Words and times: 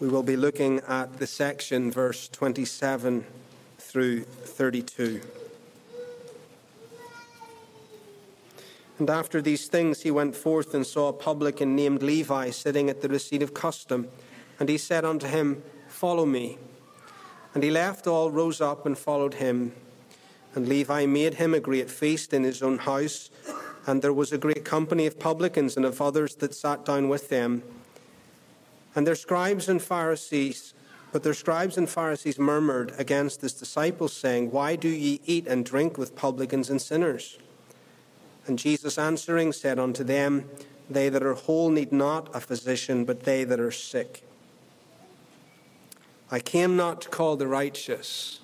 We 0.00 0.08
will 0.08 0.22
be 0.22 0.36
looking 0.36 0.80
at 0.88 1.18
the 1.18 1.26
section, 1.26 1.92
verse 1.92 2.26
27 2.28 3.26
through 3.78 4.22
32. 4.22 5.20
And 8.98 9.10
after 9.10 9.42
these 9.42 9.68
things, 9.68 10.00
he 10.00 10.10
went 10.10 10.34
forth 10.34 10.72
and 10.72 10.86
saw 10.86 11.08
a 11.08 11.12
publican 11.12 11.76
named 11.76 12.02
Levi 12.02 12.48
sitting 12.48 12.88
at 12.88 13.02
the 13.02 13.10
receipt 13.10 13.42
of 13.42 13.52
custom. 13.52 14.08
And 14.58 14.70
he 14.70 14.78
said 14.78 15.04
unto 15.04 15.26
him, 15.26 15.62
Follow 15.88 16.24
me. 16.24 16.56
And 17.52 17.62
he 17.62 17.70
left 17.70 18.06
all, 18.06 18.30
rose 18.30 18.62
up, 18.62 18.86
and 18.86 18.96
followed 18.96 19.34
him. 19.34 19.74
And 20.54 20.66
Levi 20.66 21.04
made 21.04 21.34
him 21.34 21.52
a 21.52 21.60
great 21.60 21.90
feast 21.90 22.32
in 22.32 22.42
his 22.42 22.62
own 22.62 22.78
house. 22.78 23.28
And 23.86 24.00
there 24.00 24.14
was 24.14 24.32
a 24.32 24.38
great 24.38 24.64
company 24.64 25.06
of 25.06 25.18
publicans 25.18 25.76
and 25.76 25.84
of 25.84 26.00
others 26.00 26.36
that 26.36 26.54
sat 26.54 26.86
down 26.86 27.10
with 27.10 27.28
them. 27.28 27.62
And 28.94 29.06
their 29.06 29.14
scribes 29.14 29.68
and 29.68 29.80
Pharisees, 29.80 30.74
but 31.12 31.22
their 31.22 31.34
scribes 31.34 31.76
and 31.76 31.88
Pharisees 31.88 32.38
murmured 32.38 32.92
against 32.98 33.40
his 33.40 33.52
disciples, 33.52 34.12
saying, 34.12 34.50
Why 34.50 34.76
do 34.76 34.88
ye 34.88 35.20
eat 35.26 35.46
and 35.46 35.64
drink 35.64 35.98
with 35.98 36.16
publicans 36.16 36.70
and 36.70 36.80
sinners? 36.80 37.38
And 38.46 38.58
Jesus 38.58 38.98
answering 38.98 39.52
said 39.52 39.78
unto 39.78 40.02
them, 40.02 40.48
They 40.88 41.08
that 41.08 41.22
are 41.22 41.34
whole 41.34 41.70
need 41.70 41.92
not 41.92 42.34
a 42.34 42.40
physician, 42.40 43.04
but 43.04 43.24
they 43.24 43.44
that 43.44 43.60
are 43.60 43.70
sick. 43.70 44.24
I 46.30 46.38
came 46.38 46.76
not 46.76 47.00
to 47.02 47.08
call 47.08 47.36
the 47.36 47.48
righteous, 47.48 48.40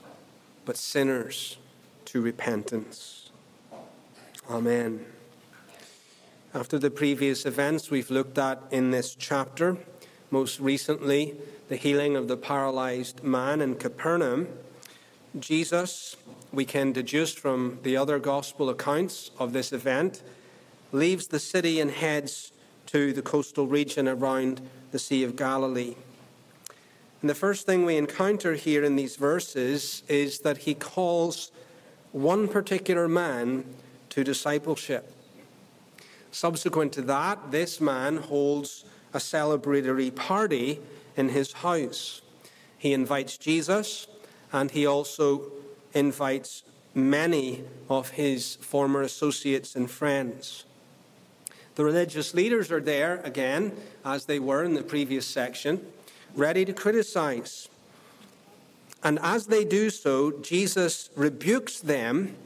but 0.65 0.77
sinners 0.77 1.57
to 2.07 2.21
repentance. 2.21 3.31
Amen. 4.51 5.05
After 6.55 6.79
the 6.79 6.91
previous 6.91 7.45
events 7.47 7.91
we've 7.91 8.11
looked 8.11 8.39
at 8.39 8.63
in 8.71 8.91
this 8.91 9.15
chapter, 9.15 9.77
most 10.31 10.61
recently, 10.61 11.35
the 11.69 11.77
healing 11.77 12.17
of 12.17 12.29
the 12.29 12.37
paralyzed 12.37 13.23
man 13.23 13.61
in 13.61 13.77
Capernaum. 13.77 14.49
Jesus, 15.39 16.17
we 16.53 16.65
can 16.65 16.93
deduce 16.93 17.33
from 17.33 17.79
the 17.83 17.97
other 17.97 18.19
gospel 18.19 18.69
accounts 18.69 19.31
of 19.39 19.53
this 19.53 19.73
event, 19.73 20.23
leaves 20.93 21.29
the 21.29 21.39
city 21.39 21.81
and 21.81 21.91
heads 21.91 22.53
to 22.87 23.13
the 23.13 23.23
coastal 23.23 23.67
region 23.67 24.09
around 24.09 24.61
the 24.93 24.99
Sea 24.99 25.25
of 25.25 25.37
Galilee. 25.37 25.95
And 27.21 27.31
the 27.31 27.35
first 27.35 27.67
thing 27.67 27.85
we 27.85 27.97
encounter 27.97 28.55
here 28.55 28.85
in 28.85 28.97
these 28.97 29.17
verses 29.17 30.03
is 30.09 30.41
that 30.41 30.59
he 30.59 30.75
calls 30.75 31.51
one 32.13 32.49
particular 32.49 33.09
man 33.09 33.65
to 34.11 34.25
discipleship. 34.25 35.13
Subsequent 36.31 36.93
to 36.93 37.03
that, 37.03 37.51
this 37.51 37.81
man 37.81 38.19
holds 38.19 38.85
a 39.17 39.19
celebratory 39.19 40.15
party 40.15 40.79
in 41.17 41.31
his 41.31 41.53
house. 41.55 42.21
He 42.77 42.93
invites 42.93 43.39
Jesus 43.39 44.07
and 44.53 44.71
he 44.71 44.85
also 44.85 45.51
invites 45.95 46.63
many 46.95 47.65
of 47.89 48.11
his 48.11 48.57
former 48.57 49.01
associates 49.01 49.75
and 49.75 49.91
friends. 49.91 50.65
The 51.77 51.85
religious 51.85 52.35
leaders 52.35 52.71
are 52.71 52.81
there 52.81 53.21
again, 53.25 53.73
as 54.05 54.27
they 54.27 54.39
were 54.39 54.63
in 54.65 54.75
the 54.75 54.83
previous 54.83 55.27
section, 55.27 55.87
ready 56.35 56.65
to 56.67 56.73
criticize. 56.75 57.69
And 59.03 59.19
as 59.23 59.47
they 59.47 59.65
do 59.65 59.89
so, 59.89 60.31
Jesus 60.43 61.09
rebukes 61.17 61.81
them 61.81 62.37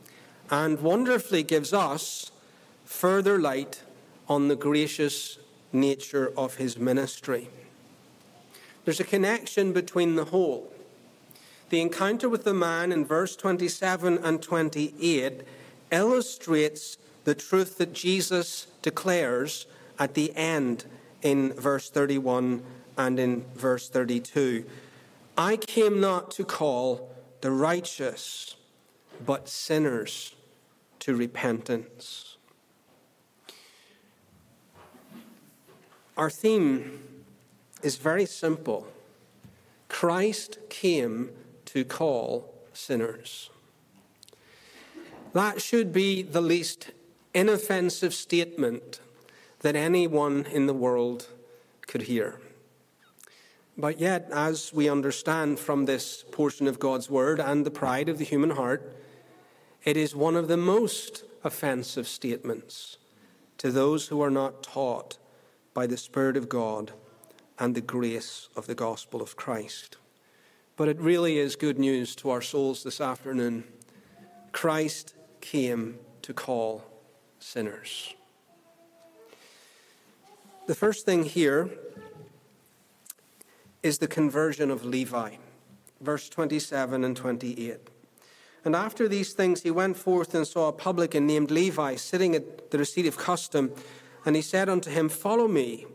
and 0.50 0.80
wonderfully 0.80 1.42
gives 1.42 1.72
us 1.72 2.30
further 2.84 3.41
light 3.41 3.82
on 4.28 4.46
the 4.46 4.56
gracious 4.56 5.39
nature 5.72 6.32
of 6.36 6.56
his 6.56 6.78
ministry. 6.78 7.48
There's 8.84 9.00
a 9.00 9.04
connection 9.04 9.72
between 9.72 10.16
the 10.16 10.26
whole. 10.26 10.72
The 11.68 11.80
encounter 11.80 12.28
with 12.28 12.44
the 12.44 12.54
man 12.54 12.90
in 12.90 13.04
verse 13.04 13.36
27 13.36 14.18
and 14.18 14.42
28 14.42 15.42
illustrates 15.92 16.98
the 17.25 17.34
truth 17.34 17.78
that 17.78 17.92
Jesus 17.92 18.66
declares 18.82 19.66
at 19.98 20.14
the 20.14 20.34
end 20.36 20.84
in 21.22 21.53
verse 21.53 21.91
31 21.91 22.62
and 22.97 23.19
in 23.19 23.44
verse 23.54 23.88
32. 23.88 24.64
I 25.37 25.56
came 25.56 26.00
not 26.00 26.31
to 26.32 26.44
call 26.44 27.14
the 27.41 27.50
righteous, 27.50 28.56
but 29.25 29.48
sinners 29.48 30.34
to 31.00 31.14
repentance. 31.14 32.29
Our 36.20 36.28
theme 36.28 37.00
is 37.82 37.97
very 37.97 38.26
simple 38.26 38.86
Christ 39.88 40.58
came 40.69 41.31
to 41.64 41.82
call 41.82 42.53
sinners. 42.75 43.48
That 45.32 45.62
should 45.62 45.94
be 45.94 46.20
the 46.20 46.42
least 46.42 46.91
inoffensive 47.32 48.12
statement 48.12 49.00
that 49.60 49.75
anyone 49.75 50.44
in 50.44 50.66
the 50.66 50.75
world 50.75 51.28
could 51.86 52.03
hear. 52.03 52.38
But 53.78 53.98
yet, 53.98 54.28
as 54.31 54.75
we 54.75 54.91
understand 54.91 55.58
from 55.58 55.87
this 55.87 56.26
portion 56.31 56.66
of 56.66 56.78
God's 56.78 57.08
Word 57.08 57.41
and 57.41 57.64
the 57.64 57.70
pride 57.70 58.10
of 58.10 58.19
the 58.19 58.26
human 58.26 58.50
heart, 58.50 58.94
it 59.84 59.97
is 59.97 60.14
one 60.14 60.37
of 60.37 60.48
the 60.48 60.58
most 60.58 61.25
offensive 61.42 62.06
statements 62.06 62.98
to 63.56 63.72
those 63.72 64.08
who 64.08 64.20
are 64.20 64.31
not 64.31 64.62
taught 64.62 65.16
by 65.75 65.86
the 65.86 65.97
Spirit 65.97 66.36
of 66.36 66.48
God 66.48 66.92
and 67.58 67.75
the 67.75 67.81
grace 67.81 68.48
of 68.56 68.66
the 68.66 68.75
gospel 68.75 69.20
of 69.22 69.36
Christ. 69.36 69.97
But 70.76 70.88
it 70.88 70.98
really 70.98 71.38
is 71.38 71.56
good 71.56 71.78
news 71.78 72.16
to 72.16 72.31
our 72.31 72.41
souls 72.41 72.82
this 72.82 73.00
afternoon. 73.00 73.64
Christ 74.53 75.14
came 75.41 75.98
to 76.22 76.32
call 76.32 76.84
sinners. 77.38 78.14
The 80.66 80.75
first 80.75 81.04
thing 81.04 81.25
here 81.25 81.70
is 83.82 83.98
the 83.98 84.06
conversion 84.06 84.70
of 84.70 84.84
Levi, 84.84 85.37
verse 86.00 86.28
27 86.28 87.04
and 87.04 87.16
28. 87.16 87.78
And 88.64 88.76
after 88.76 89.08
these 89.08 89.32
things, 89.32 89.62
he 89.62 89.70
went 89.70 89.97
forth 89.97 90.34
and 90.34 90.47
saw 90.47 90.69
a 90.69 90.72
publican 90.72 91.26
named 91.26 91.50
Levi 91.50 91.97
sitting 91.97 92.34
at 92.34 92.70
the 92.70 92.78
receipt 92.78 93.06
of 93.06 93.16
custom 93.16 93.72
and 94.25 94.36
he 94.36 94.42
said 94.42 94.69
unto 94.69 94.91
him, 94.91 95.08
Follow 95.08 95.48
me. 95.48 95.86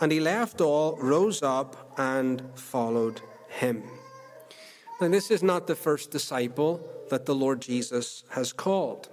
And 0.00 0.10
he 0.10 0.20
left 0.20 0.60
all, 0.60 0.96
rose 0.96 1.42
up, 1.42 1.94
and 1.96 2.42
followed 2.54 3.20
him. 3.48 3.84
Now, 5.00 5.08
this 5.08 5.30
is 5.30 5.42
not 5.42 5.66
the 5.66 5.74
first 5.74 6.10
disciple 6.10 6.86
that 7.10 7.26
the 7.26 7.34
Lord 7.34 7.60
Jesus 7.60 8.24
has 8.30 8.52
called. 8.52 9.08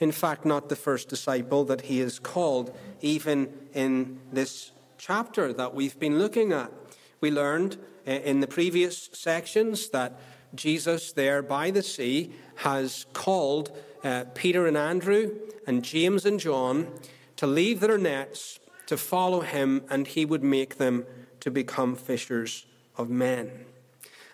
In 0.00 0.12
fact, 0.12 0.44
not 0.44 0.68
the 0.68 0.76
first 0.76 1.08
disciple 1.08 1.64
that 1.64 1.82
he 1.82 1.98
has 2.00 2.18
called, 2.18 2.76
even 3.00 3.52
in 3.72 4.20
this 4.32 4.72
chapter 4.98 5.52
that 5.52 5.74
we've 5.74 5.98
been 5.98 6.18
looking 6.18 6.52
at. 6.52 6.72
We 7.20 7.30
learned 7.30 7.76
eh, 8.06 8.18
in 8.18 8.40
the 8.40 8.46
previous 8.46 9.10
sections 9.12 9.88
that 9.90 10.20
Jesus, 10.54 11.12
there 11.12 11.42
by 11.42 11.70
the 11.70 11.82
sea, 11.82 12.32
has 12.56 13.06
called 13.12 13.76
uh, 14.04 14.24
Peter 14.34 14.66
and 14.66 14.76
Andrew 14.76 15.36
and 15.66 15.84
James 15.84 16.26
and 16.26 16.38
John 16.38 16.92
to 17.42 17.48
leave 17.48 17.80
their 17.80 17.98
nets, 17.98 18.60
to 18.86 18.96
follow 18.96 19.40
him, 19.40 19.82
and 19.90 20.06
he 20.06 20.24
would 20.24 20.44
make 20.44 20.76
them 20.76 21.04
to 21.40 21.50
become 21.50 21.96
fishers 21.96 22.66
of 22.96 23.10
men. 23.10 23.50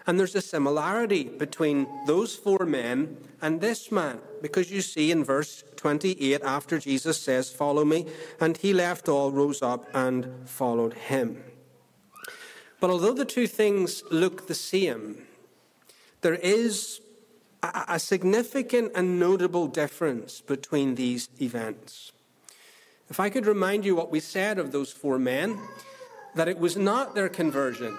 And 0.06 0.20
there's 0.20 0.34
a 0.34 0.42
similarity 0.42 1.24
between 1.24 1.86
those 2.06 2.36
four 2.36 2.66
men 2.66 3.16
and 3.40 3.62
this 3.62 3.90
man, 3.90 4.20
because 4.42 4.70
you 4.70 4.82
see 4.82 5.10
in 5.10 5.24
verse 5.24 5.64
28, 5.76 6.42
after 6.42 6.78
Jesus 6.78 7.18
says, 7.18 7.50
Follow 7.50 7.82
me, 7.82 8.04
and 8.40 8.58
he 8.58 8.74
left 8.74 9.08
all, 9.08 9.32
rose 9.32 9.62
up, 9.62 9.88
and 9.94 10.46
followed 10.46 10.92
him. 10.92 11.42
But 12.78 12.90
although 12.90 13.14
the 13.14 13.24
two 13.24 13.46
things 13.46 14.02
look 14.10 14.48
the 14.48 14.54
same, 14.54 15.26
there 16.20 16.34
is 16.34 17.00
a 17.62 17.98
significant 17.98 18.92
and 18.94 19.18
notable 19.18 19.66
difference 19.66 20.42
between 20.42 20.96
these 20.96 21.30
events. 21.40 22.12
If 23.10 23.20
I 23.20 23.30
could 23.30 23.46
remind 23.46 23.84
you 23.84 23.96
what 23.96 24.10
we 24.10 24.20
said 24.20 24.58
of 24.58 24.72
those 24.72 24.92
four 24.92 25.18
men, 25.18 25.58
that 26.34 26.48
it 26.48 26.58
was 26.58 26.76
not 26.76 27.14
their 27.14 27.28
conversion. 27.28 27.96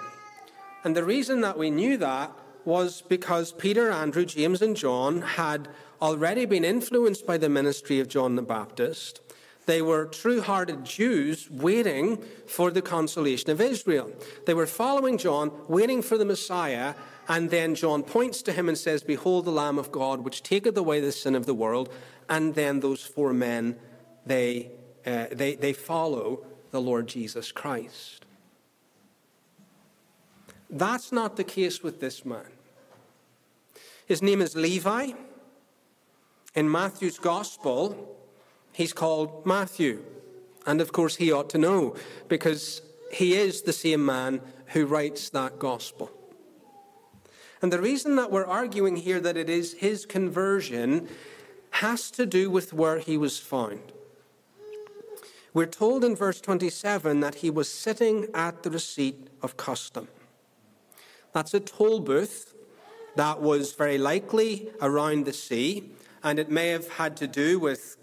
And 0.84 0.96
the 0.96 1.04
reason 1.04 1.42
that 1.42 1.58
we 1.58 1.72
knew 1.72 1.98
that 1.98 2.32
was 2.64 3.02
because 3.02 3.52
Peter, 3.52 3.92
Andrew, 3.92 4.26
James, 4.26 4.62
and 4.62 4.76
John 4.76 5.22
had 5.22 5.68
already 6.02 6.46
been 6.46 6.64
influenced 6.64 7.26
by 7.26 7.38
the 7.38 7.50
ministry 7.50 8.00
of 8.00 8.08
John 8.08 8.36
the 8.36 8.42
Baptist. 8.42 9.22
They 9.66 9.82
were 9.82 10.06
true 10.06 10.42
hearted 10.42 10.86
Jews 10.86 11.50
waiting 11.50 12.24
for 12.48 12.72
the 12.72 12.82
consolation 12.82 13.50
of 13.50 13.62
Israel. 13.62 14.12
They 14.46 14.54
were 14.54 14.66
following 14.66 15.18
John, 15.18 15.52
waiting 15.68 16.02
for 16.02 16.18
the 16.18 16.26
Messiah, 16.26 16.96
and 17.28 17.50
then 17.50 17.76
John 17.76 18.04
points 18.04 18.42
to 18.44 18.54
him 18.54 18.68
and 18.68 18.78
says, 18.78 19.04
Behold 19.04 19.46
the 19.46 19.52
Lamb 19.52 19.78
of 19.78 19.92
God, 19.92 20.22
which 20.22 20.44
taketh 20.44 20.78
away 20.78 21.00
the 21.00 21.12
sin 21.12 21.36
of 21.36 21.46
the 21.46 21.54
world. 21.54 21.90
And 22.28 22.56
then 22.56 22.80
those 22.80 23.04
four 23.04 23.34
men, 23.34 23.78
they 24.26 24.72
uh, 25.10 25.28
they, 25.32 25.56
they 25.56 25.74
follow 25.74 26.46
the 26.72 26.80
Lord 26.80 27.08
Jesus 27.08 27.52
Christ. 27.52 28.26
That's 30.70 31.12
not 31.12 31.36
the 31.36 31.44
case 31.44 31.82
with 31.82 32.00
this 32.00 32.24
man. 32.24 32.46
His 34.06 34.22
name 34.22 34.42
is 34.42 34.56
Levi. 34.56 35.12
In 36.56 36.72
Matthew's 36.72 37.18
Gospel, 37.18 38.18
he's 38.72 38.94
called 38.94 39.46
Matthew. 39.46 40.04
And 40.66 40.82
of 40.82 40.92
course, 40.92 41.16
he 41.16 41.32
ought 41.32 41.50
to 41.52 41.58
know 41.58 41.96
because 42.28 42.82
he 43.12 43.34
is 43.34 43.64
the 43.64 43.74
same 43.74 44.06
man 44.06 44.42
who 44.68 44.86
writes 44.86 45.30
that 45.30 45.58
Gospel. 45.58 46.12
And 47.62 47.74
the 47.74 47.82
reason 47.82 48.16
that 48.16 48.32
we're 48.32 48.46
arguing 48.46 48.98
here 48.98 49.20
that 49.20 49.38
it 49.38 49.50
is 49.50 49.74
his 49.74 50.06
conversion 50.06 51.08
has 51.72 52.12
to 52.12 52.26
do 52.26 52.50
with 52.50 52.74
where 52.74 53.00
he 53.00 53.18
was 53.18 53.40
found. 53.40 53.92
We're 55.60 55.66
told 55.66 56.06
in 56.06 56.16
verse 56.16 56.40
27 56.40 57.20
that 57.20 57.36
he 57.36 57.50
was 57.50 57.70
sitting 57.70 58.28
at 58.34 58.64
the 58.64 58.72
receipt 58.72 59.28
of 59.42 59.58
custom. 59.58 60.08
That's 61.34 61.54
a 61.54 61.60
toll 61.60 62.00
booth 62.00 62.54
that 63.18 63.42
was 63.42 63.74
very 63.74 63.98
likely 63.98 64.70
around 64.82 65.26
the 65.26 65.34
sea, 65.34 65.92
and 66.24 66.40
it 66.40 66.50
may 66.50 66.70
have 66.70 66.88
had 66.92 67.18
to 67.18 67.28
do 67.28 67.60
with 67.60 67.98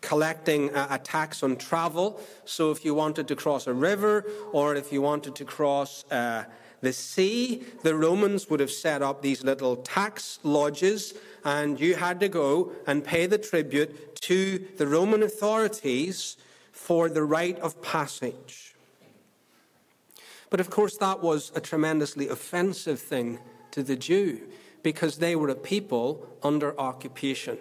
collecting 0.00 0.70
a, 0.76 0.96
tax 1.02 1.42
on 1.42 1.56
travel. 1.56 2.20
So, 2.44 2.70
if 2.70 2.84
you 2.84 2.94
wanted 2.94 3.26
to 3.26 3.34
cross 3.34 3.66
a 3.66 3.74
river 3.74 4.24
or 4.52 4.76
if 4.76 4.92
you 4.92 5.02
wanted 5.02 5.34
to 5.34 5.44
cross 5.44 6.04
uh, 6.12 6.44
the 6.82 6.92
sea, 6.92 7.64
the 7.82 7.96
Romans 7.96 8.48
would 8.48 8.60
have 8.60 8.70
set 8.70 9.02
up 9.02 9.22
these 9.22 9.42
little 9.42 9.74
tax 9.74 10.38
lodges, 10.44 11.14
and 11.44 11.80
you 11.80 11.96
had 11.96 12.20
to 12.20 12.28
go 12.28 12.70
and 12.86 13.02
pay 13.02 13.26
the 13.26 13.38
tribute 13.38 14.14
to 14.20 14.64
the 14.76 14.86
Roman 14.86 15.24
authorities 15.24 16.36
for 16.82 17.08
the 17.08 17.22
rite 17.22 17.60
of 17.60 17.80
passage. 17.80 18.74
But 20.50 20.58
of 20.58 20.68
course, 20.68 20.96
that 20.96 21.22
was 21.22 21.52
a 21.54 21.60
tremendously 21.60 22.28
offensive 22.28 22.98
thing 22.98 23.38
to 23.70 23.84
the 23.84 23.94
Jew 23.94 24.40
because 24.82 25.18
they 25.18 25.36
were 25.36 25.48
a 25.48 25.54
people 25.54 26.26
under 26.42 26.78
occupation. 26.78 27.56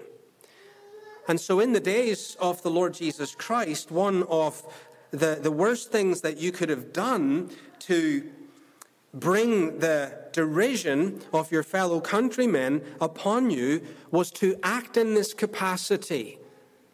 And 1.27 1.39
so, 1.39 1.59
in 1.59 1.73
the 1.73 1.79
days 1.79 2.35
of 2.39 2.63
the 2.63 2.71
Lord 2.71 2.95
Jesus 2.95 3.35
Christ, 3.35 3.91
one 3.91 4.23
of 4.23 4.63
the, 5.12 5.38
the 5.39 5.51
worst 5.51 5.91
things 5.91 6.21
that 6.21 6.38
you 6.38 6.51
could 6.51 6.69
have 6.69 6.91
done 6.91 7.51
to 7.81 8.27
bring 9.13 9.79
the 9.79 10.17
derision 10.31 11.21
of 11.31 11.51
your 11.51 11.63
fellow 11.63 12.01
countrymen 12.01 12.81
upon 13.00 13.51
you 13.51 13.83
was 14.09 14.31
to 14.31 14.57
act 14.63 14.97
in 14.97 15.13
this 15.13 15.35
capacity 15.35 16.39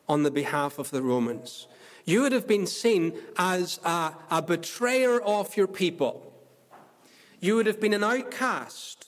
on 0.09 0.23
the 0.23 0.31
behalf 0.31 0.77
of 0.77 0.91
the 0.91 1.01
Romans. 1.01 1.67
You 2.07 2.21
would 2.21 2.31
have 2.31 2.47
been 2.47 2.65
seen 2.65 3.19
as 3.37 3.81
a, 3.83 4.13
a 4.31 4.41
betrayer 4.41 5.19
of 5.19 5.57
your 5.57 5.67
people. 5.67 6.33
You 7.41 7.57
would 7.57 7.65
have 7.65 7.81
been 7.81 7.93
an 7.93 8.03
outcast 8.03 9.07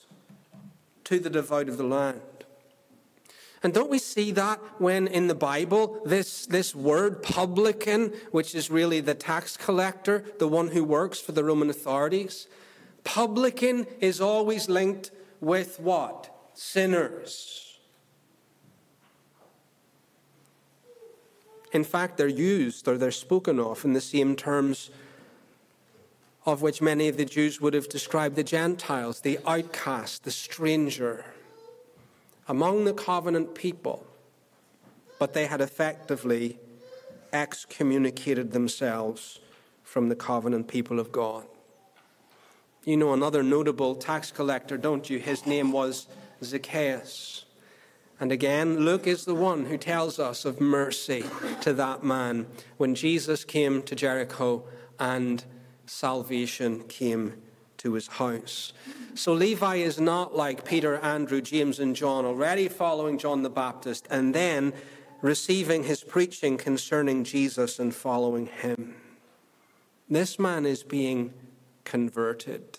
to 1.04 1.18
the 1.18 1.30
devout 1.30 1.70
of 1.70 1.78
the 1.78 1.84
land. 1.84 2.20
And 3.62 3.72
don't 3.72 3.90
we 3.90 3.98
see 3.98 4.32
that 4.32 4.60
when 4.78 5.06
in 5.06 5.28
the 5.28 5.34
Bible, 5.34 6.02
this, 6.04 6.44
this 6.44 6.74
word 6.74 7.22
publican, 7.22 8.12
which 8.32 8.54
is 8.54 8.70
really 8.70 9.00
the 9.00 9.14
tax 9.14 9.56
collector, 9.56 10.22
the 10.38 10.48
one 10.48 10.68
who 10.68 10.84
works 10.84 11.18
for 11.18 11.32
the 11.32 11.42
Roman 11.42 11.70
authorities, 11.70 12.48
Publican 13.02 13.86
is 14.00 14.20
always 14.20 14.68
linked 14.68 15.10
with 15.40 15.80
what? 15.80 16.28
Sinners. 16.52 17.69
In 21.72 21.84
fact, 21.84 22.16
they're 22.16 22.28
used 22.28 22.88
or 22.88 22.98
they're 22.98 23.10
spoken 23.10 23.60
of 23.60 23.84
in 23.84 23.92
the 23.92 24.00
same 24.00 24.34
terms 24.36 24.90
of 26.46 26.62
which 26.62 26.80
many 26.80 27.08
of 27.08 27.16
the 27.16 27.24
Jews 27.24 27.60
would 27.60 27.74
have 27.74 27.88
described 27.88 28.34
the 28.34 28.44
Gentiles, 28.44 29.20
the 29.20 29.38
outcast, 29.46 30.24
the 30.24 30.30
stranger, 30.30 31.24
among 32.48 32.84
the 32.84 32.94
covenant 32.94 33.54
people. 33.54 34.06
But 35.18 35.34
they 35.34 35.46
had 35.46 35.60
effectively 35.60 36.58
excommunicated 37.32 38.52
themselves 38.52 39.38
from 39.84 40.08
the 40.08 40.16
covenant 40.16 40.66
people 40.66 40.98
of 40.98 41.12
God. 41.12 41.44
You 42.84 42.96
know 42.96 43.12
another 43.12 43.42
notable 43.42 43.94
tax 43.94 44.32
collector, 44.32 44.78
don't 44.78 45.10
you? 45.10 45.18
His 45.18 45.46
name 45.46 45.72
was 45.72 46.06
Zacchaeus. 46.42 47.44
And 48.20 48.30
again, 48.30 48.80
Luke 48.80 49.06
is 49.06 49.24
the 49.24 49.34
one 49.34 49.64
who 49.64 49.78
tells 49.78 50.18
us 50.18 50.44
of 50.44 50.60
mercy 50.60 51.24
to 51.62 51.72
that 51.72 52.04
man 52.04 52.46
when 52.76 52.94
Jesus 52.94 53.44
came 53.44 53.82
to 53.84 53.94
Jericho 53.94 54.64
and 54.98 55.42
salvation 55.86 56.84
came 56.84 57.40
to 57.78 57.94
his 57.94 58.08
house. 58.08 58.74
So 59.14 59.32
Levi 59.32 59.76
is 59.76 59.98
not 59.98 60.36
like 60.36 60.66
Peter, 60.66 60.98
Andrew, 60.98 61.40
James, 61.40 61.78
and 61.78 61.96
John, 61.96 62.26
already 62.26 62.68
following 62.68 63.16
John 63.16 63.42
the 63.42 63.48
Baptist 63.48 64.06
and 64.10 64.34
then 64.34 64.74
receiving 65.22 65.84
his 65.84 66.04
preaching 66.04 66.58
concerning 66.58 67.24
Jesus 67.24 67.78
and 67.78 67.94
following 67.94 68.46
him. 68.46 68.96
This 70.10 70.38
man 70.38 70.66
is 70.66 70.82
being 70.82 71.32
converted 71.84 72.78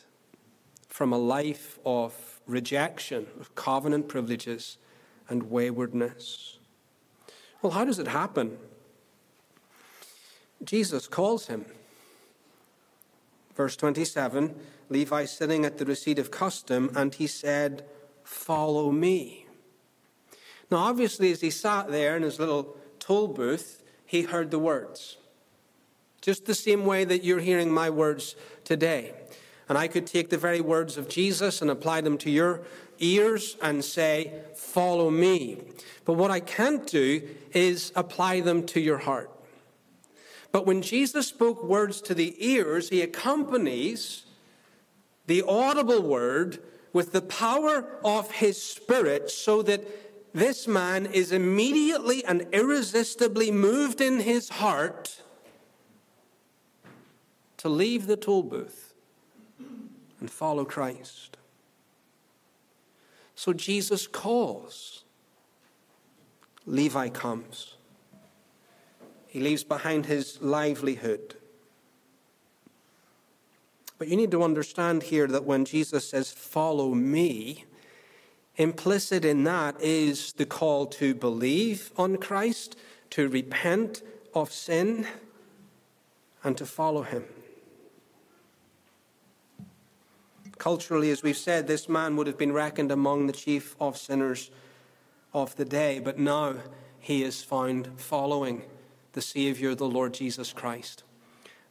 from 0.88 1.12
a 1.12 1.18
life 1.18 1.80
of 1.84 2.40
rejection 2.46 3.26
of 3.40 3.56
covenant 3.56 4.08
privileges 4.08 4.78
and 5.32 5.50
waywardness. 5.50 6.60
Well, 7.62 7.72
how 7.72 7.86
does 7.86 8.00
it 8.00 8.08
happen? 8.10 8.58
Jesus 10.64 11.08
calls 11.08 11.48
him. 11.48 11.66
Verse 13.56 13.76
27 13.76 14.54
Levi 14.90 15.24
sitting 15.24 15.64
at 15.64 15.78
the 15.78 15.86
receipt 15.86 16.20
of 16.20 16.32
custom, 16.32 16.92
and 16.96 17.16
he 17.16 17.26
said, 17.26 17.86
Follow 18.24 18.92
me. 18.92 19.46
Now, 20.70 20.80
obviously, 20.80 21.32
as 21.32 21.40
he 21.40 21.50
sat 21.50 21.90
there 21.90 22.18
in 22.18 22.24
his 22.24 22.38
little 22.38 22.76
toll 23.00 23.30
booth, 23.30 23.84
he 24.06 24.24
heard 24.24 24.52
the 24.52 24.60
words. 24.60 25.16
Just 26.20 26.46
the 26.46 26.54
same 26.54 26.86
way 26.86 27.06
that 27.06 27.24
you're 27.24 27.40
hearing 27.40 27.72
my 27.72 27.90
words 27.90 28.36
today. 28.66 29.14
And 29.70 29.78
I 29.78 29.88
could 29.88 30.06
take 30.06 30.30
the 30.30 30.38
very 30.38 30.60
words 30.60 30.98
of 30.98 31.08
Jesus 31.08 31.62
and 31.62 31.72
apply 31.72 32.02
them 32.02 32.18
to 32.20 32.30
your 32.30 32.64
ears 33.02 33.58
and 33.62 33.84
say, 33.84 34.32
Follow 34.56 35.10
me. 35.10 35.62
But 36.06 36.14
what 36.14 36.32
I 36.32 36.40
can't 36.40 36.88
do 36.88 37.28
is 37.54 37.92
apply 37.96 38.42
them 38.42 38.66
to 38.68 38.80
your 38.80 39.00
heart. 39.00 39.30
But 40.52 40.66
when 40.66 40.82
Jesus 40.82 41.28
spoke 41.28 41.64
words 41.64 42.02
to 42.02 42.14
the 42.14 42.36
ears, 42.46 42.90
he 42.90 43.02
accompanies 43.02 44.26
the 45.28 45.44
audible 45.44 46.02
word 46.02 46.60
with 46.94 47.14
the 47.14 47.22
power 47.22 47.86
of 48.04 48.32
his 48.32 48.62
spirit 48.62 49.30
so 49.30 49.62
that 49.62 49.84
this 50.34 50.68
man 50.68 51.06
is 51.06 51.32
immediately 51.32 52.24
and 52.26 52.46
irresistibly 52.52 53.52
moved 53.52 54.02
in 54.02 54.20
his 54.20 54.50
heart 54.50 55.22
to 57.58 57.70
leave 57.70 58.08
the 58.08 58.18
toll 58.18 58.44
booth 58.44 58.94
and 60.20 60.30
follow 60.30 60.66
Christ. 60.66 61.38
So 63.42 63.54
Jesus 63.54 64.06
calls. 64.06 65.04
Levi 66.68 67.10
comes. 67.10 67.74
He 69.26 69.40
leaves 69.40 69.64
behind 69.64 70.06
his 70.06 70.40
livelihood. 70.44 71.38
But 73.98 74.10
you 74.10 74.16
need 74.16 74.30
to 74.30 74.44
understand 74.44 75.02
here 75.02 75.26
that 75.26 75.44
when 75.44 75.66
Jesus 75.66 76.08
says, 76.08 76.32
Follow 76.32 76.94
me, 76.94 77.66
implicit 78.58 79.26
in 79.26 79.44
that 79.46 79.76
is 79.82 80.34
the 80.34 80.46
call 80.46 80.86
to 81.02 81.16
believe 81.16 81.92
on 81.98 82.18
Christ, 82.18 82.76
to 83.10 83.28
repent 83.28 84.04
of 84.36 84.52
sin, 84.52 85.08
and 86.44 86.56
to 86.58 86.68
follow 86.68 87.02
him. 87.02 87.24
Culturally, 90.62 91.10
as 91.10 91.24
we've 91.24 91.36
said, 91.36 91.66
this 91.66 91.90
man 91.90 92.16
would 92.16 92.28
have 92.28 92.38
been 92.38 92.52
reckoned 92.52 92.92
among 92.92 93.26
the 93.26 93.34
chief 93.34 93.76
of 93.80 93.98
sinners 93.98 94.52
of 95.34 95.56
the 95.56 95.66
day, 95.66 95.98
but 95.98 96.20
now 96.20 96.54
he 97.00 97.24
is 97.24 97.42
found 97.42 97.90
following 98.00 98.62
the 99.14 99.24
Savior, 99.24 99.74
the 99.74 99.88
Lord 99.88 100.14
Jesus 100.14 100.54
Christ. 100.54 101.04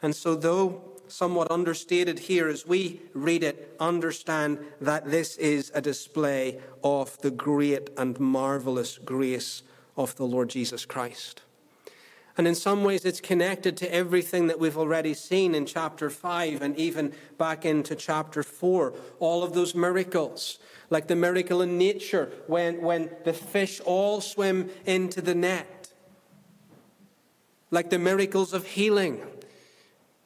And 0.02 0.12
so, 0.12 0.34
though 0.34 0.82
somewhat 1.06 1.52
understated 1.52 2.18
here 2.18 2.48
as 2.48 2.66
we 2.66 3.00
read 3.14 3.44
it, 3.44 3.76
understand 3.78 4.58
that 4.80 5.08
this 5.08 5.36
is 5.36 5.70
a 5.72 5.80
display 5.80 6.58
of 6.82 7.16
the 7.18 7.30
great 7.30 7.90
and 7.96 8.18
marvelous 8.18 8.98
grace 8.98 9.62
of 9.96 10.16
the 10.16 10.26
Lord 10.26 10.50
Jesus 10.50 10.84
Christ. 10.84 11.42
And 12.40 12.48
in 12.48 12.54
some 12.54 12.84
ways, 12.84 13.04
it's 13.04 13.20
connected 13.20 13.76
to 13.76 13.94
everything 13.94 14.46
that 14.46 14.58
we've 14.58 14.78
already 14.78 15.12
seen 15.12 15.54
in 15.54 15.66
chapter 15.66 16.08
5 16.08 16.62
and 16.62 16.74
even 16.78 17.12
back 17.36 17.66
into 17.66 17.94
chapter 17.94 18.42
4. 18.42 18.94
All 19.18 19.42
of 19.42 19.52
those 19.52 19.74
miracles, 19.74 20.58
like 20.88 21.06
the 21.06 21.16
miracle 21.16 21.60
in 21.60 21.76
nature 21.76 22.32
when, 22.46 22.80
when 22.80 23.10
the 23.24 23.34
fish 23.34 23.78
all 23.84 24.22
swim 24.22 24.70
into 24.86 25.20
the 25.20 25.34
net, 25.34 25.92
like 27.70 27.90
the 27.90 27.98
miracles 27.98 28.54
of 28.54 28.68
healing 28.68 29.20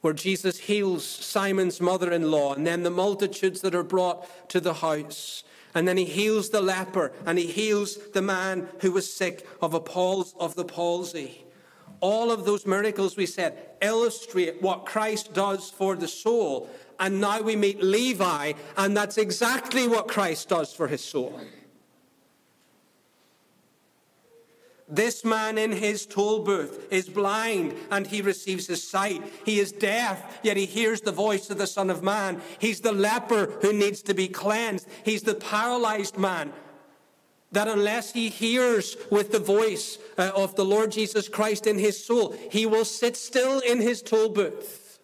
where 0.00 0.14
Jesus 0.14 0.56
heals 0.56 1.04
Simon's 1.04 1.80
mother 1.80 2.12
in 2.12 2.30
law, 2.30 2.54
and 2.54 2.64
then 2.64 2.84
the 2.84 2.90
multitudes 2.90 3.60
that 3.62 3.74
are 3.74 3.82
brought 3.82 4.48
to 4.50 4.60
the 4.60 4.74
house. 4.74 5.42
And 5.74 5.88
then 5.88 5.96
he 5.96 6.04
heals 6.04 6.50
the 6.50 6.62
leper, 6.62 7.10
and 7.26 7.40
he 7.40 7.48
heals 7.48 7.96
the 8.12 8.22
man 8.22 8.68
who 8.82 8.92
was 8.92 9.12
sick 9.12 9.44
of, 9.60 9.74
a 9.74 9.80
pals- 9.80 10.36
of 10.38 10.54
the 10.54 10.64
palsy. 10.64 11.43
All 12.00 12.30
of 12.30 12.44
those 12.44 12.66
miracles, 12.66 13.16
we 13.16 13.26
said, 13.26 13.70
illustrate 13.80 14.60
what 14.60 14.86
Christ 14.86 15.32
does 15.32 15.70
for 15.70 15.96
the 15.96 16.08
soul. 16.08 16.68
And 17.00 17.20
now 17.20 17.40
we 17.40 17.56
meet 17.56 17.82
Levi, 17.82 18.52
and 18.76 18.96
that's 18.96 19.18
exactly 19.18 19.88
what 19.88 20.08
Christ 20.08 20.48
does 20.48 20.72
for 20.72 20.86
his 20.86 21.02
soul. 21.02 21.40
This 24.86 25.24
man 25.24 25.56
in 25.56 25.72
his 25.72 26.04
toll 26.04 26.44
booth 26.44 26.86
is 26.92 27.08
blind 27.08 27.74
and 27.90 28.06
he 28.06 28.20
receives 28.20 28.66
his 28.66 28.86
sight. 28.86 29.22
He 29.44 29.58
is 29.58 29.72
deaf, 29.72 30.38
yet 30.42 30.58
he 30.58 30.66
hears 30.66 31.00
the 31.00 31.10
voice 31.10 31.48
of 31.48 31.56
the 31.56 31.66
Son 31.66 31.88
of 31.88 32.02
Man. 32.02 32.42
He's 32.58 32.80
the 32.80 32.92
leper 32.92 33.46
who 33.62 33.72
needs 33.72 34.02
to 34.02 34.14
be 34.14 34.28
cleansed. 34.28 34.86
He's 35.02 35.22
the 35.22 35.34
paralyzed 35.34 36.18
man 36.18 36.52
that 37.54 37.68
unless 37.68 38.12
he 38.12 38.28
hears 38.28 38.96
with 39.10 39.32
the 39.32 39.38
voice 39.38 39.98
uh, 40.18 40.32
of 40.34 40.56
the 40.56 40.64
Lord 40.64 40.90
Jesus 40.92 41.28
Christ 41.28 41.66
in 41.66 41.78
his 41.78 42.04
soul, 42.04 42.36
he 42.50 42.66
will 42.66 42.84
sit 42.84 43.16
still 43.16 43.60
in 43.60 43.80
his 43.80 44.02
toll 44.02 44.28
booth. 44.28 44.98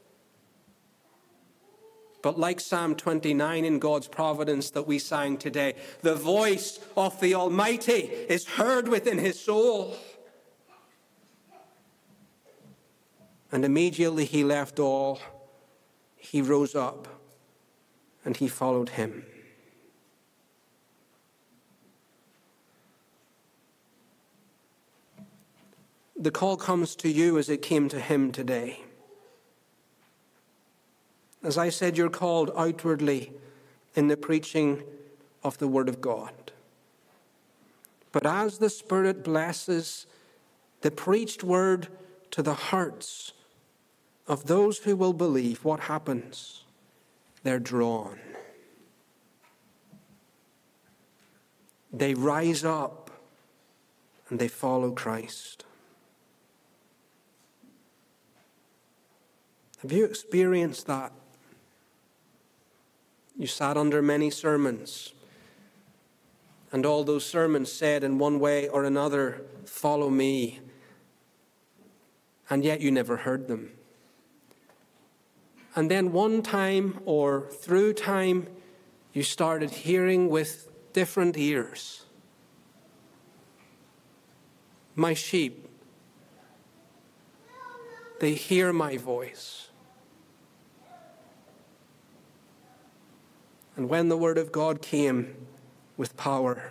But 2.23 2.39
like 2.39 2.61
Psalm 2.61 2.97
29 2.97 3.65
in 3.65 3.79
God's 3.79 4.09
providence 4.09 4.71
that 4.71 4.87
we 4.87 4.99
sang 4.99 5.39
today, 5.39 5.75
the 6.03 6.15
voice 6.15 6.79
of 6.97 7.19
the 7.21 7.35
Almighty 7.35 8.11
is 8.29 8.47
heard 8.47 8.89
within 8.89 9.19
his 9.19 9.41
soul. 9.41 9.97
And 13.53 13.65
immediately 13.65 14.27
he 14.27 14.45
left 14.45 14.79
all, 14.79 15.21
he 16.17 16.43
rose 16.43 16.75
up, 16.75 17.09
and 18.25 18.37
he 18.37 18.49
followed 18.49 18.91
him. 18.91 19.25
The 26.21 26.31
call 26.31 26.59
comes 26.59 26.95
to 26.97 27.09
you 27.09 27.39
as 27.39 27.49
it 27.49 27.63
came 27.63 27.89
to 27.89 27.99
him 27.99 28.31
today. 28.31 28.81
As 31.43 31.57
I 31.57 31.71
said, 31.71 31.97
you're 31.97 32.11
called 32.11 32.51
outwardly 32.55 33.33
in 33.95 34.09
the 34.09 34.19
preaching 34.19 34.83
of 35.43 35.57
the 35.57 35.67
Word 35.67 35.89
of 35.89 36.03
God. 36.03 36.53
But 38.13 38.27
as 38.27 38.59
the 38.59 38.69
Spirit 38.69 39.25
blesses 39.25 40.07
the 40.83 40.91
preached 40.91 41.43
Word 41.43 41.89
to 42.33 42.43
the 42.43 42.53
hearts 42.53 43.33
of 44.29 44.47
those 44.47 44.81
who 44.81 44.97
will 44.97 45.15
believe, 45.15 45.65
what 45.65 45.81
happens? 45.81 46.65
They're 47.45 47.59
drawn. 47.59 48.19
They 51.91 52.13
rise 52.13 52.63
up 52.63 53.11
and 54.29 54.39
they 54.39 54.49
follow 54.49 54.91
Christ. 54.91 55.65
Have 59.83 59.93
you 59.93 60.05
experienced 60.05 60.87
that? 60.89 61.13
You 63.37 63.47
sat 63.47 63.79
under 63.79 64.03
many 64.03 64.29
sermons, 64.31 65.15
and 66.71 66.85
all 66.85 67.03
those 67.03 67.25
sermons 67.25 67.73
said 67.73 68.05
in 68.05 68.19
one 68.19 68.39
way 68.39 68.69
or 68.69 68.85
another, 68.85 69.43
Follow 69.65 70.11
me, 70.11 70.61
and 72.51 72.63
yet 72.63 72.83
you 72.83 72.91
never 72.91 73.17
heard 73.17 73.49
them. 73.49 73.71
And 75.75 75.91
then 75.91 76.13
one 76.13 76.43
time 76.43 77.01
or 77.07 77.47
through 77.51 77.95
time, 77.95 78.49
you 79.15 79.23
started 79.23 79.71
hearing 79.71 80.29
with 80.29 80.69
different 80.93 81.39
ears. 81.39 82.05
My 84.95 85.15
sheep, 85.15 85.67
they 88.21 88.35
hear 88.35 88.73
my 88.75 88.99
voice. 88.99 89.70
And 93.81 93.89
when 93.89 94.11
the 94.11 94.17
Word 94.19 94.37
of 94.37 94.53
God 94.53 94.83
came 94.83 95.35
with 95.97 96.15
power, 96.15 96.71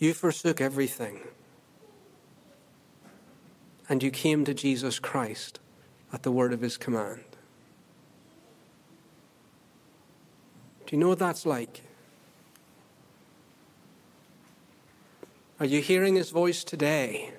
you 0.00 0.12
forsook 0.12 0.60
everything 0.60 1.20
and 3.88 4.02
you 4.02 4.10
came 4.10 4.44
to 4.44 4.52
Jesus 4.52 4.98
Christ 4.98 5.60
at 6.12 6.24
the 6.24 6.32
word 6.32 6.52
of 6.52 6.62
his 6.62 6.76
command. 6.76 7.22
Do 10.86 10.96
you 10.96 10.98
know 10.98 11.10
what 11.10 11.20
that's 11.20 11.46
like? 11.46 11.82
Are 15.60 15.66
you 15.66 15.80
hearing 15.80 16.16
his 16.16 16.30
voice 16.30 16.64
today? 16.64 17.34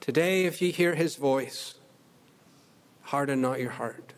Today, 0.00 0.46
if 0.46 0.62
you 0.62 0.72
hear 0.72 0.94
his 0.94 1.16
voice, 1.16 1.74
harden 3.02 3.42
not 3.42 3.60
your 3.60 3.72
heart. 3.72 4.14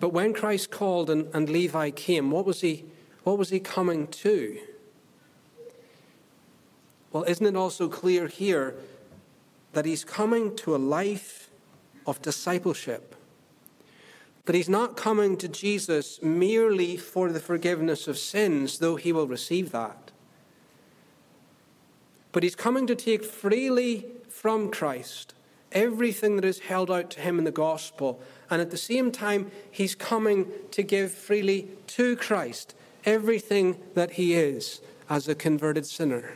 But 0.00 0.12
when 0.12 0.32
Christ 0.32 0.70
called 0.70 1.10
and, 1.10 1.28
and 1.34 1.48
Levi 1.48 1.90
came, 1.90 2.30
what 2.30 2.46
was, 2.46 2.60
he, 2.60 2.84
what 3.24 3.38
was 3.38 3.50
he 3.50 3.58
coming 3.58 4.06
to? 4.08 4.58
Well, 7.12 7.24
isn't 7.24 7.44
it 7.44 7.56
also 7.56 7.88
clear 7.88 8.28
here 8.28 8.76
that 9.72 9.84
he's 9.84 10.04
coming 10.04 10.54
to 10.56 10.76
a 10.76 10.78
life 10.78 11.50
of 12.06 12.22
discipleship? 12.22 13.16
That 14.44 14.54
he's 14.54 14.68
not 14.68 14.96
coming 14.96 15.36
to 15.38 15.48
Jesus 15.48 16.22
merely 16.22 16.96
for 16.96 17.32
the 17.32 17.40
forgiveness 17.40 18.08
of 18.08 18.18
sins, 18.18 18.78
though 18.78 18.96
he 18.96 19.12
will 19.12 19.26
receive 19.26 19.72
that. 19.72 20.10
But 22.32 22.42
he's 22.42 22.54
coming 22.54 22.86
to 22.86 22.94
take 22.94 23.24
freely 23.24 24.06
from 24.28 24.70
Christ 24.70 25.34
everything 25.72 26.36
that 26.36 26.44
is 26.44 26.60
held 26.60 26.90
out 26.90 27.10
to 27.10 27.20
him 27.20 27.38
in 27.38 27.44
the 27.44 27.50
gospel 27.50 28.22
and 28.50 28.60
at 28.60 28.70
the 28.70 28.76
same 28.76 29.12
time, 29.12 29.50
he's 29.70 29.94
coming 29.94 30.50
to 30.70 30.82
give 30.82 31.12
freely 31.12 31.68
to 31.88 32.16
Christ 32.16 32.74
everything 33.04 33.78
that 33.94 34.12
he 34.12 34.34
is 34.34 34.80
as 35.08 35.28
a 35.28 35.34
converted 35.34 35.86
sinner. 35.86 36.34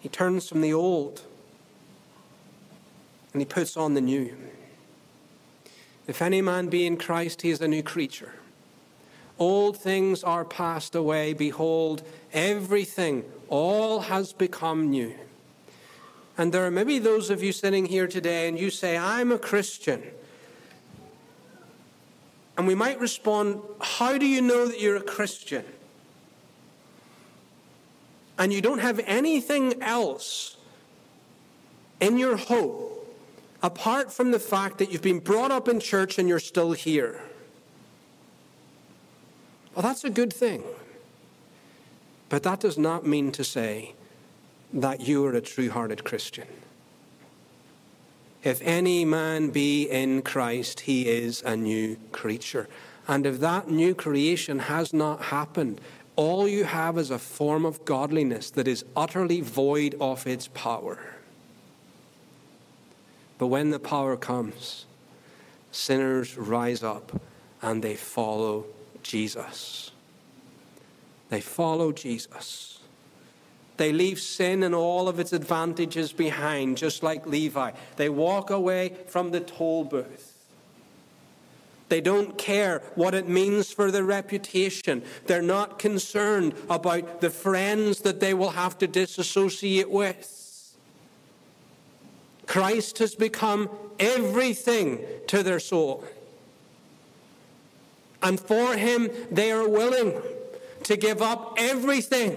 He 0.00 0.08
turns 0.08 0.48
from 0.48 0.60
the 0.60 0.72
old 0.72 1.22
and 3.32 3.40
he 3.40 3.46
puts 3.46 3.76
on 3.76 3.94
the 3.94 4.00
new. 4.00 4.34
If 6.06 6.22
any 6.22 6.42
man 6.42 6.68
be 6.68 6.86
in 6.86 6.96
Christ, 6.96 7.42
he 7.42 7.50
is 7.50 7.60
a 7.60 7.68
new 7.68 7.82
creature. 7.82 8.34
Old 9.38 9.76
things 9.76 10.24
are 10.24 10.44
passed 10.44 10.94
away. 10.94 11.32
Behold, 11.32 12.02
everything, 12.32 13.24
all 13.48 14.00
has 14.00 14.32
become 14.32 14.90
new. 14.90 15.14
And 16.40 16.54
there 16.54 16.64
are 16.64 16.70
maybe 16.70 16.98
those 16.98 17.28
of 17.28 17.42
you 17.42 17.52
sitting 17.52 17.84
here 17.84 18.06
today 18.06 18.48
and 18.48 18.58
you 18.58 18.70
say, 18.70 18.96
I'm 18.96 19.30
a 19.30 19.38
Christian. 19.38 20.02
And 22.56 22.66
we 22.66 22.74
might 22.74 22.98
respond, 22.98 23.60
How 23.78 24.16
do 24.16 24.24
you 24.24 24.40
know 24.40 24.66
that 24.66 24.80
you're 24.80 24.96
a 24.96 25.02
Christian? 25.02 25.66
And 28.38 28.54
you 28.54 28.62
don't 28.62 28.78
have 28.78 29.02
anything 29.04 29.82
else 29.82 30.56
in 32.00 32.16
your 32.16 32.38
hope 32.38 33.06
apart 33.62 34.10
from 34.10 34.30
the 34.30 34.38
fact 34.38 34.78
that 34.78 34.90
you've 34.90 35.02
been 35.02 35.20
brought 35.20 35.50
up 35.50 35.68
in 35.68 35.78
church 35.78 36.18
and 36.18 36.26
you're 36.26 36.40
still 36.40 36.72
here. 36.72 37.20
Well, 39.74 39.82
that's 39.82 40.04
a 40.04 40.10
good 40.10 40.32
thing. 40.32 40.62
But 42.30 42.44
that 42.44 42.60
does 42.60 42.78
not 42.78 43.06
mean 43.06 43.30
to 43.32 43.44
say 43.44 43.92
that 44.72 45.00
you 45.00 45.24
are 45.26 45.32
a 45.32 45.40
true 45.40 45.70
hearted 45.70 46.04
Christian. 46.04 46.46
If 48.42 48.62
any 48.62 49.04
man 49.04 49.50
be 49.50 49.84
in 49.84 50.22
Christ, 50.22 50.80
he 50.80 51.08
is 51.08 51.42
a 51.42 51.56
new 51.56 51.96
creature. 52.12 52.68
And 53.06 53.26
if 53.26 53.40
that 53.40 53.68
new 53.68 53.94
creation 53.94 54.60
has 54.60 54.94
not 54.94 55.24
happened, 55.24 55.80
all 56.16 56.48
you 56.48 56.64
have 56.64 56.96
is 56.96 57.10
a 57.10 57.18
form 57.18 57.64
of 57.64 57.84
godliness 57.84 58.50
that 58.50 58.68
is 58.68 58.84
utterly 58.96 59.40
void 59.40 59.94
of 60.00 60.26
its 60.26 60.48
power. 60.48 60.98
But 63.38 63.48
when 63.48 63.70
the 63.70 63.78
power 63.78 64.16
comes, 64.16 64.86
sinners 65.72 66.36
rise 66.36 66.82
up 66.82 67.20
and 67.62 67.82
they 67.82 67.94
follow 67.94 68.66
Jesus. 69.02 69.92
They 71.30 71.40
follow 71.40 71.92
Jesus. 71.92 72.79
They 73.80 73.94
leave 73.94 74.20
sin 74.20 74.62
and 74.62 74.74
all 74.74 75.08
of 75.08 75.18
its 75.18 75.32
advantages 75.32 76.12
behind, 76.12 76.76
just 76.76 77.02
like 77.02 77.26
Levi. 77.26 77.70
They 77.96 78.10
walk 78.10 78.50
away 78.50 78.94
from 79.06 79.30
the 79.30 79.40
toll 79.40 79.84
booth. 79.84 80.36
They 81.88 82.02
don't 82.02 82.36
care 82.36 82.82
what 82.94 83.14
it 83.14 83.26
means 83.26 83.72
for 83.72 83.90
their 83.90 84.04
reputation. 84.04 85.02
They're 85.24 85.40
not 85.40 85.78
concerned 85.78 86.52
about 86.68 87.22
the 87.22 87.30
friends 87.30 88.00
that 88.00 88.20
they 88.20 88.34
will 88.34 88.50
have 88.50 88.76
to 88.80 88.86
disassociate 88.86 89.88
with. 89.88 90.76
Christ 92.46 92.98
has 92.98 93.14
become 93.14 93.70
everything 93.98 95.02
to 95.28 95.42
their 95.42 95.58
soul. 95.58 96.04
And 98.22 98.38
for 98.38 98.76
him, 98.76 99.08
they 99.30 99.50
are 99.50 99.66
willing 99.66 100.20
to 100.82 100.98
give 100.98 101.22
up 101.22 101.54
everything 101.56 102.36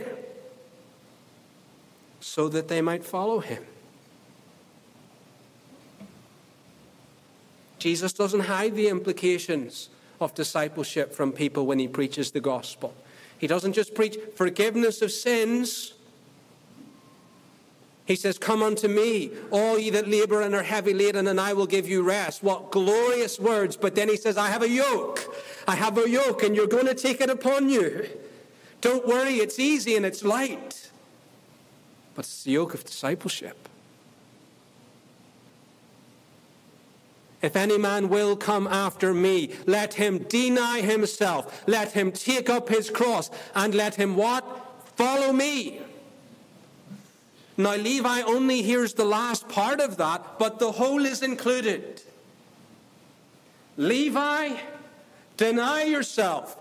so 2.24 2.48
that 2.48 2.70
they 2.70 2.82
might 2.82 3.03
follow 3.03 3.39
him. 3.39 3.63
Jesus 7.80 8.13
doesn't 8.13 8.42
hide 8.42 8.75
the 8.75 8.88
implications 8.88 9.89
of 10.22 10.34
discipleship 10.34 11.13
from 11.13 11.34
people 11.34 11.65
when 11.65 11.80
he 11.80 11.88
preaches 11.88 12.32
the 12.32 12.39
gospel. 12.39 12.94
He 13.38 13.46
doesn't 13.46 13.74
just 13.74 13.94
preach 13.94 14.18
forgiveness 14.38 15.01
of 15.01 15.12
sins. 15.12 15.94
He 18.06 18.15
says, 18.15 18.38
Come 18.38 18.63
unto 18.63 18.88
me, 18.88 19.32
all 19.51 19.77
ye 19.77 19.89
that 19.89 20.08
labor 20.08 20.42
and 20.42 20.56
are 20.56 20.63
heavy 20.63 20.94
laden, 20.94 21.27
and 21.27 21.42
I 21.42 21.51
will 21.51 21.68
give 21.68 21.89
you 21.89 22.03
rest. 22.03 22.42
What 22.42 22.72
glorious 22.72 23.38
words. 23.38 23.75
But 23.75 23.96
then 23.96 24.08
he 24.08 24.15
says, 24.15 24.38
I 24.38 24.48
have 24.48 24.62
a 24.62 24.70
yoke. 24.70 25.36
I 25.68 25.75
have 25.75 25.98
a 25.98 26.10
yoke, 26.10 26.44
and 26.44 26.56
you're 26.56 26.68
going 26.68 26.86
to 26.86 26.96
take 26.96 27.20
it 27.20 27.30
upon 27.30 27.70
you. 27.70 28.08
Don't 28.80 29.06
worry, 29.06 29.36
it's 29.36 29.60
easy 29.60 29.98
and 29.98 30.06
it's 30.06 30.24
light. 30.24 30.89
But 32.15 32.25
it's 32.25 32.43
the 32.43 32.51
yoke 32.51 32.74
of 32.74 32.84
discipleship. 32.84 33.70
If 37.41 37.58
any 37.58 37.77
man 37.77 38.08
will 38.08 38.38
come 38.38 38.67
after 38.67 39.13
me, 39.13 39.51
let 39.65 39.96
him 39.96 40.20
deny 40.20 40.79
himself. 40.79 41.63
Let 41.67 41.91
him 41.91 42.13
take 42.13 42.50
up 42.50 42.70
his 42.70 42.89
cross 42.89 43.29
and 43.53 43.75
let 43.75 43.96
him 43.96 44.15
what? 44.15 44.46
Follow 44.96 45.34
me. 45.34 45.82
Now, 47.58 47.75
Levi 47.75 48.22
only 48.22 48.62
hears 48.62 48.93
the 48.93 49.05
last 49.05 49.50
part 49.50 49.82
of 49.82 49.98
that, 49.98 50.39
but 50.39 50.60
the 50.60 50.72
whole 50.72 51.05
is 51.05 51.22
included. 51.22 52.01
Levi, 53.75 54.55
deny 55.36 55.84
yourself, 55.84 56.58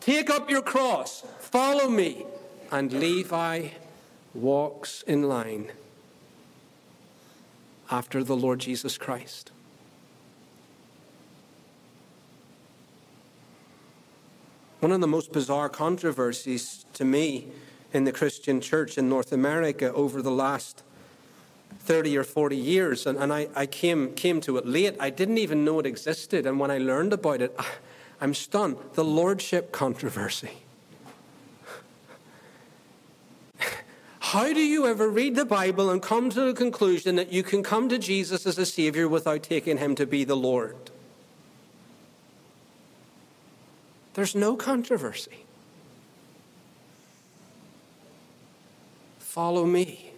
take 0.00 0.30
up 0.30 0.50
your 0.50 0.62
cross, 0.62 1.22
follow 1.38 1.88
me. 1.88 2.24
And 2.70 2.90
Levi 2.92 3.68
walks 4.34 5.02
in 5.02 5.24
line 5.24 5.70
after 7.90 8.24
the 8.24 8.36
Lord 8.36 8.58
Jesus 8.58 8.96
Christ. 8.96 9.50
One 14.80 14.90
of 14.90 15.00
the 15.00 15.06
most 15.06 15.32
bizarre 15.32 15.68
controversies 15.68 16.84
to 16.94 17.04
me 17.04 17.46
in 17.92 18.04
the 18.04 18.12
Christian 18.12 18.60
church 18.60 18.98
in 18.98 19.08
North 19.08 19.32
America 19.32 19.92
over 19.92 20.22
the 20.22 20.30
last 20.30 20.82
30 21.80 22.16
or 22.16 22.24
40 22.24 22.56
years, 22.56 23.06
and, 23.06 23.18
and 23.18 23.32
I, 23.32 23.48
I 23.54 23.66
came, 23.66 24.14
came 24.14 24.40
to 24.42 24.56
it 24.56 24.66
late. 24.66 24.96
I 24.98 25.10
didn't 25.10 25.38
even 25.38 25.64
know 25.64 25.78
it 25.80 25.86
existed, 25.86 26.46
and 26.46 26.58
when 26.58 26.70
I 26.70 26.78
learned 26.78 27.12
about 27.12 27.42
it, 27.42 27.58
I'm 28.20 28.34
stunned. 28.34 28.76
The 28.94 29.04
lordship 29.04 29.72
controversy. 29.72 30.50
How 34.32 34.50
do 34.50 34.60
you 34.60 34.86
ever 34.86 35.10
read 35.10 35.36
the 35.36 35.44
Bible 35.44 35.90
and 35.90 36.00
come 36.00 36.30
to 36.30 36.40
the 36.40 36.54
conclusion 36.54 37.16
that 37.16 37.34
you 37.34 37.42
can 37.42 37.62
come 37.62 37.90
to 37.90 37.98
Jesus 37.98 38.46
as 38.46 38.56
a 38.56 38.64
Savior 38.64 39.06
without 39.06 39.42
taking 39.42 39.76
Him 39.76 39.94
to 39.96 40.06
be 40.06 40.24
the 40.24 40.34
Lord? 40.34 40.74
There's 44.14 44.34
no 44.34 44.56
controversy. 44.56 45.44
Follow 49.18 49.66
me. 49.66 50.12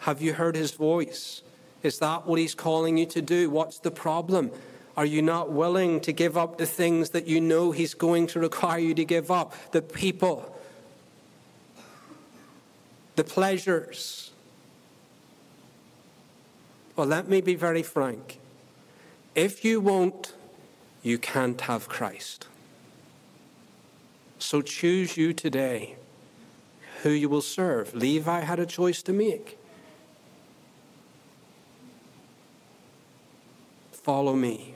Have 0.00 0.20
you 0.20 0.34
heard 0.34 0.54
his 0.54 0.72
voice? 0.72 1.40
Is 1.82 1.98
that 2.00 2.26
what 2.26 2.38
he's 2.38 2.54
calling 2.54 2.98
you 2.98 3.06
to 3.06 3.22
do? 3.22 3.48
What's 3.48 3.78
the 3.78 3.90
problem? 3.90 4.50
Are 4.98 5.06
you 5.06 5.22
not 5.22 5.50
willing 5.50 6.00
to 6.00 6.12
give 6.12 6.36
up 6.36 6.58
the 6.58 6.66
things 6.66 7.08
that 7.10 7.26
you 7.26 7.40
know 7.40 7.70
he's 7.70 7.94
going 7.94 8.26
to 8.26 8.38
require 8.38 8.80
you 8.80 8.92
to 8.92 9.04
give 9.06 9.30
up? 9.30 9.54
The 9.72 9.80
people, 9.80 10.54
the 13.16 13.24
pleasures. 13.24 14.30
Well, 16.96 17.06
let 17.06 17.28
me 17.28 17.40
be 17.40 17.54
very 17.54 17.82
frank. 17.82 18.38
If 19.34 19.64
you 19.64 19.80
won't, 19.80 20.34
you 21.02 21.18
can't 21.18 21.60
have 21.62 21.88
Christ. 21.88 22.46
So 24.38 24.60
choose 24.60 25.16
you 25.16 25.32
today 25.32 25.96
who 27.02 27.10
you 27.10 27.28
will 27.28 27.42
serve. 27.42 27.94
Levi 27.94 28.40
had 28.40 28.58
a 28.58 28.66
choice 28.66 29.02
to 29.02 29.12
make. 29.12 29.58
Follow 33.90 34.34
me. 34.34 34.74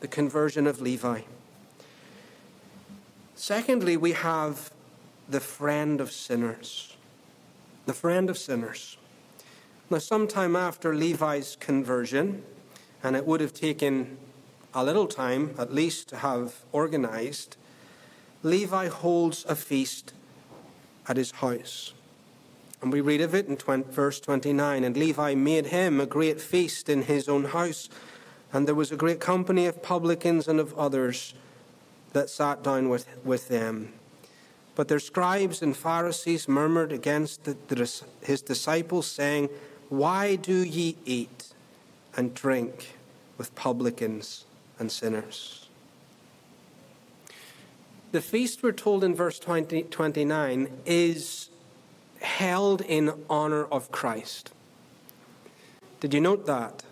The 0.00 0.08
conversion 0.08 0.66
of 0.66 0.80
Levi. 0.80 1.20
Secondly, 3.34 3.96
we 3.96 4.12
have 4.12 4.70
the 5.28 5.40
friend 5.40 6.00
of 6.00 6.12
sinners. 6.12 6.96
The 7.86 7.92
friend 7.92 8.30
of 8.30 8.38
sinners. 8.38 8.96
Now, 9.90 9.98
sometime 9.98 10.56
after 10.56 10.94
Levi's 10.94 11.56
conversion, 11.60 12.42
and 13.02 13.16
it 13.16 13.26
would 13.26 13.40
have 13.40 13.52
taken 13.52 14.16
a 14.74 14.84
little 14.84 15.06
time, 15.06 15.54
at 15.58 15.72
least, 15.72 16.08
to 16.08 16.16
have 16.18 16.64
organized, 16.72 17.56
Levi 18.42 18.88
holds 18.88 19.44
a 19.46 19.54
feast 19.54 20.14
at 21.08 21.16
his 21.16 21.32
house. 21.32 21.92
And 22.80 22.92
we 22.92 23.00
read 23.00 23.20
of 23.20 23.34
it 23.34 23.46
in 23.46 23.56
20, 23.56 23.92
verse 23.92 24.18
29. 24.18 24.82
And 24.82 24.96
Levi 24.96 25.34
made 25.34 25.66
him 25.66 26.00
a 26.00 26.06
great 26.06 26.40
feast 26.40 26.88
in 26.88 27.02
his 27.02 27.28
own 27.28 27.44
house. 27.44 27.88
And 28.52 28.66
there 28.66 28.74
was 28.74 28.90
a 28.90 28.96
great 28.96 29.20
company 29.20 29.66
of 29.66 29.82
publicans 29.82 30.48
and 30.48 30.58
of 30.58 30.76
others 30.76 31.34
that 32.12 32.28
sat 32.28 32.62
down 32.62 32.88
with, 32.88 33.06
with 33.24 33.48
them. 33.48 33.92
But 34.74 34.88
their 34.88 35.00
scribes 35.00 35.62
and 35.62 35.76
Pharisees 35.76 36.48
murmured 36.48 36.92
against 36.92 37.44
the, 37.44 37.56
the, 37.68 38.02
his 38.22 38.40
disciples, 38.40 39.06
saying, 39.06 39.50
Why 39.88 40.36
do 40.36 40.62
ye 40.64 40.96
eat 41.04 41.52
and 42.16 42.34
drink 42.34 42.94
with 43.38 43.54
publicans 43.54 44.44
and 44.78 44.90
sinners. 44.90 45.68
The 48.12 48.20
feast, 48.20 48.62
we're 48.62 48.72
told 48.72 49.04
in 49.04 49.14
verse 49.14 49.38
20, 49.38 49.84
29, 49.84 50.68
is 50.84 51.48
held 52.20 52.82
in 52.82 53.12
honor 53.30 53.64
of 53.64 53.90
Christ. 53.90 54.52
Did 56.00 56.12
you 56.12 56.20
note 56.20 56.46
that? 56.46 56.82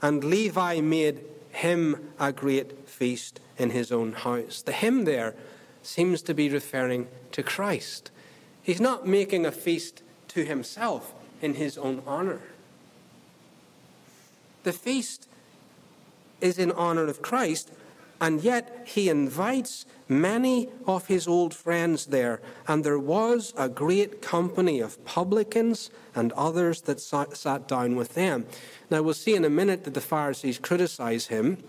And 0.00 0.22
Levi 0.22 0.80
made 0.80 1.20
him 1.50 2.12
a 2.18 2.32
great 2.32 2.88
feast 2.88 3.40
in 3.58 3.70
his 3.70 3.90
own 3.90 4.12
house. 4.12 4.62
The 4.62 4.72
him 4.72 5.04
there 5.04 5.34
seems 5.82 6.22
to 6.22 6.34
be 6.34 6.48
referring 6.48 7.08
to 7.32 7.42
Christ. 7.42 8.10
He's 8.62 8.80
not 8.80 9.06
making 9.06 9.44
a 9.44 9.52
feast 9.52 10.02
to 10.28 10.44
himself 10.44 11.12
in 11.40 11.54
his 11.54 11.76
own 11.76 12.02
honor. 12.06 12.40
The 14.62 14.72
feast 14.72 15.28
is 16.40 16.58
in 16.58 16.70
honor 16.72 17.06
of 17.06 17.22
Christ, 17.22 17.72
and 18.20 18.42
yet 18.42 18.84
he 18.86 19.08
invites 19.08 19.84
many 20.08 20.68
of 20.86 21.06
his 21.06 21.26
old 21.26 21.52
friends 21.52 22.06
there. 22.06 22.40
And 22.68 22.84
there 22.84 22.98
was 22.98 23.52
a 23.56 23.68
great 23.68 24.22
company 24.22 24.78
of 24.80 25.04
publicans 25.04 25.90
and 26.14 26.30
others 26.32 26.82
that 26.82 27.00
sat 27.00 27.66
down 27.66 27.96
with 27.96 28.14
them. 28.14 28.46
Now, 28.90 29.02
we'll 29.02 29.14
see 29.14 29.34
in 29.34 29.44
a 29.44 29.50
minute 29.50 29.82
that 29.84 29.94
the 29.94 30.00
Pharisees 30.00 30.58
criticize 30.58 31.26
him, 31.26 31.64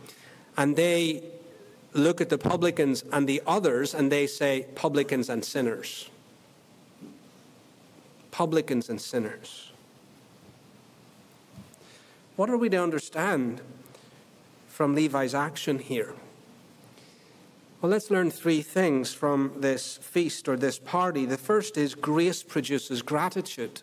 and 0.56 0.76
they 0.76 1.24
look 1.94 2.22
at 2.22 2.30
the 2.30 2.38
publicans 2.38 3.04
and 3.12 3.28
the 3.28 3.42
others, 3.46 3.94
and 3.94 4.12
they 4.12 4.28
say, 4.28 4.68
publicans 4.76 5.30
and 5.30 5.44
sinners. 5.44 6.10
Publicans 8.32 8.90
and 8.90 9.00
sinners. 9.00 9.72
What 12.36 12.50
are 12.50 12.58
we 12.58 12.70
to 12.70 12.78
understand 12.78 13.62
from 14.68 14.96
Levi's 14.96 15.36
action 15.36 15.80
here? 15.80 16.14
Well, 17.82 17.92
let's 17.92 18.10
learn 18.10 18.32
three 18.32 18.62
things 18.62 19.14
from 19.14 19.54
this 19.58 19.98
feast 19.98 20.48
or 20.48 20.56
this 20.56 20.80
party. 20.80 21.26
The 21.26 21.38
first 21.38 21.78
is 21.78 21.96
grace 21.96 22.42
produces 22.42 23.02
gratitude. 23.02 23.82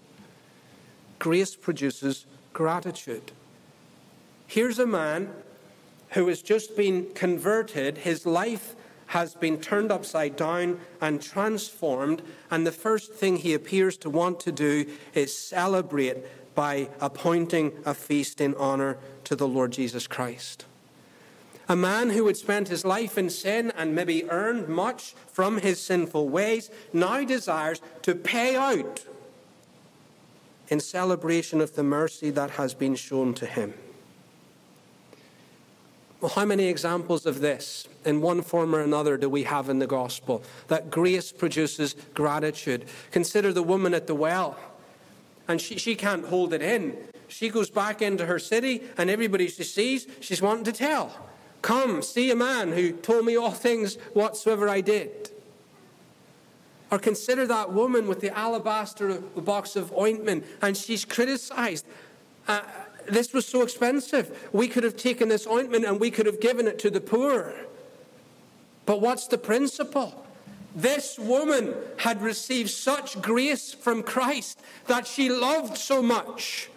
Grace 1.18 1.54
produces 1.54 2.24
gratitude. 2.52 3.30
Here's 4.46 4.78
a 4.78 4.86
man 4.86 5.32
who 6.10 6.28
has 6.28 6.42
just 6.42 6.76
been 6.76 7.12
converted. 7.14 7.98
His 7.98 8.26
life 8.26 8.74
has 9.08 9.34
been 9.34 9.60
turned 9.60 9.90
upside 9.90 10.36
down 10.36 10.80
and 11.00 11.20
transformed, 11.20 12.22
and 12.50 12.66
the 12.66 12.72
first 12.72 13.12
thing 13.12 13.36
he 13.36 13.54
appears 13.54 13.96
to 13.96 14.10
want 14.10 14.38
to 14.40 14.52
do 14.52 14.86
is 15.14 15.36
celebrate 15.36 16.16
by 16.54 16.88
appointing 17.00 17.72
a 17.84 17.94
feast 17.94 18.40
in 18.40 18.54
honor 18.54 18.98
to 19.24 19.34
the 19.34 19.48
Lord 19.48 19.72
Jesus 19.72 20.06
Christ. 20.06 20.64
A 21.68 21.76
man 21.76 22.10
who 22.10 22.26
had 22.26 22.36
spent 22.36 22.68
his 22.68 22.84
life 22.84 23.16
in 23.16 23.30
sin 23.30 23.72
and 23.76 23.94
maybe 23.94 24.28
earned 24.28 24.68
much 24.68 25.14
from 25.28 25.58
his 25.58 25.80
sinful 25.80 26.28
ways 26.28 26.70
now 26.92 27.24
desires 27.24 27.80
to 28.02 28.14
pay 28.14 28.56
out 28.56 29.04
in 30.68 30.80
celebration 30.80 31.60
of 31.60 31.74
the 31.74 31.82
mercy 31.82 32.30
that 32.30 32.50
has 32.50 32.74
been 32.74 32.94
shown 32.94 33.34
to 33.34 33.46
him. 33.46 33.74
Well, 36.20 36.30
how 36.30 36.44
many 36.44 36.66
examples 36.66 37.24
of 37.24 37.40
this, 37.40 37.88
in 38.04 38.20
one 38.20 38.42
form 38.42 38.74
or 38.74 38.80
another, 38.80 39.16
do 39.16 39.30
we 39.30 39.44
have 39.44 39.70
in 39.70 39.78
the 39.78 39.86
gospel? 39.86 40.42
That 40.68 40.90
grace 40.90 41.32
produces 41.32 41.96
gratitude. 42.12 42.84
Consider 43.10 43.54
the 43.54 43.62
woman 43.62 43.94
at 43.94 44.06
the 44.06 44.14
well, 44.14 44.58
and 45.48 45.58
she, 45.60 45.78
she 45.78 45.94
can't 45.94 46.26
hold 46.26 46.52
it 46.52 46.60
in. 46.60 46.96
She 47.28 47.48
goes 47.48 47.70
back 47.70 48.02
into 48.02 48.26
her 48.26 48.38
city, 48.38 48.82
and 48.98 49.08
everybody 49.08 49.48
she 49.48 49.64
sees, 49.64 50.06
she's 50.20 50.42
wanting 50.42 50.64
to 50.64 50.72
tell. 50.72 51.10
Come, 51.62 52.02
see 52.02 52.30
a 52.30 52.36
man 52.36 52.72
who 52.72 52.92
told 52.92 53.24
me 53.24 53.36
all 53.36 53.52
things 53.52 53.96
whatsoever 54.12 54.68
I 54.68 54.82
did. 54.82 55.30
Or 56.90 56.98
consider 56.98 57.46
that 57.46 57.72
woman 57.72 58.08
with 58.08 58.20
the 58.20 58.36
alabaster 58.36 59.20
box 59.20 59.74
of 59.74 59.90
ointment, 59.96 60.44
and 60.60 60.76
she's 60.76 61.06
criticized. 61.06 61.86
Uh, 62.46 62.60
this 63.12 63.32
was 63.32 63.46
so 63.46 63.62
expensive. 63.62 64.48
We 64.52 64.68
could 64.68 64.84
have 64.84 64.96
taken 64.96 65.28
this 65.28 65.46
ointment 65.46 65.84
and 65.84 66.00
we 66.00 66.10
could 66.10 66.26
have 66.26 66.40
given 66.40 66.66
it 66.66 66.78
to 66.80 66.90
the 66.90 67.00
poor. 67.00 67.54
But 68.86 69.00
what's 69.00 69.26
the 69.26 69.38
principle? 69.38 70.26
This 70.74 71.18
woman 71.18 71.74
had 71.98 72.22
received 72.22 72.70
such 72.70 73.20
grace 73.20 73.74
from 73.74 74.02
Christ 74.02 74.60
that 74.86 75.06
she 75.06 75.28
loved 75.28 75.76
so 75.76 76.02
much 76.02 76.70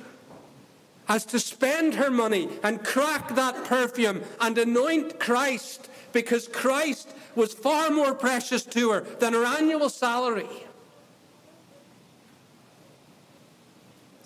as 1.08 1.26
to 1.26 1.40
spend 1.40 1.96
her 1.96 2.10
money 2.10 2.50
and 2.64 2.84
crack 2.84 3.36
that 3.36 3.66
perfume 3.66 4.22
and 4.40 4.58
anoint 4.58 5.20
Christ 5.20 5.90
because 6.12 6.48
Christ 6.48 7.10
was 7.36 7.54
far 7.54 7.90
more 7.90 8.14
precious 8.14 8.64
to 8.64 8.92
her 8.92 9.02
than 9.20 9.34
her 9.34 9.46
annual 9.46 9.90
salary. 9.90 10.48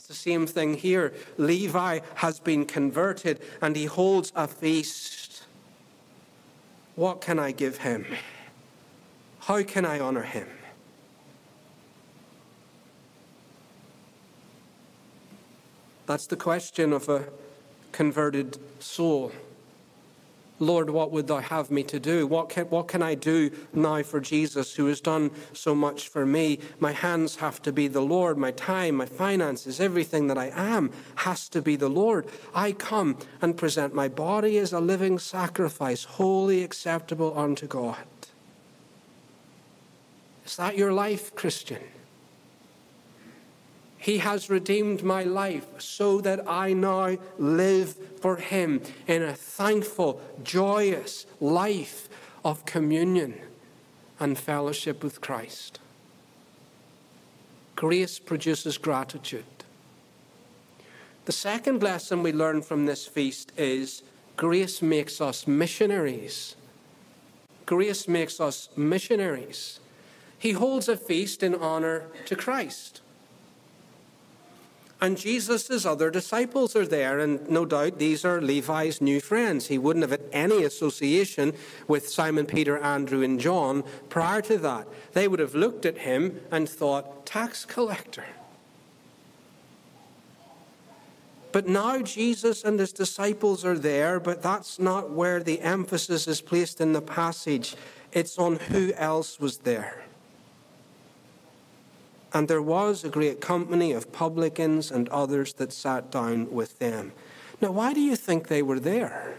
The 0.07 0.13
same 0.13 0.47
thing 0.47 0.75
here. 0.75 1.13
Levi 1.37 1.99
has 2.15 2.39
been 2.39 2.65
converted 2.65 3.41
and 3.61 3.75
he 3.75 3.85
holds 3.85 4.31
a 4.35 4.47
feast. 4.47 5.43
What 6.95 7.19
can 7.19 7.39
I 7.39 7.51
give 7.51 7.77
him? 7.79 8.05
How 9.39 9.63
can 9.63 9.85
I 9.85 9.99
honor 9.99 10.23
him? 10.23 10.47
That's 16.05 16.27
the 16.27 16.37
question 16.37 16.93
of 16.93 17.09
a 17.09 17.25
converted 17.91 18.57
soul. 18.79 19.33
Lord, 20.59 20.89
what 20.89 21.11
would 21.11 21.27
thou 21.27 21.37
have 21.37 21.69
me 21.69 21.83
to 21.83 21.99
do? 21.99 22.25
What 22.25 22.49
can, 22.49 22.65
what 22.65 22.87
can 22.87 23.03
I 23.03 23.15
do 23.15 23.51
now 23.73 24.01
for 24.01 24.19
Jesus 24.19 24.75
who 24.75 24.87
has 24.87 25.01
done 25.01 25.31
so 25.53 25.75
much 25.75 26.09
for 26.09 26.25
me? 26.25 26.59
My 26.79 26.93
hands 26.93 27.37
have 27.37 27.61
to 27.63 27.71
be 27.71 27.87
the 27.87 28.01
Lord. 28.01 28.37
My 28.37 28.51
time, 28.51 28.95
my 28.95 29.05
finances, 29.05 29.79
everything 29.79 30.27
that 30.27 30.37
I 30.37 30.51
am 30.55 30.91
has 31.17 31.47
to 31.49 31.61
be 31.61 31.75
the 31.75 31.89
Lord. 31.89 32.27
I 32.55 32.71
come 32.71 33.17
and 33.41 33.55
present 33.55 33.93
my 33.93 34.07
body 34.07 34.57
as 34.57 34.73
a 34.73 34.79
living 34.79 35.19
sacrifice, 35.19 36.03
holy 36.03 36.63
acceptable 36.63 37.37
unto 37.37 37.67
God. 37.67 38.05
Is 40.45 40.55
that 40.55 40.77
your 40.77 40.93
life, 40.93 41.35
Christian? 41.35 41.81
He 44.07 44.19
has 44.19 44.49
redeemed 44.49 45.03
my 45.03 45.23
life 45.23 45.65
so 45.79 46.21
that 46.21 46.47
I 46.47 46.71
now 46.71 47.17
live 47.37 47.93
for 48.21 48.37
Him 48.37 48.81
in 49.05 49.21
a 49.21 49.33
thankful, 49.33 50.21
joyous 50.45 51.25
life 51.41 52.07
of 52.45 52.63
communion 52.65 53.37
and 54.17 54.39
fellowship 54.39 55.03
with 55.03 55.19
Christ. 55.19 55.81
Grace 57.75 58.17
produces 58.17 58.77
gratitude. 58.77 59.65
The 61.25 61.33
second 61.33 61.83
lesson 61.83 62.23
we 62.23 62.31
learn 62.31 62.61
from 62.61 62.85
this 62.85 63.05
feast 63.05 63.51
is 63.57 64.03
grace 64.37 64.81
makes 64.81 65.19
us 65.19 65.45
missionaries. 65.45 66.55
Grace 67.65 68.07
makes 68.07 68.39
us 68.39 68.69
missionaries. 68.77 69.81
He 70.39 70.53
holds 70.53 70.87
a 70.87 70.95
feast 70.95 71.43
in 71.43 71.53
honor 71.55 72.05
to 72.27 72.37
Christ. 72.37 73.01
And 74.99 75.15
Jesus' 75.15 75.85
other 75.85 76.09
disciples 76.09 76.75
are 76.75 76.87
there, 76.87 77.19
and 77.19 77.47
no 77.47 77.65
doubt 77.65 77.99
these 77.99 78.25
are 78.25 78.41
Levi's 78.41 78.99
new 78.99 79.21
friends. 79.21 79.67
He 79.67 79.77
wouldn't 79.77 80.01
have 80.01 80.11
had 80.11 80.23
any 80.33 80.63
association 80.63 81.53
with 81.87 82.09
Simon, 82.09 82.47
Peter, 82.47 82.79
Andrew, 82.79 83.21
and 83.21 83.39
John 83.39 83.83
prior 84.09 84.41
to 84.41 84.57
that. 84.57 84.87
They 85.13 85.27
would 85.27 85.39
have 85.39 85.53
looked 85.53 85.85
at 85.85 85.99
him 85.99 86.41
and 86.49 86.67
thought, 86.67 87.27
tax 87.27 87.63
collector. 87.63 88.25
But 91.51 91.67
now 91.67 92.01
Jesus 92.01 92.63
and 92.63 92.79
his 92.79 92.91
disciples 92.91 93.63
are 93.63 93.77
there, 93.77 94.19
but 94.19 94.41
that's 94.41 94.79
not 94.79 95.11
where 95.11 95.41
the 95.41 95.61
emphasis 95.61 96.27
is 96.27 96.41
placed 96.41 96.81
in 96.81 96.93
the 96.93 97.01
passage. 97.01 97.75
It's 98.11 98.39
on 98.39 98.55
who 98.55 98.93
else 98.93 99.39
was 99.39 99.59
there. 99.59 100.06
And 102.33 102.47
there 102.47 102.61
was 102.61 103.03
a 103.03 103.09
great 103.09 103.39
company 103.41 103.93
of 103.93 104.11
publicans 104.11 104.91
and 104.91 105.07
others 105.09 105.53
that 105.53 105.71
sat 105.71 106.11
down 106.11 106.51
with 106.51 106.79
them. 106.79 107.13
Now, 107.61 107.71
why 107.71 107.93
do 107.93 108.01
you 108.01 108.15
think 108.15 108.47
they 108.47 108.61
were 108.61 108.79
there? 108.79 109.37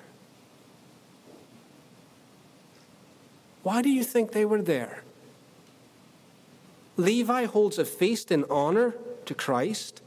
Why 3.62 3.82
do 3.82 3.90
you 3.90 4.02
think 4.02 4.32
they 4.32 4.44
were 4.44 4.62
there? 4.62 5.02
Levi 6.96 7.44
holds 7.44 7.78
a 7.78 7.84
feast 7.84 8.32
in 8.32 8.44
honor 8.50 8.94
to 9.26 9.34
Christ, 9.34 10.02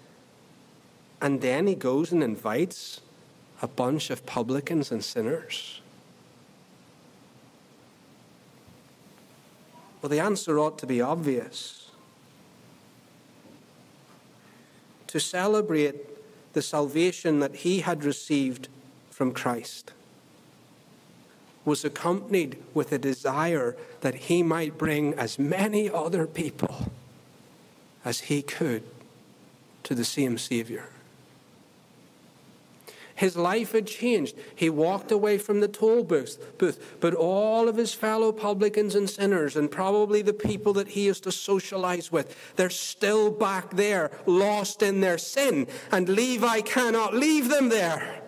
and 1.21 1.39
then 1.39 1.67
he 1.67 1.75
goes 1.75 2.11
and 2.11 2.23
invites 2.23 3.01
a 3.61 3.67
bunch 3.67 4.09
of 4.09 4.25
publicans 4.25 4.91
and 4.91 5.03
sinners. 5.03 5.79
Well, 10.01 10.09
the 10.09 10.19
answer 10.19 10.59
ought 10.59 10.79
to 10.79 10.87
be 10.87 10.99
obvious. 10.99 11.80
To 15.11 15.19
celebrate 15.19 15.95
the 16.53 16.61
salvation 16.61 17.39
that 17.41 17.57
he 17.57 17.81
had 17.81 18.05
received 18.05 18.69
from 19.09 19.33
Christ 19.33 19.91
was 21.65 21.83
accompanied 21.83 22.57
with 22.73 22.93
a 22.93 22.97
desire 22.97 23.75
that 23.99 24.15
he 24.15 24.41
might 24.41 24.77
bring 24.77 25.13
as 25.15 25.37
many 25.37 25.89
other 25.89 26.25
people 26.25 26.91
as 28.05 28.21
he 28.21 28.41
could 28.41 28.83
to 29.83 29.93
the 29.93 30.05
same 30.05 30.37
Savior. 30.37 30.85
His 33.21 33.37
life 33.37 33.73
had 33.73 33.85
changed. 33.85 34.35
He 34.55 34.71
walked 34.71 35.11
away 35.11 35.37
from 35.37 35.59
the 35.59 35.67
toll 35.67 36.03
booth, 36.03 36.97
but 36.99 37.13
all 37.13 37.69
of 37.69 37.77
his 37.77 37.93
fellow 37.93 38.31
publicans 38.31 38.95
and 38.95 39.07
sinners, 39.07 39.55
and 39.55 39.69
probably 39.69 40.23
the 40.23 40.33
people 40.33 40.73
that 40.73 40.87
he 40.87 41.05
used 41.05 41.25
to 41.25 41.31
socialize 41.31 42.11
with, 42.11 42.35
they're 42.55 42.71
still 42.71 43.29
back 43.29 43.75
there, 43.75 44.09
lost 44.25 44.81
in 44.81 45.01
their 45.01 45.19
sin, 45.19 45.67
and 45.91 46.09
Levi 46.09 46.61
cannot 46.61 47.13
leave 47.13 47.47
them 47.49 47.69
there. 47.69 48.23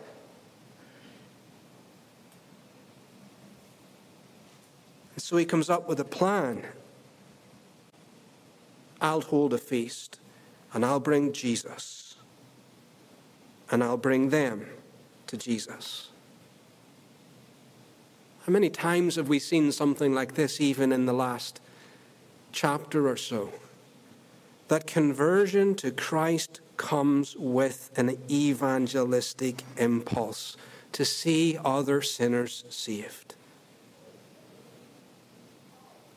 And 5.15 5.23
so 5.23 5.37
he 5.37 5.45
comes 5.45 5.71
up 5.71 5.87
with 5.87 5.99
a 5.99 6.05
plan. 6.05 6.67
I'll 9.01 9.21
hold 9.21 9.55
a 9.55 9.57
feast, 9.57 10.19
and 10.71 10.85
I'll 10.85 10.99
bring 10.99 11.33
Jesus, 11.33 12.15
and 13.71 13.83
I'll 13.83 13.97
bring 13.97 14.29
them 14.29 14.67
to 15.33 15.37
Jesus. 15.37 16.09
How 18.45 18.51
many 18.51 18.69
times 18.69 19.15
have 19.15 19.27
we 19.27 19.39
seen 19.39 19.71
something 19.71 20.13
like 20.13 20.35
this 20.35 20.61
even 20.61 20.91
in 20.91 21.07
the 21.07 21.13
last 21.13 21.59
chapter 22.51 23.09
or 23.09 23.17
so? 23.17 23.51
That 24.67 24.85
conversion 24.85 25.73
to 25.75 25.89
Christ 25.89 26.61
comes 26.77 27.35
with 27.35 27.89
an 27.97 28.15
evangelistic 28.29 29.63
impulse 29.75 30.55
to 30.91 31.03
see 31.03 31.57
other 31.65 32.03
sinners 32.03 32.63
saved. 32.69 33.33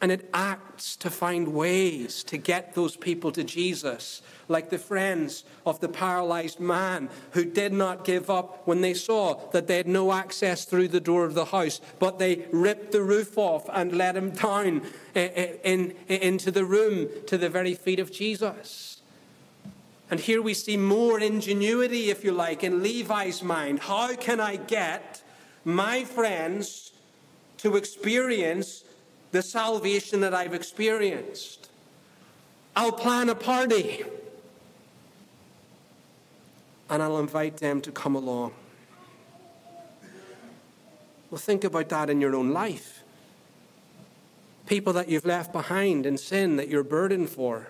And 0.01 0.13
it 0.13 0.29
acts 0.35 0.95
to 0.97 1.11
find 1.11 1.49
ways 1.49 2.23
to 2.25 2.37
get 2.37 2.75
those 2.75 2.97
people 2.97 3.33
to 3.33 3.43
Jesus, 3.43 4.21
like 4.47 4.69
the 4.69 4.79
friends 4.79 5.45
of 5.65 5.81
the 5.81 5.89
paralyzed 5.89 6.61
man 6.61 7.09
who 7.31 7.45
did 7.45 7.73
not 7.73 8.05
give 8.05 8.29
up 8.29 8.67
when 8.67 8.83
they 8.83 8.93
saw 8.93 9.35
that 9.53 9.67
they 9.67 9.79
had 9.79 9.89
no 9.89 10.13
access 10.13 10.65
through 10.67 10.89
the 10.89 11.01
door 11.01 11.25
of 11.25 11.35
the 11.35 11.47
house, 11.47 11.81
but 11.99 12.19
they 12.19 12.47
ripped 12.53 12.93
the 12.93 13.03
roof 13.03 13.39
off 13.39 13.69
and 13.73 13.97
let 13.97 14.17
him 14.17 14.31
down 14.31 14.83
eh, 15.15 15.29
eh, 15.35 15.53
in, 15.65 15.95
in, 16.09 16.21
into 16.21 16.51
the 16.51 16.65
room 16.65 17.09
to 17.27 17.39
the 17.39 17.49
very 17.49 17.75
feet 17.75 17.99
of 17.99 18.13
Jesus. 18.13 19.01
And 20.11 20.21
here 20.21 20.43
we 20.43 20.55
see 20.55 20.77
more 20.77 21.19
ingenuity, 21.19 22.11
if 22.11 22.23
you 22.23 22.33
like, 22.33 22.63
in 22.63 22.83
Levi's 22.83 23.43
mind. 23.43 23.81
How 23.81 24.15
can 24.15 24.41
I 24.41 24.57
get 24.57 25.23
my 25.65 26.05
friends 26.05 26.93
to 27.59 27.77
experience 27.77 28.85
the 29.33 29.43
salvation 29.43 30.21
that 30.21 30.35
I've 30.35 30.55
experienced. 30.55 31.69
I'll 32.75 32.93
plan 32.93 33.29
a 33.29 33.35
party 33.35 34.05
and 36.89 37.03
I'll 37.03 37.19
invite 37.19 37.57
them 37.59 37.81
to 37.83 37.91
come 37.91 38.15
along. 38.15 38.53
Well, 41.31 41.39
think 41.39 41.65
about 41.65 41.89
that 41.89 42.09
in 42.09 42.21
your 42.21 42.37
own 42.37 42.53
life. 42.53 43.03
People 44.67 44.93
that 44.95 45.09
you've 45.09 45.25
left 45.25 45.53
behind 45.53 46.07
in 46.07 46.19
sin 46.19 46.57
that 46.57 46.69
you're 46.69 46.85
burdened 46.85 47.31
for. 47.31 47.69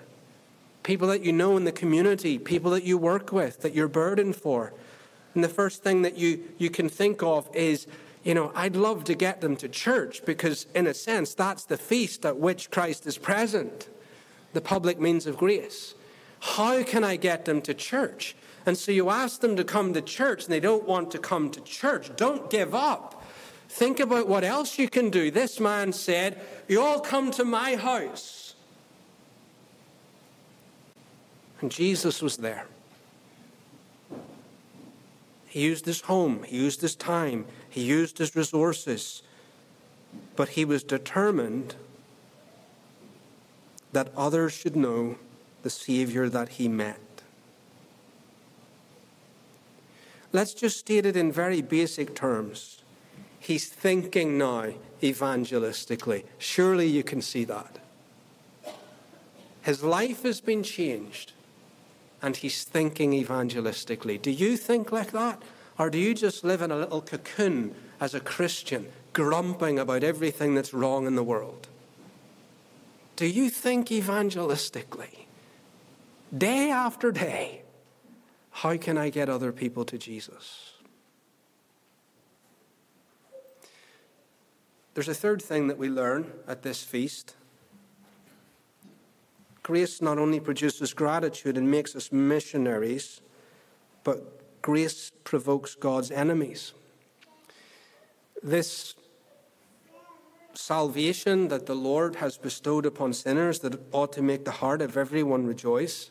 People 0.83 1.09
that 1.09 1.25
you 1.25 1.33
know 1.33 1.57
in 1.57 1.65
the 1.65 1.73
community, 1.73 2.39
people 2.39 2.71
that 2.73 2.85
you 2.85 2.99
work 2.99 3.33
with 3.33 3.63
that 3.63 3.75
you're 3.75 3.89
burdened 3.89 4.37
for. 4.37 4.73
And 5.35 5.43
the 5.43 5.49
first 5.49 5.83
thing 5.83 6.03
that 6.03 6.17
you, 6.17 6.45
you 6.59 6.71
can 6.71 6.89
think 6.89 7.23
of 7.23 7.49
is 7.55 7.87
you 8.27 8.35
know, 8.35 8.51
I'd 8.57 8.75
love 8.75 9.05
to 9.05 9.15
get 9.15 9.41
them 9.41 9.55
to 9.55 9.69
church 9.69 10.25
because, 10.25 10.67
in 10.75 10.89
a 10.89 10.95
sense, 10.95 11.33
that's 11.33 11.63
the 11.63 11.77
feast 11.77 12.27
at 12.27 12.37
which 12.37 12.73
Christ 12.73 13.07
is 13.07 13.19
present, 13.19 13.89
the 14.53 14.61
public 14.61 14.99
means 14.99 15.29
of 15.29 15.37
grace. 15.37 15.95
How 16.41 16.83
can 16.83 17.05
I 17.05 17.15
get 17.15 17.45
them 17.45 17.63
to 17.63 17.73
church? 17.73 18.35
And 18.67 18.77
so 18.77 18.91
you 18.91 19.11
ask 19.11 19.41
them 19.43 19.55
to 19.55 19.63
come 19.63 19.95
to 19.95 20.03
church 20.03 20.43
and 20.43 20.53
they 20.53 20.59
don't 20.59 20.89
want 20.89 21.13
to 21.13 21.21
come 21.21 21.51
to 21.53 21.61
church. 21.61 22.11
Don't 22.17 22.51
give 22.51 22.75
up. 22.75 23.23
Think 23.69 24.01
about 24.01 24.27
what 24.27 24.43
else 24.43 24.77
you 24.77 24.89
can 24.89 25.09
do. 25.09 25.31
This 25.31 25.61
man 25.61 25.93
said, 25.93 26.41
You 26.67 26.83
all 26.83 26.99
come 26.99 27.31
to 27.31 27.45
my 27.45 27.77
house. 27.77 28.57
And 31.61 31.71
Jesus 31.71 32.21
was 32.21 32.39
there. 32.39 32.67
He 35.57 35.63
used 35.63 35.87
his 35.87 36.03
home, 36.03 36.43
he 36.43 36.57
used 36.57 36.83
his 36.83 36.95
time, 36.95 37.47
he 37.77 37.83
used 37.83 38.17
his 38.17 38.35
resources, 38.35 39.23
but 40.35 40.49
he 40.49 40.65
was 40.65 40.83
determined 40.83 41.75
that 43.93 44.11
others 44.17 44.55
should 44.55 44.75
know 44.75 45.19
the 45.63 45.69
Savior 45.69 46.31
that 46.31 46.49
he 46.49 46.69
met. 46.69 46.99
Let's 50.33 50.55
just 50.55 50.79
state 50.79 51.05
it 51.05 51.17
in 51.17 51.31
very 51.31 51.61
basic 51.61 52.15
terms. 52.15 52.81
He's 53.39 53.69
thinking 53.69 54.39
now 54.39 54.73
evangelistically. 55.03 56.25
Surely 56.39 56.87
you 56.87 57.03
can 57.03 57.21
see 57.21 57.45
that. 57.45 57.79
His 59.61 59.83
life 59.83 60.23
has 60.23 60.41
been 60.41 60.63
changed 60.63 61.33
and 62.23 62.39
he's 62.39 62.65
thinking 62.65 63.13
evangelistically. 63.13 64.23
Do 64.23 64.31
you 64.31 64.57
think 64.57 64.93
like 64.93 65.11
that? 65.11 65.43
Or 65.79 65.91
do 65.91 65.99
you 65.99 66.15
just 66.15 66.45
live 66.45 66.63
in 66.63 66.71
a 66.71 66.77
little 66.77 67.03
cocoon 67.03 67.75
as 68.01 68.15
a 68.15 68.21
Christian, 68.21 68.87
grumping 69.13 69.79
about 69.79 70.03
everything 70.03 70.55
that's 70.55 70.73
wrong 70.73 71.07
in 71.07 71.17
the 71.17 71.23
world? 71.23 71.69
Do 73.17 73.27
you 73.27 73.51
think 73.51 73.89
evangelistically, 73.89 75.27
day 76.37 76.71
after 76.71 77.13
day, 77.13 77.63
how 78.51 78.77
can 78.77 78.97
I 78.97 79.11
get 79.11 79.29
other 79.29 79.53
people 79.53 79.85
to 79.87 79.99
Jesus? 79.99 80.73
There's 84.95 85.09
a 85.09 85.15
third 85.15 85.43
thing 85.43 85.69
that 85.69 85.77
we 85.77 85.91
learn 85.91 86.33
at 86.49 86.63
this 86.63 86.83
feast. 86.83 87.35
Grace 89.63 90.01
not 90.01 90.17
only 90.17 90.41
produces 90.41 90.95
gratitude 90.95 91.59
and 91.59 91.71
makes 91.71 91.95
us 91.95 92.11
missionaries, 92.11 93.21
but 94.05 94.36
grace 94.67 95.13
provokes 95.23 95.77
God's 95.77 96.11
enemies. 96.11 96.73
This 98.43 98.97
salvation 100.55 101.47
that 101.49 101.67
the 101.67 101.77
Lord 101.77 102.17
has 102.17 102.37
bestowed 102.37 102.85
upon 102.85 103.13
sinners 103.13 103.61
that 103.61 103.81
ought 103.93 104.13
to 104.15 104.23
make 104.23 104.45
the 104.45 104.59
heart 104.63 104.83
of 104.83 104.97
everyone 104.97 105.47
rejoice 105.47 106.11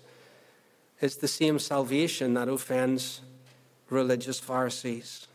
is 1.02 1.18
the 1.18 1.28
same 1.28 1.60
salvation 1.60 2.34
that 2.36 2.48
offends 2.48 3.20
religious 3.90 4.40
Pharisees. 4.40 5.28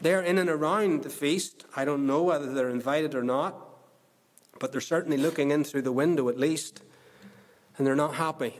They're 0.00 0.22
in 0.22 0.38
and 0.38 0.50
around 0.50 1.04
the 1.04 1.08
feast. 1.08 1.64
I 1.76 1.84
don't 1.84 2.04
know 2.04 2.24
whether 2.24 2.52
they're 2.52 2.68
invited 2.68 3.14
or 3.14 3.22
not, 3.22 3.54
but 4.58 4.72
they're 4.72 4.80
certainly 4.80 5.18
looking 5.18 5.52
in 5.52 5.62
through 5.62 5.82
the 5.82 5.92
window 5.92 6.28
at 6.28 6.36
least, 6.36 6.82
and 7.76 7.86
they're 7.86 7.94
not 7.94 8.14
happy. 8.14 8.58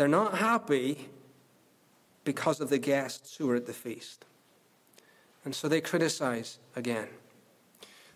They're 0.00 0.08
not 0.08 0.38
happy 0.38 1.10
because 2.24 2.58
of 2.58 2.70
the 2.70 2.78
guests 2.78 3.36
who 3.36 3.50
are 3.50 3.56
at 3.56 3.66
the 3.66 3.74
feast. 3.74 4.24
And 5.44 5.54
so 5.54 5.68
they 5.68 5.82
criticize 5.82 6.58
again. 6.74 7.08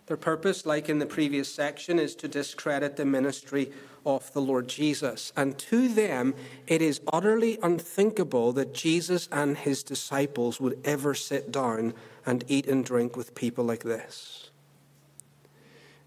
Their 0.07 0.17
purpose, 0.17 0.65
like 0.65 0.89
in 0.89 0.97
the 0.97 1.05
previous 1.05 1.53
section, 1.53 1.99
is 1.99 2.15
to 2.15 2.27
discredit 2.27 2.95
the 2.95 3.05
ministry 3.05 3.71
of 4.03 4.33
the 4.33 4.41
Lord 4.41 4.67
Jesus. 4.67 5.31
And 5.37 5.59
to 5.59 5.87
them, 5.87 6.33
it 6.65 6.81
is 6.81 7.01
utterly 7.13 7.59
unthinkable 7.61 8.51
that 8.53 8.73
Jesus 8.73 9.29
and 9.31 9.55
his 9.55 9.83
disciples 9.83 10.59
would 10.59 10.79
ever 10.83 11.13
sit 11.13 11.51
down 11.51 11.93
and 12.25 12.43
eat 12.47 12.65
and 12.65 12.83
drink 12.83 13.15
with 13.15 13.35
people 13.35 13.63
like 13.63 13.83
this. 13.83 14.49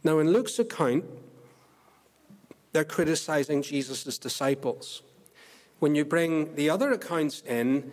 Now, 0.02 0.18
in 0.18 0.32
Luke's 0.32 0.58
account, 0.58 1.04
they're 2.72 2.82
criticizing 2.82 3.62
Jesus' 3.62 4.18
disciples. 4.18 5.02
When 5.78 5.94
you 5.94 6.04
bring 6.04 6.56
the 6.56 6.70
other 6.70 6.90
accounts 6.90 7.42
in, 7.42 7.92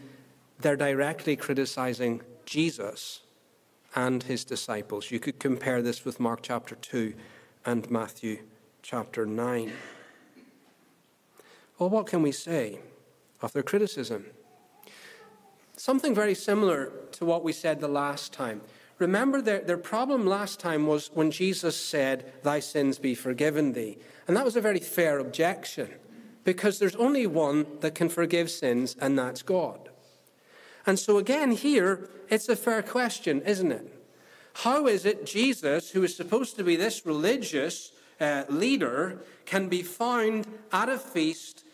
they're 0.59 0.75
directly 0.75 1.35
criticizing 1.35 2.21
Jesus 2.45 3.21
and 3.95 4.23
his 4.23 4.43
disciples. 4.43 5.11
You 5.11 5.19
could 5.19 5.39
compare 5.39 5.81
this 5.81 6.03
with 6.03 6.19
Mark 6.19 6.39
chapter 6.41 6.75
2 6.75 7.13
and 7.65 7.89
Matthew 7.91 8.39
chapter 8.81 9.25
9. 9.25 9.71
Well, 11.77 11.89
what 11.89 12.07
can 12.07 12.23
we 12.23 12.31
say 12.31 12.79
of 13.41 13.53
their 13.53 13.63
criticism? 13.63 14.25
Something 15.77 16.15
very 16.15 16.35
similar 16.35 16.91
to 17.13 17.25
what 17.25 17.43
we 17.43 17.51
said 17.51 17.81
the 17.81 17.87
last 17.87 18.33
time. 18.33 18.61
Remember, 18.97 19.41
their, 19.41 19.59
their 19.59 19.77
problem 19.77 20.25
last 20.25 20.59
time 20.59 20.87
was 20.87 21.11
when 21.13 21.29
Jesus 21.29 21.75
said, 21.75 22.31
Thy 22.43 22.61
sins 22.61 22.97
be 22.97 23.13
forgiven 23.13 23.73
thee. 23.73 23.97
And 24.27 24.35
that 24.35 24.45
was 24.45 24.55
a 24.55 24.61
very 24.61 24.79
fair 24.79 25.19
objection 25.19 25.89
because 26.45 26.79
there's 26.79 26.95
only 26.95 27.27
one 27.27 27.65
that 27.81 27.95
can 27.95 28.07
forgive 28.07 28.49
sins, 28.49 28.95
and 29.01 29.19
that's 29.19 29.41
God. 29.41 29.89
And 30.85 30.97
so, 30.97 31.17
again, 31.17 31.51
here, 31.51 32.09
it's 32.29 32.47
a 32.47 32.55
fair 32.55 32.81
question, 32.81 33.41
isn't 33.41 33.71
it? 33.71 33.91
How 34.53 34.87
is 34.87 35.05
it 35.05 35.25
Jesus, 35.25 35.91
who 35.91 36.03
is 36.03 36.15
supposed 36.15 36.55
to 36.55 36.63
be 36.63 36.77
this 36.77 37.05
religious 37.05 37.91
uh, 38.21 38.43
leader, 38.47 39.19
can 39.45 39.67
be 39.67 39.81
found 39.81 40.47
at 40.71 40.87
a 40.87 40.97
feast 40.97 41.65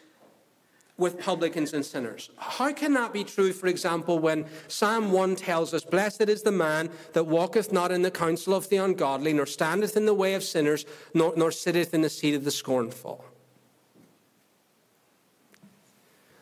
with 0.98 1.20
publicans 1.20 1.74
and 1.74 1.84
sinners. 1.84 2.30
How 2.38 2.72
can 2.72 2.94
that 2.94 3.12
be 3.12 3.24
true, 3.24 3.54
for 3.54 3.68
example, 3.68 4.20
when 4.20 4.46
Psalm 4.68 5.12
1 5.12 5.36
tells 5.36 5.74
us, 5.74 5.84
Blessed 5.84 6.30
is 6.30 6.44
the 6.44 6.52
man 6.52 6.92
that 7.14 7.26
walketh 7.26 7.72
not 7.72 7.92
in 7.92 8.04
the 8.04 8.12
counsel 8.12 8.54
of 8.54 8.70
the 8.70 8.78
ungodly, 8.78 9.34
nor 9.34 9.48
standeth 9.48 9.98
in 9.98 10.06
the 10.06 10.14
way 10.14 10.36
of 10.36 10.44
sinners, 10.44 10.86
nor, 11.16 11.34
nor 11.36 11.52
sitteth 11.52 11.96
in 11.96 12.02
the 12.02 12.10
seat 12.10 12.36
of 12.36 12.44
the 12.44 12.52
scornful? 12.52 13.26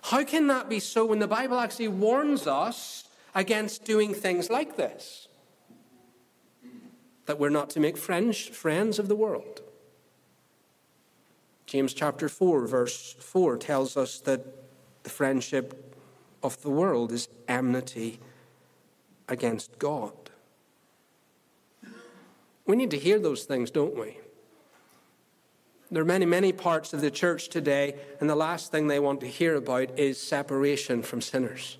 How 0.09 0.23
can 0.23 0.47
that 0.47 0.69
be 0.69 0.79
so 0.79 1.05
when 1.05 1.19
the 1.19 1.27
Bible 1.27 1.59
actually 1.59 1.87
warns 1.87 2.47
us 2.47 3.07
against 3.35 3.85
doing 3.85 4.15
things 4.15 4.49
like 4.49 4.75
this? 4.75 5.27
That 7.27 7.37
we're 7.37 7.51
not 7.51 7.69
to 7.71 7.79
make 7.79 7.95
friends, 7.95 8.39
friends 8.39 8.97
of 8.97 9.07
the 9.07 9.15
world. 9.15 9.61
James 11.67 11.93
chapter 11.93 12.27
4, 12.27 12.65
verse 12.65 13.17
4 13.19 13.57
tells 13.57 13.95
us 13.95 14.19
that 14.21 14.47
the 15.03 15.11
friendship 15.11 15.95
of 16.41 16.59
the 16.63 16.71
world 16.71 17.11
is 17.11 17.27
enmity 17.47 18.19
against 19.27 19.77
God. 19.77 20.31
We 22.65 22.75
need 22.75 22.89
to 22.89 22.97
hear 22.97 23.19
those 23.19 23.43
things, 23.43 23.69
don't 23.69 23.95
we? 23.95 24.17
There 25.91 26.03
are 26.03 26.05
many, 26.05 26.25
many 26.25 26.51
parts 26.51 26.93
of 26.93 27.01
the 27.01 27.09
church 27.09 27.49
today, 27.49 27.95
and 28.19 28.29
the 28.29 28.35
last 28.35 28.71
thing 28.71 28.87
they 28.87 28.99
want 28.99 29.21
to 29.21 29.27
hear 29.27 29.55
about 29.55 29.97
is 29.97 30.21
separation 30.21 31.01
from 31.01 31.21
sinners. 31.21 31.77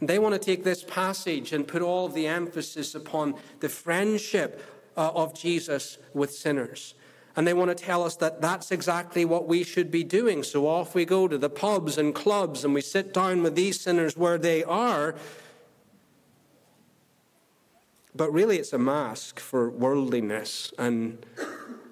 They 0.00 0.18
want 0.18 0.34
to 0.34 0.38
take 0.38 0.64
this 0.64 0.82
passage 0.84 1.52
and 1.52 1.66
put 1.66 1.82
all 1.82 2.06
of 2.06 2.14
the 2.14 2.26
emphasis 2.26 2.94
upon 2.94 3.34
the 3.60 3.68
friendship 3.68 4.62
uh, 4.96 5.10
of 5.14 5.34
Jesus 5.34 5.98
with 6.14 6.32
sinners. 6.32 6.94
And 7.36 7.46
they 7.46 7.54
want 7.54 7.76
to 7.76 7.84
tell 7.84 8.02
us 8.02 8.16
that 8.16 8.40
that's 8.40 8.72
exactly 8.72 9.24
what 9.24 9.46
we 9.46 9.62
should 9.62 9.92
be 9.92 10.02
doing. 10.02 10.42
So 10.42 10.66
off 10.66 10.94
we 10.94 11.04
go 11.04 11.28
to 11.28 11.38
the 11.38 11.50
pubs 11.50 11.96
and 11.96 12.12
clubs 12.12 12.64
and 12.64 12.74
we 12.74 12.80
sit 12.80 13.14
down 13.14 13.44
with 13.44 13.54
these 13.54 13.80
sinners 13.80 14.16
where 14.16 14.38
they 14.38 14.64
are. 14.64 15.14
But 18.18 18.32
really, 18.32 18.58
it's 18.58 18.72
a 18.72 18.78
mask 18.78 19.38
for 19.38 19.70
worldliness 19.70 20.72
and 20.76 21.24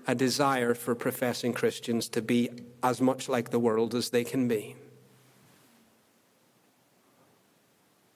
a 0.08 0.14
desire 0.14 0.74
for 0.74 0.96
professing 0.96 1.52
Christians 1.52 2.08
to 2.08 2.20
be 2.20 2.50
as 2.82 3.00
much 3.00 3.28
like 3.28 3.50
the 3.50 3.60
world 3.60 3.94
as 3.94 4.10
they 4.10 4.24
can 4.24 4.48
be. 4.48 4.74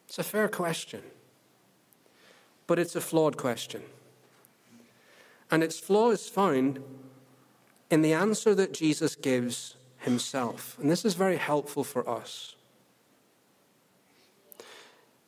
It's 0.09 0.18
a 0.18 0.25
fair 0.25 0.49
question, 0.49 1.03
but 2.66 2.81
it's 2.81 2.96
a 2.96 3.01
flawed 3.01 3.37
question. 3.37 3.83
And 5.49 5.62
its 5.62 5.79
flaw 5.79 6.11
is 6.11 6.29
found 6.29 6.83
in 7.92 8.03
the 8.03 8.12
answer 8.12 8.57
that 8.57 8.75
Jesus 8.75 9.14
gives 9.14 9.77
himself. 9.99 10.77
And 10.81 10.90
this 10.90 11.05
is 11.05 11.14
very 11.14 11.37
helpful 11.37 11.85
for 11.85 12.09
us. 12.09 12.57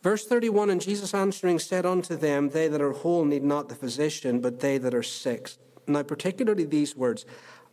Verse 0.02 0.26
31 0.26 0.70
And 0.70 0.80
Jesus 0.80 1.14
answering 1.14 1.58
said 1.58 1.86
unto 1.86 2.16
them, 2.16 2.50
They 2.50 2.68
that 2.68 2.80
are 2.80 2.92
whole 2.92 3.24
need 3.24 3.44
not 3.44 3.68
the 3.68 3.74
physician, 3.74 4.40
but 4.40 4.60
they 4.60 4.78
that 4.78 4.94
are 4.94 5.02
sick. 5.02 5.52
Now, 5.86 6.02
particularly 6.02 6.64
these 6.64 6.96
words 6.96 7.24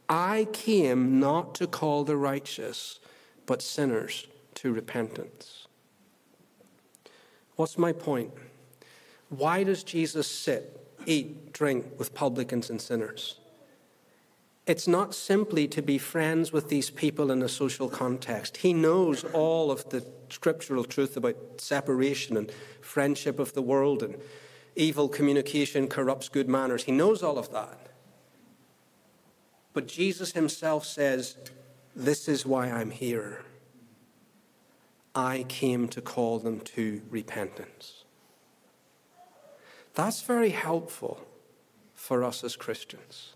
I 0.07 0.47
came 0.53 1.19
not 1.19 1.53
to 1.55 1.67
call 1.67 2.03
the 2.03 2.17
righteous, 2.17 2.99
but 3.45 3.61
sinners 3.61 4.27
to 4.55 4.73
repentance. 4.73 5.67
What's 7.55 7.77
my 7.77 7.91
point? 7.91 8.31
Why 9.29 9.63
does 9.63 9.83
Jesus 9.83 10.27
sit, 10.27 10.79
eat, 11.05 11.53
drink 11.53 11.85
with 11.97 12.15
publicans 12.15 12.69
and 12.69 12.81
sinners? 12.81 13.39
It's 14.69 14.87
not 14.87 15.15
simply 15.15 15.67
to 15.69 15.81
be 15.81 15.97
friends 15.97 16.51
with 16.51 16.69
these 16.69 16.91
people 16.91 17.31
in 17.31 17.41
a 17.41 17.49
social 17.49 17.89
context. 17.89 18.57
He 18.57 18.71
knows 18.71 19.23
all 19.23 19.71
of 19.71 19.89
the 19.89 20.05
scriptural 20.29 20.83
truth 20.83 21.17
about 21.17 21.35
separation 21.57 22.37
and 22.37 22.51
friendship 22.79 23.39
of 23.39 23.53
the 23.53 23.63
world 23.63 24.03
and 24.03 24.15
evil 24.75 25.09
communication 25.09 25.87
corrupts 25.87 26.29
good 26.29 26.47
manners. 26.47 26.83
He 26.83 26.91
knows 26.91 27.23
all 27.23 27.39
of 27.39 27.51
that. 27.51 27.87
But 29.73 29.87
Jesus 29.87 30.33
himself 30.33 30.85
says, 30.85 31.35
This 31.95 32.27
is 32.27 32.45
why 32.45 32.69
I'm 32.69 32.91
here. 32.91 33.41
I 35.15 35.45
came 35.49 35.87
to 35.87 35.99
call 35.99 36.37
them 36.37 36.59
to 36.75 37.01
repentance. 37.09 38.03
That's 39.95 40.21
very 40.21 40.51
helpful 40.51 41.25
for 41.95 42.23
us 42.23 42.43
as 42.43 42.55
Christians 42.55 43.33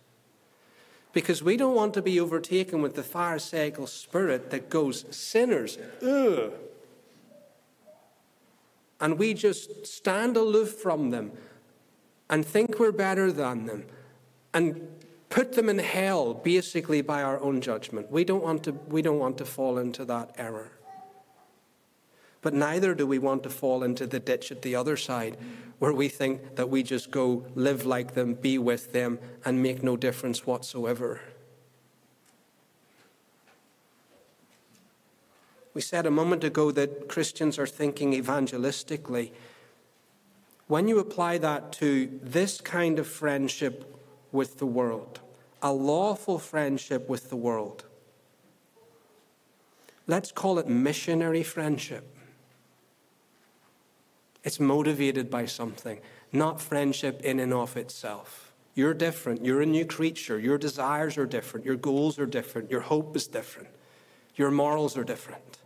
because 1.13 1.43
we 1.43 1.56
don't 1.56 1.76
want 1.76 1.93
to 1.93 2.02
be 2.02 2.19
overtaken 2.19 2.82
with 2.82 2.95
the 2.95 3.04
Pharisaical 3.04 3.88
spirit 3.88 4.49
that 4.49 4.69
goes, 4.69 5.06
sinners, 5.15 5.78
ugh. 6.02 6.52
And 8.99 9.19
we 9.19 9.34
just 9.34 9.86
stand 9.86 10.36
aloof 10.36 10.73
from 10.73 11.12
them 11.12 11.32
and 12.30 12.45
think 12.45 12.80
we're 12.80 12.91
better 12.91 13.32
than 13.32 13.65
them 13.67 13.86
and 14.54 14.88
put 15.30 15.54
them 15.54 15.69
in 15.69 15.80
hell 15.80 16.34
basically 16.34 17.02
by 17.02 17.21
our 17.21 17.39
own 17.41 17.62
judgment. 17.62 18.12
We 18.12 18.23
don't 18.23 18.43
want 18.43 18.63
to, 18.63 18.71
we 18.71 19.02
don't 19.02 19.19
want 19.19 19.38
to 19.39 19.45
fall 19.45 19.78
into 19.78 20.06
that 20.06 20.32
error. 20.38 20.71
But 22.44 22.54
neither 22.54 22.94
do 22.94 23.08
we 23.08 23.18
want 23.18 23.42
to 23.44 23.50
fall 23.50 23.84
into 23.84 24.06
the 24.06 24.20
ditch 24.20 24.52
at 24.52 24.62
the 24.62 24.76
other 24.76 24.98
side 24.98 25.38
where 25.80 25.94
we 25.94 26.10
think 26.10 26.56
that 26.56 26.70
we 26.70 26.84
just 26.84 27.10
go 27.10 27.46
live 27.56 27.86
like 27.86 28.14
them, 28.14 28.36
be 28.36 28.58
with 28.58 28.92
them, 28.92 29.18
and 29.44 29.64
make 29.64 29.82
no 29.82 29.98
difference 29.98 30.46
whatsoever. 30.46 31.22
We 35.74 35.82
said 35.82 36.06
a 36.06 36.12
moment 36.12 36.44
ago 36.44 36.70
that 36.72 37.08
Christians 37.08 37.58
are 37.58 37.66
thinking 37.66 38.12
evangelistically. 38.12 39.32
When 40.68 40.88
you 40.88 41.00
apply 41.00 41.40
that 41.40 41.72
to 41.74 42.20
this 42.22 42.62
kind 42.62 43.00
of 43.00 43.08
friendship 43.08 43.98
with 44.32 44.60
the 44.60 44.66
world, 44.66 45.22
a 45.62 45.72
lawful 45.72 46.40
friendship 46.40 47.10
with 47.10 47.30
the 47.30 47.36
world, 47.38 47.86
let's 50.08 50.32
call 50.32 50.60
it 50.60 50.68
missionary 50.68 51.44
friendship. 51.44 52.14
It's 54.44 54.60
motivated 54.60 55.30
by 55.30 55.46
something, 55.46 56.00
not 56.32 56.62
friendship 56.62 57.22
in 57.22 57.40
and 57.40 57.54
of 57.54 57.78
itself. 57.78 58.54
You're 58.76 58.94
different. 58.94 59.46
You're 59.46 59.62
a 59.62 59.66
new 59.66 59.86
creature. 59.86 60.40
Your 60.40 60.58
desires 60.58 61.18
are 61.18 61.26
different. 61.26 61.66
Your 61.66 61.76
goals 61.76 62.20
are 62.20 62.26
different. 62.26 62.72
Your 62.72 62.82
hope 62.82 63.16
is 63.16 63.28
different. 63.28 63.70
Your 64.36 64.52
morals 64.52 64.98
are 64.98 65.04
different. 65.04 65.60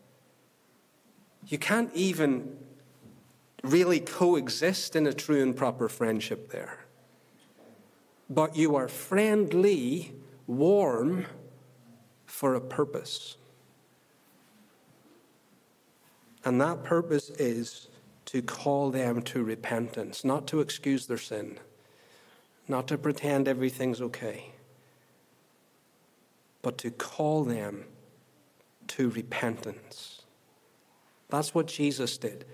You 1.47 1.57
can't 1.57 1.91
even 1.93 2.57
really 3.63 3.99
coexist 3.99 4.95
in 4.95 5.07
a 5.07 5.13
true 5.13 5.41
and 5.41 5.55
proper 5.55 5.87
friendship 5.87 6.51
there. 6.51 6.79
But 8.29 8.57
you 8.57 8.75
are 8.75 8.89
friendly, 8.89 10.13
warm, 10.45 11.25
for 12.25 12.55
a 12.55 12.61
purpose. 12.61 13.37
And 16.43 16.59
that 16.59 16.83
purpose 16.83 17.29
is 17.29 17.87
to 18.27 18.41
call 18.41 18.91
them 18.91 19.21
to 19.21 19.41
repentance, 19.41 20.25
not 20.25 20.47
to 20.47 20.59
excuse 20.59 21.07
their 21.07 21.17
sin, 21.17 21.57
not 22.67 22.87
to 22.87 22.97
pretend 22.97 23.47
everything's 23.47 24.01
okay, 24.01 24.51
but 26.61 26.77
to 26.77 26.91
call 26.91 27.45
them 27.45 27.85
to 28.87 29.09
repentance. 29.09 30.21
That's 31.29 31.55
what 31.55 31.67
Jesus 31.67 32.17
did. 32.17 32.45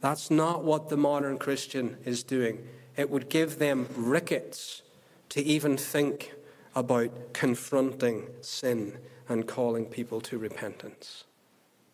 That's 0.00 0.30
not 0.30 0.64
what 0.64 0.88
the 0.88 0.96
modern 0.96 1.36
Christian 1.36 1.98
is 2.06 2.22
doing. 2.22 2.66
It 2.96 3.10
would 3.10 3.28
give 3.28 3.58
them 3.58 3.88
rickets 3.94 4.82
to 5.28 5.42
even 5.42 5.76
think 5.76 6.32
about 6.74 7.34
confronting 7.34 8.28
sin 8.40 8.98
and 9.28 9.46
calling 9.46 9.84
people 9.84 10.22
to 10.22 10.38
repentance, 10.38 11.24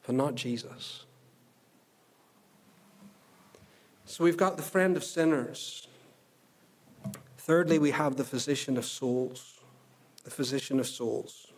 but 0.07 0.15
not 0.15 0.37
Jesus. 0.37 1.06
So 4.07 4.23
we've 4.23 4.37
got 4.37 4.57
the 4.57 4.63
friend 4.63 4.97
of 4.97 5.03
sinners. 5.03 5.89
Thirdly, 7.39 7.79
we 7.79 7.91
have 7.91 8.17
the 8.17 8.25
physician 8.25 8.77
of 8.77 8.85
souls. 8.85 9.61
The 10.23 10.31
physician 10.31 10.79
of 10.79 10.87
souls. 10.87 11.49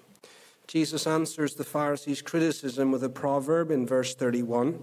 Jesus 0.66 1.06
answers 1.06 1.54
the 1.54 1.64
Pharisees' 1.64 2.22
criticism 2.22 2.90
with 2.90 3.04
a 3.04 3.08
proverb 3.08 3.70
in 3.70 3.86
verse 3.86 4.14
31. 4.14 4.82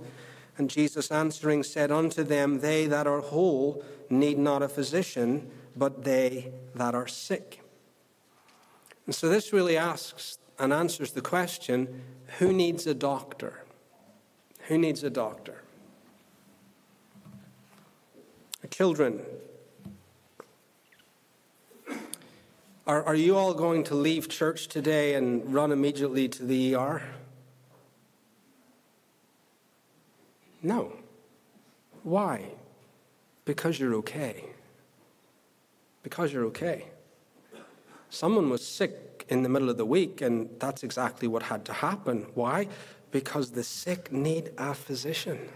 And 0.58 0.70
Jesus 0.70 1.12
answering 1.12 1.64
said 1.64 1.92
unto 1.92 2.24
them, 2.24 2.60
They 2.60 2.86
that 2.86 3.08
are 3.08 3.20
whole 3.20 3.84
need 4.10 4.38
not 4.38 4.62
a 4.62 4.70
physician, 4.70 5.50
but 5.76 6.04
they 6.04 6.52
that 6.76 6.96
are 6.96 7.08
sick. 7.08 7.62
And 9.06 9.14
so 9.14 9.28
this 9.28 9.52
really 9.52 9.76
asks 9.76 10.38
and 10.58 10.72
answers 10.72 11.12
the 11.12 11.22
question 11.22 12.04
who 12.40 12.54
needs 12.54 12.88
a 12.88 12.94
doctor? 12.94 13.64
Who 14.68 14.78
needs 14.78 15.04
a 15.04 15.10
doctor? 15.10 15.65
Children, 18.76 19.22
are, 22.86 23.06
are 23.06 23.16
you 23.16 23.38
all 23.38 23.54
going 23.54 23.86
to 23.86 23.96
leave 23.96 24.28
church 24.28 24.68
today 24.68 25.14
and 25.14 25.54
run 25.54 25.72
immediately 25.72 26.28
to 26.28 26.44
the 26.44 26.76
ER? 26.76 27.02
No. 30.62 30.92
Why? 32.04 32.50
Because 33.46 33.80
you're 33.80 33.96
okay. 33.96 34.44
Because 36.04 36.34
you're 36.34 36.48
okay. 36.48 36.88
Someone 38.10 38.50
was 38.50 38.68
sick 38.68 39.26
in 39.30 39.44
the 39.44 39.48
middle 39.48 39.70
of 39.70 39.78
the 39.78 39.86
week, 39.86 40.20
and 40.20 40.50
that's 40.60 40.84
exactly 40.84 41.30
what 41.30 41.44
had 41.44 41.64
to 41.64 41.72
happen. 41.72 42.26
Why? 42.34 42.68
Because 43.12 43.52
the 43.52 43.64
sick 43.64 44.12
need 44.12 44.52
a 44.58 44.74
physician 44.74 45.48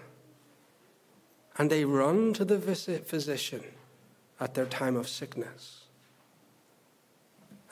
and 1.59 1.69
they 1.69 1.83
run 1.83 2.31
to 2.33 2.45
the 2.45 2.57
physician 2.57 3.61
at 4.39 4.53
their 4.53 4.65
time 4.65 4.95
of 4.95 5.09
sickness. 5.09 5.81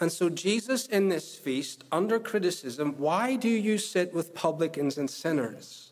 And 0.01 0.11
so, 0.11 0.29
Jesus 0.29 0.85
in 0.85 1.07
this 1.07 1.35
feast, 1.35 1.85
under 1.89 2.19
criticism, 2.19 2.95
why 2.97 3.37
do 3.37 3.47
you 3.47 3.77
sit 3.77 4.13
with 4.13 4.35
publicans 4.35 4.97
and 4.97 5.09
sinners? 5.09 5.91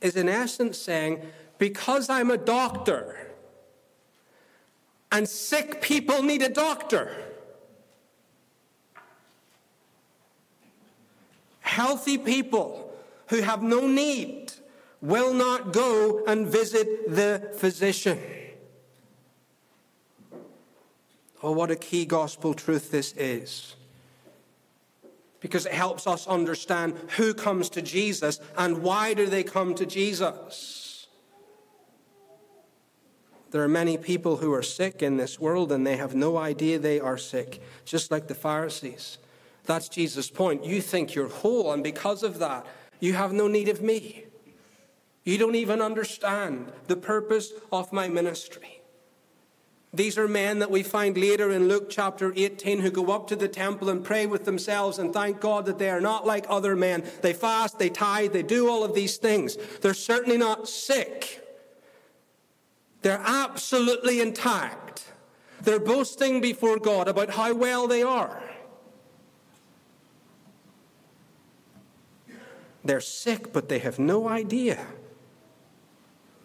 Is 0.00 0.16
in 0.16 0.28
essence 0.28 0.76
saying, 0.76 1.22
because 1.56 2.10
I'm 2.10 2.32
a 2.32 2.36
doctor, 2.36 3.28
and 5.12 5.28
sick 5.28 5.80
people 5.80 6.22
need 6.22 6.42
a 6.42 6.48
doctor. 6.48 7.14
Healthy 11.60 12.18
people 12.18 12.92
who 13.28 13.40
have 13.40 13.62
no 13.62 13.86
need 13.86 14.41
will 15.02 15.34
not 15.34 15.72
go 15.72 16.24
and 16.26 16.46
visit 16.46 17.12
the 17.12 17.50
physician. 17.56 18.18
Oh, 21.42 21.50
what 21.50 21.72
a 21.72 21.76
key 21.76 22.06
gospel 22.06 22.54
truth 22.54 22.92
this 22.92 23.12
is. 23.14 23.74
Because 25.40 25.66
it 25.66 25.72
helps 25.72 26.06
us 26.06 26.28
understand 26.28 26.96
who 27.16 27.34
comes 27.34 27.68
to 27.70 27.82
Jesus 27.82 28.38
and 28.56 28.78
why 28.78 29.12
do 29.12 29.26
they 29.26 29.42
come 29.42 29.74
to 29.74 29.84
Jesus. 29.84 31.08
There 33.50 33.62
are 33.62 33.68
many 33.68 33.98
people 33.98 34.36
who 34.36 34.52
are 34.54 34.62
sick 34.62 35.02
in 35.02 35.16
this 35.16 35.40
world 35.40 35.72
and 35.72 35.84
they 35.84 35.96
have 35.96 36.14
no 36.14 36.38
idea 36.38 36.78
they 36.78 37.00
are 37.00 37.18
sick, 37.18 37.60
just 37.84 38.12
like 38.12 38.28
the 38.28 38.36
Pharisees. 38.36 39.18
That's 39.64 39.88
Jesus' 39.88 40.30
point. 40.30 40.64
You 40.64 40.80
think 40.80 41.14
you're 41.14 41.28
whole, 41.28 41.72
and 41.72 41.82
because 41.82 42.22
of 42.22 42.38
that, 42.38 42.66
you 43.00 43.12
have 43.14 43.32
no 43.32 43.48
need 43.48 43.68
of 43.68 43.82
me. 43.82 44.24
You 45.24 45.38
don't 45.38 45.54
even 45.54 45.80
understand 45.80 46.72
the 46.88 46.96
purpose 46.96 47.52
of 47.70 47.92
my 47.92 48.08
ministry. 48.08 48.82
These 49.94 50.16
are 50.16 50.26
men 50.26 50.58
that 50.60 50.70
we 50.70 50.82
find 50.82 51.18
later 51.18 51.50
in 51.50 51.68
Luke 51.68 51.90
chapter 51.90 52.32
18 52.34 52.80
who 52.80 52.90
go 52.90 53.12
up 53.12 53.28
to 53.28 53.36
the 53.36 53.46
temple 53.46 53.90
and 53.90 54.02
pray 54.02 54.24
with 54.26 54.46
themselves 54.46 54.98
and 54.98 55.12
thank 55.12 55.38
God 55.38 55.66
that 55.66 55.78
they 55.78 55.90
are 55.90 56.00
not 56.00 56.26
like 56.26 56.46
other 56.48 56.74
men. 56.74 57.04
They 57.20 57.34
fast, 57.34 57.78
they 57.78 57.90
tithe, 57.90 58.32
they 58.32 58.42
do 58.42 58.68
all 58.68 58.84
of 58.84 58.94
these 58.94 59.18
things. 59.18 59.56
They're 59.82 59.92
certainly 59.92 60.38
not 60.38 60.66
sick. 60.66 61.46
They're 63.02 63.22
absolutely 63.22 64.20
intact. 64.20 65.04
They're 65.60 65.78
boasting 65.78 66.40
before 66.40 66.78
God 66.78 67.06
about 67.06 67.30
how 67.30 67.52
well 67.54 67.86
they 67.86 68.02
are. 68.02 68.42
They're 72.82 73.00
sick, 73.00 73.52
but 73.52 73.68
they 73.68 73.78
have 73.80 73.98
no 73.98 74.26
idea 74.26 74.86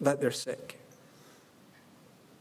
that 0.00 0.20
they're 0.20 0.30
sick. 0.30 0.78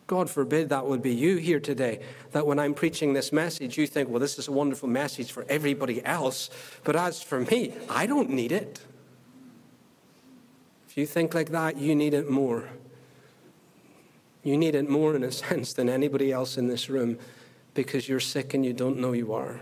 God 0.07 0.29
forbid 0.29 0.69
that 0.69 0.85
would 0.85 1.01
be 1.01 1.13
you 1.13 1.35
here 1.35 1.59
today, 1.59 1.99
that 2.31 2.47
when 2.47 2.59
I'm 2.59 2.73
preaching 2.73 3.11
this 3.11 3.33
message, 3.33 3.77
you 3.77 3.85
think, 3.85 4.07
well, 4.07 4.21
this 4.21 4.39
is 4.39 4.47
a 4.47 4.51
wonderful 4.53 4.87
message 4.87 5.31
for 5.33 5.45
everybody 5.49 6.03
else, 6.05 6.49
but 6.85 6.95
as 6.95 7.21
for 7.21 7.41
me, 7.41 7.73
I 7.89 8.05
don't 8.05 8.29
need 8.29 8.53
it. 8.53 8.79
If 10.87 10.97
you 10.97 11.05
think 11.05 11.33
like 11.33 11.49
that, 11.49 11.75
you 11.77 11.93
need 11.93 12.13
it 12.13 12.29
more. 12.29 12.69
You 14.43 14.55
need 14.55 14.75
it 14.75 14.89
more 14.89 15.13
in 15.13 15.23
a 15.23 15.31
sense 15.43 15.73
than 15.73 15.89
anybody 15.89 16.31
else 16.31 16.57
in 16.57 16.67
this 16.67 16.89
room 16.89 17.19
because 17.73 18.07
you're 18.07 18.21
sick 18.21 18.53
and 18.53 18.65
you 18.65 18.71
don't 18.71 18.97
know 18.97 19.11
you 19.11 19.33
are. 19.33 19.59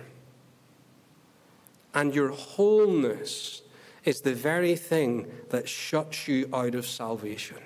And 1.95 2.13
your 2.13 2.29
wholeness 2.29 3.63
is 4.03 4.21
the 4.21 4.35
very 4.35 4.75
thing 4.75 5.25
that 5.49 5.67
shuts 5.67 6.27
you 6.27 6.47
out 6.53 6.75
of 6.75 6.85
salvation. 6.85 7.64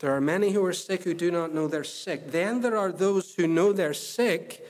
There 0.00 0.12
are 0.12 0.20
many 0.20 0.52
who 0.52 0.64
are 0.64 0.72
sick 0.72 1.04
who 1.04 1.12
do 1.12 1.30
not 1.30 1.54
know 1.54 1.68
they're 1.68 1.84
sick. 1.84 2.32
Then 2.32 2.62
there 2.62 2.76
are 2.76 2.90
those 2.90 3.34
who 3.34 3.46
know 3.46 3.72
they're 3.72 3.94
sick, 3.94 4.66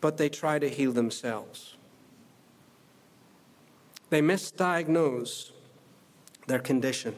but 0.00 0.18
they 0.18 0.28
try 0.28 0.58
to 0.58 0.68
heal 0.68 0.92
themselves. 0.92 1.74
They 4.10 4.20
misdiagnose 4.20 5.52
their 6.46 6.58
condition. 6.58 7.16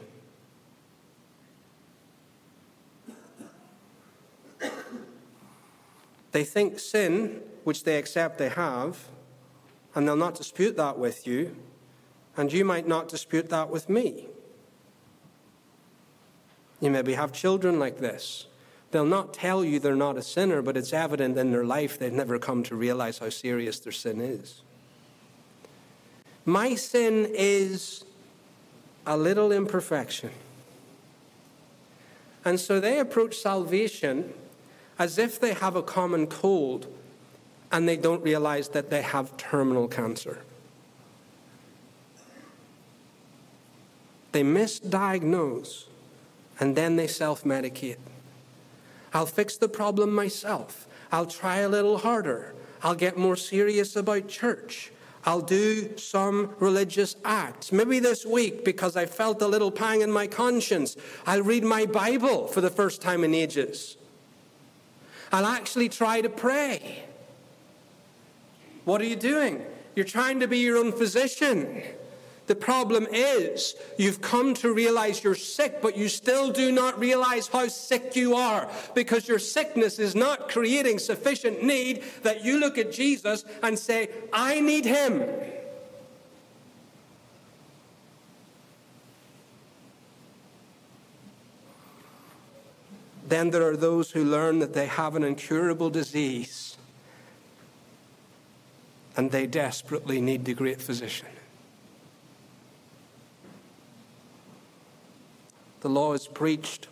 They 6.31 6.45
think 6.45 6.79
sin, 6.79 7.41
which 7.63 7.83
they 7.83 7.97
accept 7.97 8.37
they 8.37 8.49
have, 8.49 9.07
and 9.93 10.07
they'll 10.07 10.15
not 10.15 10.35
dispute 10.35 10.77
that 10.77 10.97
with 10.97 11.27
you, 11.27 11.55
and 12.37 12.51
you 12.51 12.63
might 12.63 12.87
not 12.87 13.09
dispute 13.09 13.49
that 13.49 13.69
with 13.69 13.89
me. 13.89 14.27
You 16.83 16.91
maybe 16.91 17.13
have 17.13 17.31
children 17.31 17.79
like 17.79 17.99
this. 17.99 18.45
They'll 18.91 19.05
not 19.05 19.33
tell 19.33 19.63
you 19.63 19.79
they're 19.79 19.95
not 19.95 20.17
a 20.17 20.21
sinner, 20.21 20.61
but 20.61 20.75
it's 20.75 20.91
evident 20.91 21.37
in 21.37 21.49
their 21.49 21.63
life 21.63 21.97
they've 21.97 22.11
never 22.11 22.37
come 22.37 22.61
to 22.63 22.75
realize 22.75 23.19
how 23.19 23.29
serious 23.29 23.79
their 23.79 23.93
sin 23.93 24.19
is. 24.19 24.61
My 26.43 26.75
sin 26.75 27.31
is 27.33 28.03
a 29.07 29.15
little 29.15 29.53
imperfection. 29.53 30.31
And 32.43 32.59
so 32.59 32.81
they 32.81 32.99
approach 32.99 33.37
salvation 33.37 34.33
as 34.99 35.17
if 35.17 35.39
they 35.39 35.53
have 35.53 35.77
a 35.77 35.83
common 35.83 36.27
cold 36.27 36.93
and 37.71 37.87
they 37.87 37.95
don't 37.95 38.21
realize 38.21 38.67
that 38.69 38.89
they 38.89 39.03
have 39.03 39.37
terminal 39.37 39.87
cancer. 39.87 40.39
They 44.33 44.43
misdiagnose 44.43 45.85
and 46.59 46.75
then 46.75 46.95
they 46.95 47.07
self 47.07 47.43
medicate. 47.43 47.97
I'll 49.13 49.25
fix 49.25 49.57
the 49.57 49.69
problem 49.69 50.13
myself. 50.13 50.87
I'll 51.11 51.25
try 51.27 51.57
a 51.57 51.69
little 51.69 51.99
harder. 51.99 52.53
I'll 52.81 52.95
get 52.95 53.17
more 53.17 53.35
serious 53.35 53.95
about 53.95 54.27
church. 54.27 54.91
I'll 55.25 55.41
do 55.41 55.97
some 55.97 56.53
religious 56.59 57.15
acts. 57.23 57.71
Maybe 57.71 57.99
this 57.99 58.25
week, 58.25 58.65
because 58.65 58.97
I 58.97 59.05
felt 59.05 59.41
a 59.41 59.47
little 59.47 59.71
pang 59.71 60.01
in 60.01 60.11
my 60.11 60.27
conscience, 60.27 60.97
I'll 61.25 61.43
read 61.43 61.63
my 61.63 61.85
Bible 61.85 62.47
for 62.47 62.59
the 62.59 62.69
first 62.69 63.01
time 63.01 63.23
in 63.23 63.33
ages. 63.33 63.95
I'll 65.31 65.45
actually 65.45 65.89
try 65.89 66.19
to 66.21 66.29
pray. 66.29 67.05
What 68.83 68.99
are 68.99 69.05
you 69.05 69.15
doing? 69.15 69.65
You're 69.95 70.05
trying 70.05 70.41
to 70.41 70.47
be 70.47 70.59
your 70.59 70.77
own 70.77 70.91
physician. 70.91 71.83
The 72.45 72.55
problem 72.55 73.07
is 73.09 73.75
you've 73.97 74.21
come 74.21 74.53
to 74.55 74.73
realize 74.73 75.23
you're 75.23 75.33
sick, 75.33 75.81
but 75.81 75.95
you 75.95 76.09
still 76.09 76.51
do 76.51 76.71
not 76.71 76.99
realize 76.99 77.47
how 77.47 77.69
sick 77.69 78.17
you 78.17 78.35
are 78.35 78.69
because 78.93 79.27
your 79.27 79.39
sickness 79.39 79.97
is 79.97 80.13
not 80.13 80.49
creating 80.49 80.99
sufficient 80.99 81.63
need 81.63 82.03
that 82.23 82.43
you 82.43 82.59
look 82.59 82.77
at 82.77 82.91
Jesus 82.91 83.45
and 83.61 83.79
say, 83.79 84.09
I 84.33 84.59
need 84.59 84.83
him. 84.83 85.23
Then 93.25 93.51
there 93.51 93.67
are 93.67 93.77
those 93.77 94.11
who 94.11 94.25
learn 94.25 94.59
that 94.59 94.73
they 94.73 94.85
have 94.85 95.15
an 95.15 95.23
incurable 95.23 95.89
disease 95.89 96.77
and 99.15 99.31
they 99.31 99.47
desperately 99.47 100.19
need 100.19 100.43
the 100.43 100.53
great 100.53 100.81
physician. 100.81 101.27
The 105.83 105.89
law 105.89 106.13
is 106.13 106.27
preached, 106.27 106.87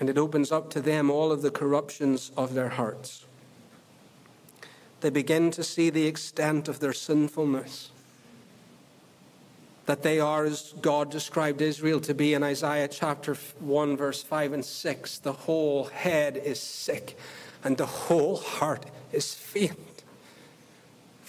and 0.00 0.10
it 0.10 0.18
opens 0.18 0.50
up 0.50 0.70
to 0.70 0.80
them 0.80 1.08
all 1.08 1.30
of 1.30 1.40
the 1.40 1.52
corruptions 1.52 2.32
of 2.36 2.52
their 2.52 2.70
hearts. 2.70 3.26
They 5.02 5.10
begin 5.10 5.52
to 5.52 5.62
see 5.62 5.88
the 5.88 6.08
extent 6.08 6.66
of 6.66 6.80
their 6.80 6.92
sinfulness. 6.92 7.92
That 9.86 10.02
they 10.02 10.18
are, 10.18 10.44
as 10.44 10.74
God 10.82 11.12
described 11.12 11.62
Israel 11.62 12.00
to 12.00 12.12
be 12.12 12.34
in 12.34 12.42
Isaiah 12.42 12.88
chapter 12.88 13.36
1, 13.60 13.96
verse 13.96 14.20
5 14.20 14.52
and 14.52 14.64
6. 14.64 15.18
The 15.20 15.32
whole 15.32 15.84
head 15.84 16.36
is 16.36 16.58
sick, 16.58 17.16
and 17.62 17.76
the 17.76 17.86
whole 17.86 18.36
heart 18.36 18.84
is 19.12 19.32
faint. 19.32 19.78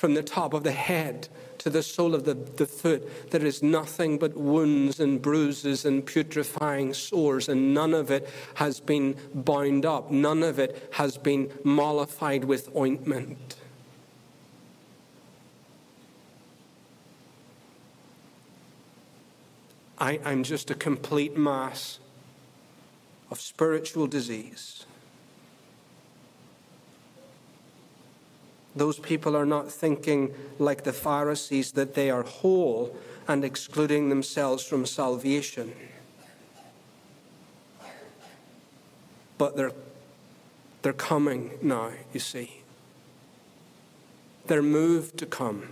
From 0.03 0.15
the 0.15 0.21
top 0.21 0.53
of 0.53 0.65
the 0.65 0.73
head 0.73 1.29
to 1.59 1.69
the 1.69 1.81
sole 1.81 2.13
of 2.13 2.25
the, 2.25 2.33
the 2.33 2.65
foot, 2.65 3.31
there 3.31 3.45
is 3.45 3.63
nothing 3.63 4.17
but 4.17 4.35
wounds 4.35 4.99
and 4.99 5.21
bruises 5.21 5.85
and 5.85 6.05
putrefying 6.05 6.93
sores, 6.93 7.47
and 7.47 7.73
none 7.73 7.93
of 7.93 8.11
it 8.11 8.29
has 8.55 8.81
been 8.81 9.15
bound 9.33 9.85
up. 9.85 10.11
None 10.11 10.43
of 10.43 10.59
it 10.59 10.89
has 10.95 11.17
been 11.17 11.49
mollified 11.63 12.43
with 12.43 12.75
ointment. 12.75 13.55
I, 19.97 20.19
I'm 20.25 20.43
just 20.43 20.69
a 20.69 20.75
complete 20.75 21.37
mass 21.37 21.99
of 23.31 23.39
spiritual 23.39 24.07
disease. 24.07 24.85
Those 28.75 28.99
people 28.99 29.35
are 29.35 29.45
not 29.45 29.71
thinking 29.71 30.33
like 30.57 30.83
the 30.83 30.93
Pharisees 30.93 31.73
that 31.73 31.93
they 31.93 32.09
are 32.09 32.23
whole 32.23 32.95
and 33.27 33.45
excluding 33.45 34.09
themselves 34.09 34.63
from 34.63 34.85
salvation. 34.85 35.73
But 39.37 39.55
they're, 39.55 39.71
they're 40.81 40.93
coming 40.93 41.51
now, 41.61 41.91
you 42.13 42.19
see. 42.19 42.61
They're 44.47 44.61
moved 44.61 45.17
to 45.19 45.25
come, 45.25 45.69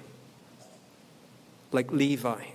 like 1.72 1.92
Levi. 1.92 2.46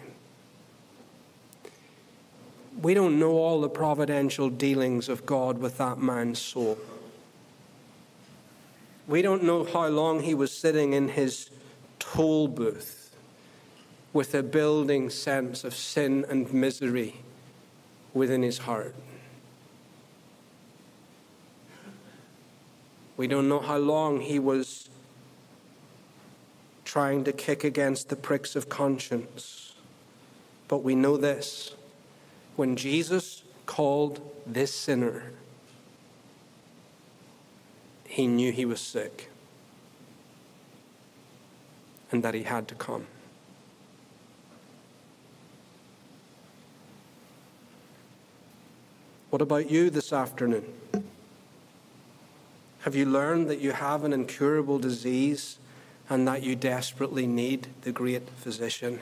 We 2.81 2.95
don't 2.95 3.19
know 3.19 3.33
all 3.33 3.61
the 3.61 3.69
providential 3.69 4.51
dealings 4.51 5.09
of 5.09 5.27
God 5.27 5.59
with 5.59 5.79
that 5.79 5.99
man's 5.99 6.39
soul. 6.39 6.79
We 9.07 9.23
don't 9.23 9.45
know 9.45 9.65
how 9.65 9.87
long 9.89 10.21
he 10.21 10.35
was 10.35 10.51
sitting 10.51 10.93
in 10.93 11.09
his 11.09 11.51
toll 11.99 12.49
booth 12.49 13.15
with 14.13 14.35
a 14.35 14.43
building 14.43 15.11
sense 15.11 15.63
of 15.63 15.75
sin 15.75 16.25
and 16.29 16.53
misery 16.53 17.17
within 18.15 18.43
his 18.43 18.59
heart. 18.59 18.95
We 23.17 23.27
don't 23.27 23.49
know 23.49 23.61
how 23.61 23.79
long 23.79 24.21
he 24.21 24.39
was 24.39 24.91
trying 26.85 27.25
to 27.25 27.33
kick 27.33 27.65
against 27.65 28.09
the 28.09 28.17
pricks 28.17 28.57
of 28.57 28.69
conscience. 28.69 29.75
But 30.69 30.79
we 30.79 30.95
know 30.95 31.17
this 31.17 31.75
when 32.57 32.77
Jesus 32.77 33.43
called 33.67 34.21
this 34.47 34.73
sinner, 34.73 35.31
he 38.17 38.27
knew 38.27 38.51
he 38.51 38.65
was 38.65 38.81
sick 38.81 39.29
and 42.11 42.23
that 42.23 42.33
he 42.33 42.45
had 42.45 42.67
to 42.67 42.75
come. 42.75 43.07
What 49.29 49.43
about 49.43 49.71
you 49.71 49.91
this 49.91 50.15
afternoon? 50.15 50.65
Have 52.81 52.95
you 52.95 53.05
learned 53.05 53.51
that 53.51 53.61
you 53.61 53.73
have 53.73 54.03
an 54.03 54.15
incurable 54.15 54.79
disease 54.79 55.59
and 56.09 56.27
that 56.27 56.43
you 56.43 56.57
desperately 56.57 57.27
need 57.27 57.67
the 57.83 57.93
great 57.93 58.31
physician? 58.31 59.01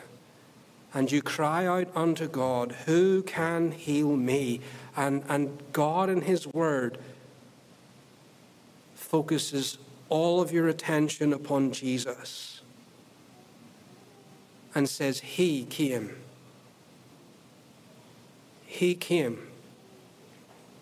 And 0.92 1.12
you 1.12 1.22
cry 1.22 1.66
out 1.66 1.86
unto 1.94 2.26
God, 2.26 2.72
Who 2.86 3.22
can 3.22 3.70
heal 3.70 4.16
me? 4.16 4.60
And, 4.96 5.22
and 5.28 5.56
God, 5.72 6.10
in 6.10 6.22
His 6.22 6.48
Word, 6.48 6.98
focuses 9.14 9.78
all 10.08 10.40
of 10.40 10.50
your 10.50 10.66
attention 10.66 11.32
upon 11.32 11.70
Jesus 11.70 12.62
and 14.74 14.88
says, 14.88 15.20
He 15.20 15.64
came. 15.66 16.16
He 18.66 18.96
came 18.96 19.38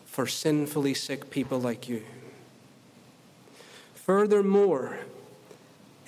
for 0.07 0.27
sinfully 0.27 0.95
sick 0.95 1.29
people 1.29 1.61
like 1.61 1.91
you. 1.91 2.05
Furthermore, 3.95 5.01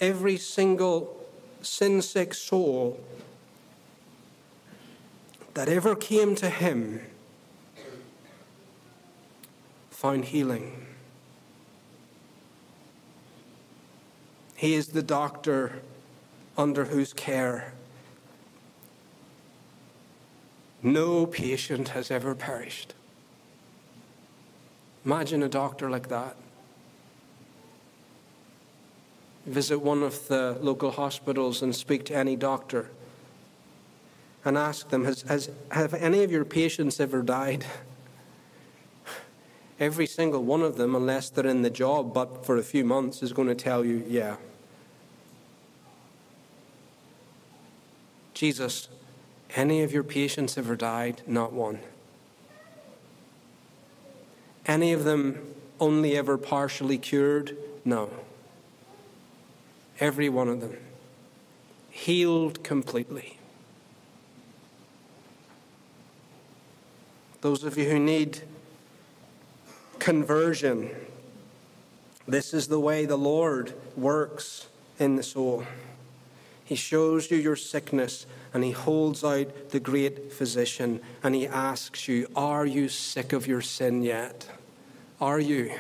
every 0.01 0.39
single 0.39 1.27
sin 1.61 2.01
sick 2.01 2.33
soul 2.33 2.99
that 5.53 5.69
ever 5.69 5.95
came 5.95 6.35
to 6.37 6.49
him 6.49 7.03
found 9.91 10.25
healing. 10.25 10.84
He 14.65 14.73
is 14.73 14.89
the 14.89 15.03
doctor 15.03 15.83
under 16.57 16.87
whose 16.87 17.13
care 17.13 17.75
no 20.83 21.27
patient 21.27 21.89
has 21.89 22.11
ever 22.11 22.35
perished. 22.35 22.95
Imagine 25.05 25.43
a 25.43 25.51
doctor 25.51 25.91
like 25.91 26.09
that. 26.09 26.37
Visit 29.45 29.81
one 29.81 30.03
of 30.03 30.29
the 30.29 30.57
local 30.63 30.93
hospitals 30.93 31.61
and 31.61 31.77
speak 31.77 32.07
to 32.07 32.17
any 32.17 32.35
doctor 32.35 32.89
and 34.47 34.57
ask 34.57 34.89
them 34.89 35.05
has, 35.05 35.21
has, 35.29 35.51
Have 35.73 35.93
any 35.93 36.25
of 36.25 36.33
your 36.33 36.47
patients 36.47 37.01
ever 37.01 37.21
died? 37.21 37.67
Every 39.79 40.07
single 40.07 40.43
one 40.43 40.63
of 40.63 40.79
them, 40.79 40.95
unless 40.95 41.29
they're 41.29 41.47
in 41.47 41.61
the 41.61 41.69
job 41.69 42.15
but 42.15 42.47
for 42.47 42.57
a 42.57 42.63
few 42.63 42.87
months, 42.87 43.23
is 43.23 43.35
going 43.35 43.49
to 43.49 43.55
tell 43.55 43.85
you, 43.85 44.03
Yeah. 44.09 44.37
Jesus, 48.35 48.89
any 49.55 49.83
of 49.83 49.93
your 49.93 50.03
patients 50.03 50.59
ever 50.59 50.77
died? 50.77 51.23
Not 51.27 51.53
one. 51.53 51.79
Any 54.67 54.93
of 54.93 55.05
them 55.05 55.55
only 55.81 56.17
ever 56.17 56.37
partially 56.37 56.99
cured? 56.99 57.57
No. 57.85 58.11
Every 60.01 60.29
one 60.29 60.49
of 60.49 60.61
them. 60.61 60.77
Healed 61.91 62.65
completely. 62.65 63.39
Those 67.41 67.63
of 67.63 67.79
you 67.79 67.89
who 67.91 67.99
need 68.01 68.41
conversion, 69.99 70.91
this 72.27 72.55
is 72.55 72.69
the 72.69 72.81
way 72.81 73.05
the 73.05 73.19
Lord 73.19 73.75
works 73.97 74.67
in 74.99 75.17
the 75.17 75.23
soul. 75.23 75.65
He 76.65 76.75
shows 76.77 77.31
you 77.31 77.37
your 77.37 77.57
sickness 77.57 78.27
and 78.55 78.65
he 78.65 78.71
holds 78.71 79.23
out 79.23 79.71
the 79.71 79.81
great 79.81 80.33
physician 80.33 81.01
and 81.23 81.35
he 81.35 81.47
asks 81.47 82.09
you, 82.09 82.27
Are 82.35 82.65
you 82.65 82.89
sick 82.89 83.33
of 83.33 83.47
your 83.47 83.61
sin 83.61 84.03
yet? 84.03 84.49
Are 85.21 85.41
you? 85.41 85.73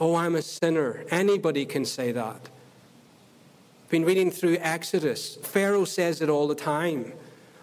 Oh, 0.00 0.14
I'm 0.14 0.34
a 0.34 0.42
sinner. 0.42 1.04
Anybody 1.10 1.64
can 1.66 1.84
say 1.84 2.12
that. 2.12 2.48
I've 3.84 3.90
been 3.90 4.04
reading 4.04 4.30
through 4.30 4.58
Exodus. 4.60 5.36
Pharaoh 5.42 5.84
says 5.84 6.20
it 6.20 6.28
all 6.28 6.48
the 6.48 6.54
time. 6.54 7.12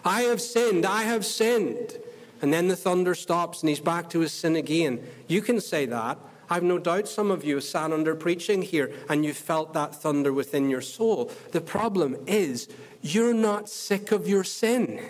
I 0.04 0.22
have 0.22 0.40
sinned, 0.40 0.84
I 0.84 1.02
have 1.02 1.24
sinned. 1.24 1.96
And 2.42 2.52
then 2.52 2.68
the 2.68 2.76
thunder 2.76 3.14
stops 3.14 3.62
and 3.62 3.68
he's 3.68 3.80
back 3.80 4.10
to 4.10 4.20
his 4.20 4.32
sin 4.32 4.56
again. 4.56 5.02
You 5.28 5.42
can 5.42 5.60
say 5.60 5.86
that. 5.86 6.18
I've 6.50 6.62
no 6.62 6.78
doubt 6.78 7.08
some 7.08 7.30
of 7.30 7.44
you 7.44 7.60
sat 7.60 7.92
under 7.92 8.14
preaching 8.14 8.62
here 8.62 8.92
and 9.08 9.24
you 9.24 9.32
felt 9.32 9.72
that 9.74 9.94
thunder 9.94 10.32
within 10.32 10.70
your 10.70 10.80
soul. 10.80 11.30
The 11.52 11.60
problem 11.60 12.16
is 12.26 12.68
you're 13.02 13.34
not 13.34 13.68
sick 13.68 14.12
of 14.12 14.28
your 14.28 14.44
sin. 14.44 15.00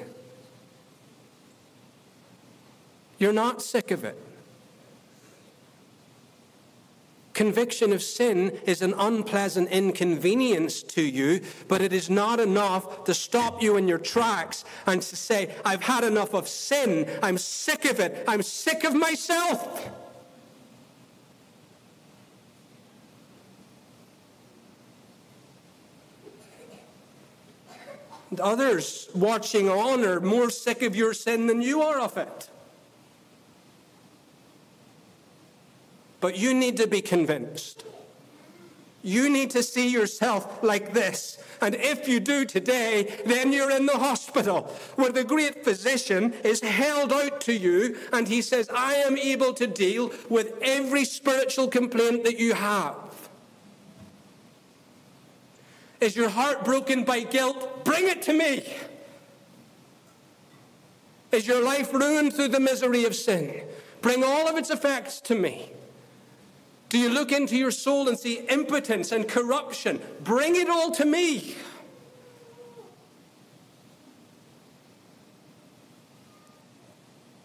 You're 3.18 3.32
not 3.32 3.62
sick 3.62 3.90
of 3.90 4.04
it. 4.04 4.18
Conviction 7.34 7.92
of 7.92 8.00
sin 8.00 8.56
is 8.64 8.80
an 8.80 8.94
unpleasant 8.96 9.68
inconvenience 9.70 10.84
to 10.84 11.02
you, 11.02 11.40
but 11.66 11.82
it 11.82 11.92
is 11.92 12.08
not 12.08 12.38
enough 12.38 13.04
to 13.04 13.12
stop 13.12 13.60
you 13.60 13.76
in 13.76 13.88
your 13.88 13.98
tracks 13.98 14.64
and 14.86 15.02
to 15.02 15.16
say, 15.16 15.52
I've 15.64 15.82
had 15.82 16.04
enough 16.04 16.32
of 16.32 16.48
sin. 16.48 17.10
I'm 17.22 17.36
sick 17.36 17.86
of 17.86 17.98
it. 17.98 18.24
I'm 18.28 18.42
sick 18.42 18.84
of 18.84 18.94
myself. 18.94 19.90
Others 28.40 29.08
watching 29.14 29.68
on 29.68 30.04
are 30.04 30.20
more 30.20 30.50
sick 30.50 30.82
of 30.82 30.94
your 30.94 31.14
sin 31.14 31.46
than 31.46 31.62
you 31.62 31.82
are 31.82 32.00
of 32.00 32.16
it. 32.16 32.48
But 36.20 36.38
you 36.38 36.54
need 36.54 36.76
to 36.78 36.86
be 36.86 37.02
convinced. 37.02 37.84
You 39.02 39.28
need 39.28 39.50
to 39.50 39.62
see 39.62 39.88
yourself 39.88 40.62
like 40.62 40.94
this. 40.94 41.36
And 41.60 41.74
if 41.74 42.08
you 42.08 42.20
do 42.20 42.46
today, 42.46 43.20
then 43.26 43.52
you're 43.52 43.70
in 43.70 43.84
the 43.84 43.98
hospital 43.98 44.62
where 44.96 45.12
the 45.12 45.24
great 45.24 45.62
physician 45.62 46.32
is 46.42 46.62
held 46.62 47.12
out 47.12 47.42
to 47.42 47.52
you 47.52 47.98
and 48.14 48.26
he 48.26 48.40
says, 48.40 48.70
I 48.74 48.94
am 48.94 49.18
able 49.18 49.52
to 49.54 49.66
deal 49.66 50.10
with 50.30 50.54
every 50.62 51.04
spiritual 51.04 51.68
complaint 51.68 52.24
that 52.24 52.38
you 52.38 52.54
have. 52.54 53.23
Is 56.04 56.14
your 56.14 56.28
heart 56.28 56.66
broken 56.66 57.04
by 57.04 57.20
guilt? 57.20 57.82
Bring 57.86 58.06
it 58.06 58.20
to 58.22 58.34
me. 58.34 58.62
Is 61.32 61.46
your 61.46 61.64
life 61.64 61.94
ruined 61.94 62.34
through 62.34 62.48
the 62.48 62.60
misery 62.60 63.06
of 63.06 63.16
sin? 63.16 63.62
Bring 64.02 64.22
all 64.22 64.46
of 64.46 64.58
its 64.58 64.68
effects 64.68 65.18
to 65.22 65.34
me. 65.34 65.70
Do 66.90 66.98
you 66.98 67.08
look 67.08 67.32
into 67.32 67.56
your 67.56 67.70
soul 67.70 68.06
and 68.06 68.18
see 68.18 68.40
impotence 68.50 69.12
and 69.12 69.26
corruption? 69.26 69.98
Bring 70.22 70.56
it 70.56 70.68
all 70.68 70.90
to 70.90 71.06
me. 71.06 71.56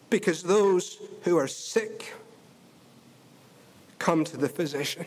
Because 0.10 0.44
those 0.44 0.98
who 1.22 1.38
are 1.38 1.48
sick 1.48 2.14
come 4.00 4.26
to 4.26 4.36
the 4.36 4.50
physician. 4.50 5.06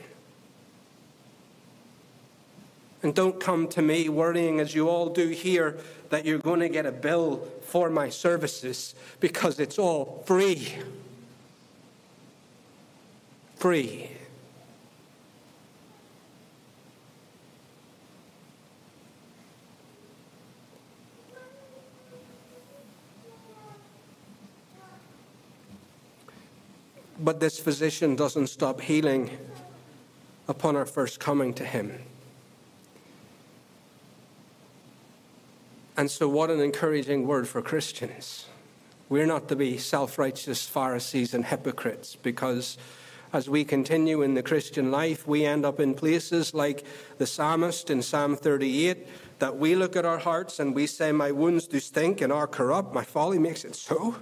And 3.03 3.15
don't 3.15 3.41
come 3.41 3.67
to 3.69 3.83
me 3.83 4.09
worrying, 4.09 4.61
as 4.61 4.75
you 4.75 4.89
all 4.89 5.09
do 5.09 5.29
here, 5.29 5.79
that 6.11 6.25
you're 6.25 6.39
going 6.39 6.61
to 6.61 6.69
get 6.69 6.87
a 6.87 6.93
bill 6.93 7.49
for 7.63 7.91
my 7.91 8.09
services 8.09 8.95
because 9.19 9.59
it's 9.59 9.79
all 9.79 10.23
free. 10.25 10.73
Free. 13.57 14.09
But 27.19 27.39
this 27.39 27.59
physician 27.59 28.17
doesn't 28.17 28.49
stop 28.49 28.81
healing 28.81 29.31
upon 30.49 30.75
our 30.77 30.87
first 30.87 31.21
coming 31.21 31.55
to 31.55 31.65
him. 31.65 32.01
And 35.97 36.11
so, 36.11 36.29
what 36.29 36.51
an 36.51 36.61
encouraging 36.61 37.27
word 37.27 37.47
for 37.47 37.61
Christians. 37.61 38.47
We're 39.09 39.27
not 39.27 39.49
to 39.49 39.57
be 39.57 39.77
self 39.77 40.19
righteous 40.19 40.67
Pharisees 40.67 41.35
and 41.35 41.45
hypocrites 41.45 42.17
because 42.17 42.79
as 43.33 43.49
we 43.49 43.65
continue 43.65 44.23
in 44.23 44.35
the 44.35 44.43
Christian 44.43 44.91
life, 44.91 45.27
we 45.27 45.45
end 45.45 45.65
up 45.65 45.81
in 45.81 45.95
places 45.95 46.55
like 46.55 46.85
the 47.19 47.27
psalmist 47.27 47.91
in 47.91 48.03
Psalm 48.03 48.37
38 48.37 49.07
that 49.39 49.57
we 49.57 49.75
look 49.75 49.97
at 49.97 50.05
our 50.05 50.19
hearts 50.19 50.61
and 50.61 50.75
we 50.75 50.87
say, 50.87 51.13
My 51.13 51.33
wounds 51.33 51.67
do 51.67 51.81
stink 51.81 52.21
and 52.21 52.33
are 52.33 52.47
corrupt, 52.47 52.95
my 52.95 53.05
folly 53.05 53.39
makes 53.39 53.65
it 53.65 53.75
so. 53.75 54.17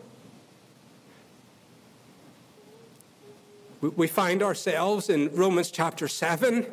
We 3.80 4.08
find 4.08 4.42
ourselves 4.42 5.08
in 5.08 5.34
Romans 5.34 5.70
chapter 5.70 6.06
7 6.06 6.66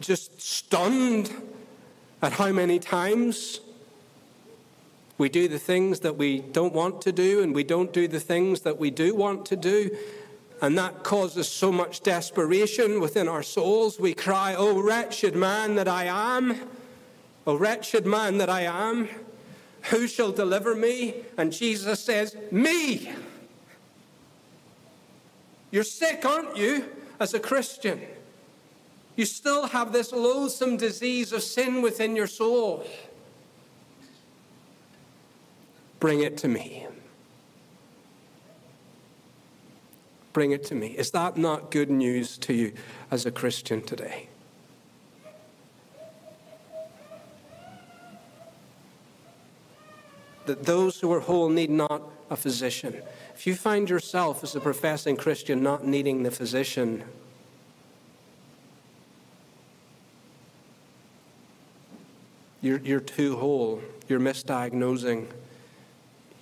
just 0.00 0.40
stunned 0.40 1.32
at 2.22 2.32
how 2.32 2.52
many 2.52 2.78
times 2.78 3.60
we 5.18 5.28
do 5.28 5.48
the 5.48 5.58
things 5.58 6.00
that 6.00 6.16
we 6.16 6.40
don't 6.40 6.72
want 6.72 7.02
to 7.02 7.12
do 7.12 7.42
and 7.42 7.54
we 7.54 7.64
don't 7.64 7.92
do 7.92 8.06
the 8.06 8.20
things 8.20 8.60
that 8.60 8.78
we 8.78 8.90
do 8.90 9.14
want 9.14 9.44
to 9.46 9.56
do. 9.56 9.96
And 10.62 10.78
that 10.78 11.02
causes 11.02 11.48
so 11.48 11.72
much 11.72 12.02
desperation 12.02 13.00
within 13.00 13.28
our 13.28 13.42
souls. 13.42 13.98
We 13.98 14.14
cry, 14.14 14.54
Oh, 14.56 14.80
wretched 14.80 15.34
man 15.34 15.74
that 15.74 15.88
I 15.88 16.04
am! 16.04 16.68
Oh, 17.44 17.56
wretched 17.56 18.06
man 18.06 18.38
that 18.38 18.48
I 18.48 18.62
am! 18.62 19.08
Who 19.90 20.06
shall 20.06 20.30
deliver 20.30 20.76
me? 20.76 21.16
And 21.36 21.52
Jesus 21.52 21.98
says, 21.98 22.36
Me! 22.52 23.12
You're 25.72 25.82
sick, 25.82 26.24
aren't 26.24 26.56
you, 26.56 26.84
as 27.18 27.34
a 27.34 27.40
Christian? 27.40 28.00
You 29.16 29.26
still 29.26 29.66
have 29.66 29.92
this 29.92 30.12
loathsome 30.12 30.76
disease 30.76 31.32
of 31.32 31.42
sin 31.42 31.82
within 31.82 32.16
your 32.16 32.26
soul. 32.26 32.86
Bring 36.00 36.20
it 36.20 36.36
to 36.38 36.48
me. 36.48 36.86
Bring 40.32 40.52
it 40.52 40.64
to 40.64 40.74
me. 40.74 40.88
Is 40.88 41.10
that 41.10 41.36
not 41.36 41.70
good 41.70 41.90
news 41.90 42.38
to 42.38 42.54
you 42.54 42.72
as 43.10 43.26
a 43.26 43.30
Christian 43.30 43.82
today? 43.82 44.28
That 50.46 50.64
those 50.64 51.00
who 51.00 51.12
are 51.12 51.20
whole 51.20 51.50
need 51.50 51.70
not 51.70 52.02
a 52.30 52.36
physician. 52.36 53.02
If 53.34 53.46
you 53.46 53.54
find 53.54 53.88
yourself 53.88 54.42
as 54.42 54.56
a 54.56 54.60
professing 54.60 55.16
Christian 55.16 55.62
not 55.62 55.86
needing 55.86 56.22
the 56.22 56.30
physician, 56.30 57.04
you're, 62.62 62.78
you're 62.78 63.00
too 63.00 63.36
whole. 63.36 63.82
You're 64.08 64.20
misdiagnosing. 64.20 65.26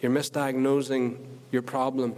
You're 0.00 0.12
misdiagnosing 0.12 1.16
your 1.50 1.62
problem. 1.62 2.14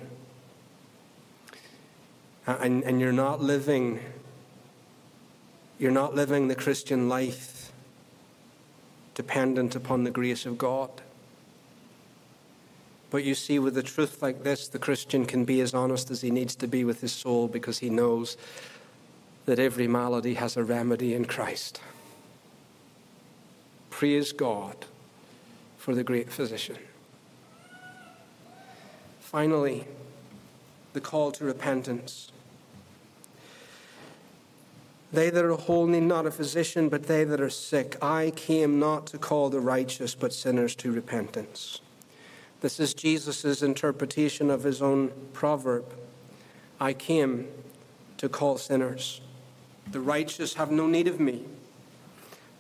And, 2.46 2.82
and 2.82 3.00
you're 3.00 3.12
not 3.12 3.40
living 3.40 4.00
you're 5.78 5.90
not 5.90 6.14
living 6.14 6.46
the 6.46 6.54
Christian 6.54 7.08
life 7.08 7.72
dependent 9.14 9.74
upon 9.74 10.04
the 10.04 10.12
grace 10.12 10.46
of 10.46 10.56
God. 10.56 10.90
But 13.10 13.24
you 13.24 13.34
see, 13.34 13.58
with 13.58 13.76
a 13.76 13.82
truth 13.82 14.22
like 14.22 14.44
this, 14.44 14.68
the 14.68 14.78
Christian 14.78 15.26
can 15.26 15.44
be 15.44 15.60
as 15.60 15.74
honest 15.74 16.12
as 16.12 16.20
he 16.20 16.30
needs 16.30 16.54
to 16.56 16.68
be 16.68 16.84
with 16.84 17.00
his 17.00 17.10
soul 17.10 17.48
because 17.48 17.78
he 17.78 17.90
knows 17.90 18.36
that 19.44 19.58
every 19.58 19.88
malady 19.88 20.34
has 20.34 20.56
a 20.56 20.62
remedy 20.62 21.14
in 21.14 21.24
Christ. 21.24 21.80
Praise 24.02 24.32
God 24.32 24.74
for 25.78 25.94
the 25.94 26.02
great 26.02 26.28
physician. 26.28 26.76
Finally, 29.20 29.84
the 30.92 31.00
call 31.00 31.30
to 31.30 31.44
repentance. 31.44 32.32
They 35.12 35.30
that 35.30 35.44
are 35.44 35.52
whole 35.52 35.86
need 35.86 36.00
not 36.00 36.26
a 36.26 36.32
physician, 36.32 36.88
but 36.88 37.04
they 37.04 37.22
that 37.22 37.40
are 37.40 37.48
sick. 37.48 37.96
I 38.02 38.32
came 38.34 38.80
not 38.80 39.06
to 39.06 39.18
call 39.18 39.50
the 39.50 39.60
righteous, 39.60 40.16
but 40.16 40.32
sinners 40.32 40.74
to 40.74 40.90
repentance. 40.90 41.80
This 42.60 42.80
is 42.80 42.94
Jesus' 42.94 43.62
interpretation 43.62 44.50
of 44.50 44.64
his 44.64 44.82
own 44.82 45.12
proverb. 45.32 45.84
I 46.80 46.92
came 46.92 47.46
to 48.16 48.28
call 48.28 48.58
sinners. 48.58 49.20
The 49.92 50.00
righteous 50.00 50.54
have 50.54 50.72
no 50.72 50.88
need 50.88 51.06
of 51.06 51.20
me, 51.20 51.44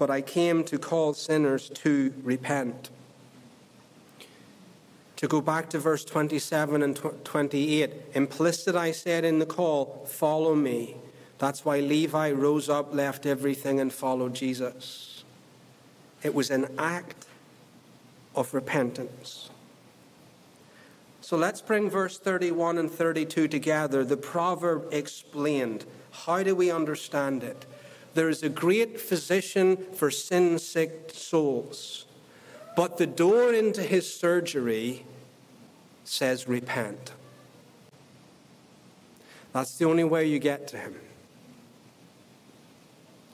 but 0.02 0.10
I 0.10 0.20
came 0.20 0.64
to 0.64 0.80
call 0.80 1.14
sinners 1.14 1.68
to 1.74 2.12
repent. 2.24 2.90
To 5.14 5.28
go 5.28 5.40
back 5.40 5.70
to 5.70 5.78
verse 5.78 6.04
27 6.04 6.82
and 6.82 6.96
28, 7.22 7.92
implicit 8.14 8.74
I 8.74 8.90
said 8.90 9.24
in 9.24 9.38
the 9.38 9.46
call, 9.46 10.04
follow 10.08 10.56
me. 10.56 10.96
That's 11.38 11.64
why 11.64 11.78
Levi 11.78 12.32
rose 12.32 12.68
up, 12.68 12.92
left 12.92 13.26
everything, 13.26 13.78
and 13.78 13.92
followed 13.92 14.34
Jesus. 14.34 15.22
It 16.24 16.34
was 16.34 16.50
an 16.50 16.66
act 16.76 17.26
of 18.34 18.52
repentance. 18.54 19.50
So 21.20 21.36
let's 21.36 21.60
bring 21.60 21.88
verse 21.88 22.18
31 22.18 22.78
and 22.78 22.90
32 22.90 23.46
together. 23.46 24.02
The 24.02 24.16
proverb 24.16 24.92
explained. 24.92 25.84
How 26.10 26.42
do 26.42 26.56
we 26.56 26.72
understand 26.72 27.44
it? 27.44 27.66
There 28.14 28.28
is 28.28 28.42
a 28.42 28.48
great 28.48 29.00
physician 29.00 29.76
for 29.94 30.10
sin 30.10 30.58
sick 30.58 31.10
souls, 31.12 32.06
but 32.76 32.98
the 32.98 33.06
door 33.06 33.54
into 33.54 33.82
his 33.82 34.12
surgery 34.12 35.04
says 36.04 36.46
repent. 36.46 37.12
That's 39.52 39.76
the 39.78 39.86
only 39.86 40.04
way 40.04 40.26
you 40.26 40.38
get 40.38 40.66
to 40.68 40.78
him. 40.78 40.94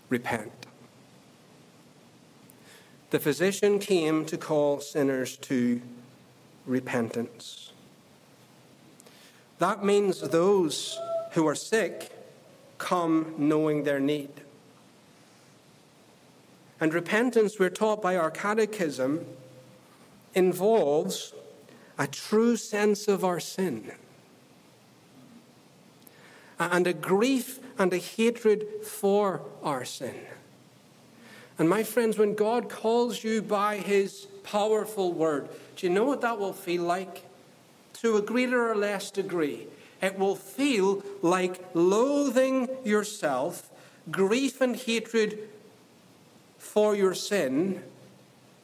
Repent. 0.09 0.66
The 3.11 3.18
physician 3.18 3.79
came 3.79 4.24
to 4.26 4.37
call 4.37 4.81
sinners 4.81 5.37
to 5.39 5.81
repentance. 6.66 7.72
That 9.59 9.85
means 9.85 10.20
those 10.20 10.99
who 11.33 11.47
are 11.49 11.55
sick 11.55 12.11
come 12.79 13.35
knowing 13.39 13.85
their 13.85 13.99
need. 13.99 14.31
And 16.81 16.95
repentance, 16.95 17.59
we're 17.59 17.70
taught 17.70 18.01
by 18.01 18.16
our 18.16 18.31
catechism, 18.31 19.26
involves 20.35 21.33
a 21.99 22.07
true 22.07 22.57
sense 22.57 23.09
of 23.09 23.24
our 23.24 23.41
sin, 23.41 23.91
and 26.61 26.87
a 26.87 26.93
grief 26.93 27.59
and 27.79 27.93
a 27.93 27.99
hatred 27.99 28.66
for 28.85 29.43
our 29.62 29.85
sin. 29.85 30.14
And 31.59 31.68
my 31.68 31.83
friends, 31.83 32.16
when 32.16 32.35
God 32.35 32.68
calls 32.68 33.24
you 33.24 33.43
by 33.43 33.79
his 33.79 34.26
powerful 34.45 35.12
word, 35.12 35.49
do 35.76 35.87
you 35.87 35.93
know 35.93 36.05
what 36.05 36.20
that 36.20 36.39
will 36.39 36.53
feel 36.53 36.85
like? 36.85 37.24
To 37.95 38.16
a 38.16 38.22
greater 38.22 38.70
or 38.70 38.76
less 38.76 39.11
degree. 39.11 39.66
It 40.01 40.16
will 40.16 40.37
feel 40.37 41.03
like 41.20 41.64
loathing 41.74 42.68
yourself, 42.85 43.68
grief 44.09 44.61
and 44.61 44.76
hatred 44.76 45.49
for 46.59 46.94
your 46.94 47.14
sin, 47.14 47.82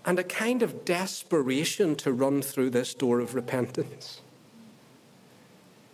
and 0.04 0.18
a 0.18 0.24
kind 0.24 0.62
of 0.62 0.84
desperation 0.84 1.96
to 1.96 2.12
run 2.12 2.42
through 2.42 2.70
this 2.70 2.92
door 2.92 3.20
of 3.20 3.34
repentance. 3.34 4.20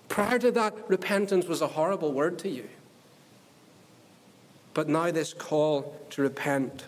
Prior 0.09 0.39
to 0.41 0.51
that, 0.51 0.75
repentance 0.89 1.47
was 1.47 1.61
a 1.61 1.69
horrible 1.69 2.13
word 2.13 2.39
to 2.41 2.49
you. 2.49 2.69
But 4.75 4.89
now, 4.89 5.11
this 5.11 5.33
call 5.33 6.01
to 6.11 6.23
repent, 6.23 6.87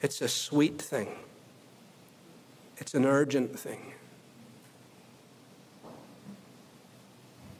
it's 0.00 0.20
a 0.20 0.28
sweet 0.28 0.80
thing, 0.80 1.08
it's 2.78 2.94
an 2.94 3.04
urgent 3.04 3.58
thing. 3.58 3.92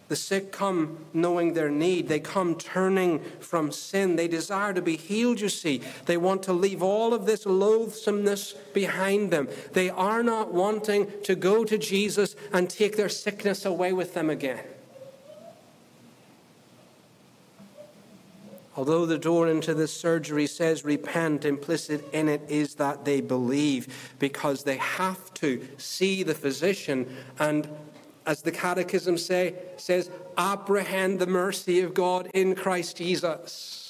The 0.09 0.17
sick 0.17 0.53
come 0.53 1.05
knowing 1.13 1.53
their 1.53 1.71
need. 1.71 2.09
They 2.09 2.19
come 2.19 2.55
turning 2.55 3.21
from 3.41 3.71
sin. 3.71 4.17
They 4.17 4.27
desire 4.27 4.73
to 4.73 4.81
be 4.81 4.97
healed, 4.97 5.41
you 5.41 5.51
see. 5.51 5.83
They 6.07 6.17
want 6.17 6.43
to 6.45 6.55
leave 6.55 6.83
all 6.83 7.13
of 7.13 7.27
this 7.27 7.45
loathsomeness 7.45 8.55
behind 8.73 9.31
them. 9.31 9.49
They 9.73 9.91
are 9.91 10.23
not 10.23 10.53
wanting 10.53 11.09
to 11.25 11.35
go 11.35 11.63
to 11.65 11.77
Jesus 11.77 12.37
and 12.53 12.71
take 12.71 12.97
their 12.97 13.11
sickness 13.11 13.67
away 13.67 13.93
with 13.93 14.15
them 14.15 14.31
again. 14.31 14.65
Although 18.79 19.07
the 19.07 19.19
door 19.19 19.49
into 19.49 19.75
this 19.75 19.93
surgery 19.93 20.47
says 20.47 20.85
repent, 20.85 21.45
implicit 21.45 22.05
in 22.13 22.29
it 22.29 22.43
is 22.49 22.77
that 22.77 23.05
they 23.05 23.21
believe 23.21 24.15
because 24.21 24.63
they 24.63 24.77
have 24.77 25.35
to 25.35 25.67
see 25.79 26.23
the 26.23 26.35
physician 26.35 27.13
and 27.41 27.69
as 28.29 28.43
the 28.43 28.53
Catechism 28.53 29.16
say, 29.16 29.55
says, 29.79 30.11
apprehend 30.37 31.18
the 31.18 31.26
mercy 31.26 31.81
of 31.81 31.95
God 31.95 32.31
in 32.35 32.55
Christ 32.55 32.99
Jesus. 32.99 33.85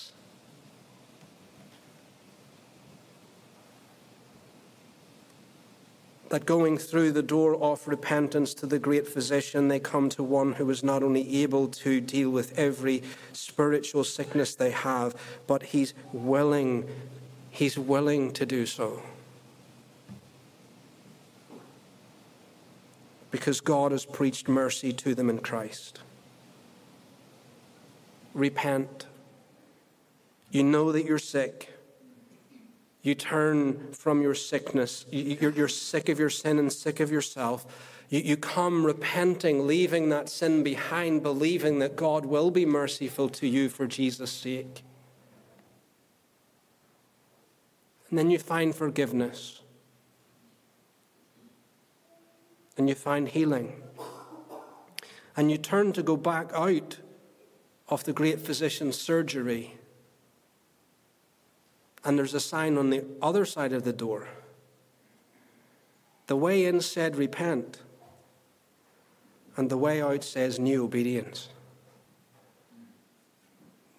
that 6.31 6.45
going 6.45 6.77
through 6.77 7.11
the 7.11 7.23
door 7.23 7.57
of 7.57 7.89
repentance 7.89 8.53
to 8.53 8.67
the 8.67 8.79
great 8.79 9.09
physician, 9.09 9.69
they 9.69 9.81
come 9.81 10.11
to 10.11 10.23
one 10.23 10.53
who 10.53 10.69
is 10.69 10.85
not 10.85 11.03
only 11.03 11.43
able 11.43 11.67
to 11.67 12.03
deal 12.03 12.29
with 12.29 12.57
every 12.59 13.03
spiritual 13.33 14.05
sickness 14.05 14.55
they 14.55 14.71
have, 14.71 15.17
but 15.47 15.63
he's 15.63 15.95
willing, 16.13 16.87
he's 17.51 17.79
willing 17.79 18.31
to 18.31 18.45
do 18.45 18.67
so. 18.67 19.03
Because 23.31 23.61
God 23.61 23.93
has 23.93 24.05
preached 24.05 24.49
mercy 24.49 24.93
to 24.93 25.15
them 25.15 25.29
in 25.29 25.39
Christ. 25.39 26.01
Repent. 28.35 29.07
You 30.51 30.63
know 30.63 30.93
that 30.93 31.05
you're 31.05 31.19
sick. 31.19 31.75
You 33.03 33.15
turn 33.15 33.93
from 33.93 34.23
your 34.23 34.35
sickness. 34.35 35.07
You're, 35.11 35.69
sick 35.69 36.09
of 36.09 36.19
your 36.19 36.31
sin 36.31 36.59
and 36.59 36.73
sick 36.73 37.01
of 37.01 37.11
yourself. 37.11 37.67
You, 38.09 38.21
you 38.21 38.37
come 38.37 38.85
repenting, 38.85 39.67
leaving 39.67 40.09
that 40.09 40.29
sin 40.29 40.63
behind, 40.63 41.23
believing 41.23 41.79
that 41.79 41.97
God 41.97 42.27
will 42.27 42.51
be 42.51 42.67
merciful 42.67 43.29
to 43.31 43.47
you 43.47 43.69
for 43.69 43.87
Jesus' 43.87 44.31
sake. 44.31 44.83
And 48.11 48.19
then 48.19 48.31
you 48.31 48.39
find 48.39 48.75
forgiveness. 48.75 49.61
And 52.79 52.89
you 52.89 52.95
find 52.95 53.29
healing. 53.29 53.83
And 55.37 55.51
you 55.51 55.59
turn 55.59 55.93
to 55.93 56.03
go 56.03 56.17
back 56.17 56.51
out 56.55 56.99
of 57.89 58.05
the 58.05 58.15
great 58.15 58.41
physician's 58.41 58.99
surgery 58.99 59.79
and 62.05 62.19
there's 62.19 62.35
a 62.35 62.41
sign 62.41 62.79
on 62.79 62.91
the 62.91 63.05
other 63.21 63.45
side 63.45 63.73
of 63.73 63.85
the 63.85 63.93
door. 63.93 64.29
The 66.27 66.37
way 66.37 66.65
in 66.65 66.81
said, 66.81 67.17
Repent. 67.17 67.83
And 69.57 69.69
the 69.69 69.77
way 69.77 70.01
out 70.01 70.23
says, 70.23 70.59
New 70.59 70.85
obedience. 70.85 71.49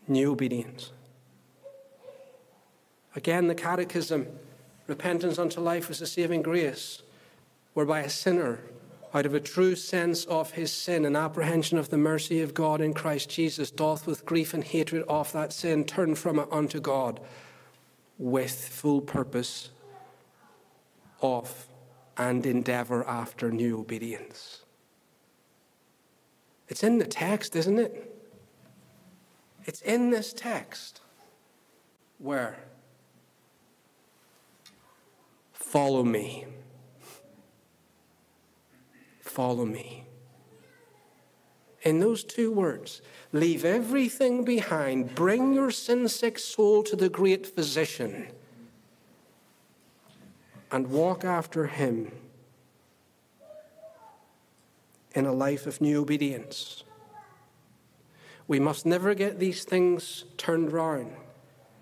New 0.08 0.32
obedience. 0.32 0.92
Again, 3.16 3.48
the 3.48 3.56
Catechism 3.56 4.28
repentance 4.88 5.38
unto 5.38 5.60
life 5.60 5.90
is 5.90 6.02
a 6.02 6.08
saving 6.08 6.42
grace, 6.42 7.04
whereby 7.74 8.02
a 8.02 8.10
sinner, 8.10 8.62
out 9.14 9.26
of 9.26 9.34
a 9.34 9.40
true 9.40 9.76
sense 9.76 10.26
of 10.26 10.52
his 10.52 10.72
sin 10.72 11.06
and 11.06 11.18
apprehension 11.18 11.78
of 11.78 11.90
the 11.90 11.98
mercy 11.98 12.42
of 12.42 12.54
God 12.54 12.82
in 12.82 12.94
Christ 12.94 13.30
Jesus, 13.30 13.72
doth 13.72 14.06
with 14.06 14.26
grief 14.26 14.54
and 14.54 14.64
hatred 14.64 15.04
of 15.08 15.32
that 15.32 15.52
sin 15.52 15.84
turn 15.84 16.16
from 16.16 16.40
it 16.40 16.48
unto 16.52 16.80
God 16.80 17.20
with 18.18 18.68
full 18.68 19.02
purpose 19.02 19.70
of 21.22 21.68
and 22.18 22.46
endeavor 22.46 23.08
after 23.08 23.50
new 23.50 23.80
obedience. 23.80 24.64
It's 26.68 26.84
in 26.84 27.00
the 27.00 27.08
text, 27.08 27.56
isn't 27.56 27.80
it? 27.80 28.16
It's 29.66 29.82
in 29.82 30.12
this 30.12 30.34
text. 30.34 31.02
Where? 32.20 32.60
Follow 35.54 36.04
me. 36.04 36.46
Follow 39.40 39.64
me. 39.64 40.04
In 41.84 42.02
those 42.02 42.26
two 42.26 42.52
words, 42.52 43.02
Leave 43.32 43.64
everything 43.64 44.44
behind. 44.44 45.16
Bring 45.16 45.54
your 45.54 45.72
sin 45.72 46.10
sick 46.10 46.38
soul 46.38 46.84
to 46.84 46.98
the 46.98 47.08
great 47.08 47.48
physician 47.48 48.28
and 50.70 50.88
walk 50.88 51.24
after 51.24 51.68
him 51.68 52.12
in 55.16 55.26
a 55.26 55.32
life 55.32 55.66
of 55.66 55.80
new 55.80 56.02
obedience. 56.02 56.84
We 58.46 58.60
must 58.60 58.86
never 58.86 59.14
get 59.14 59.40
these 59.40 59.64
things 59.64 60.26
turned 60.36 60.74
round. 60.74 61.14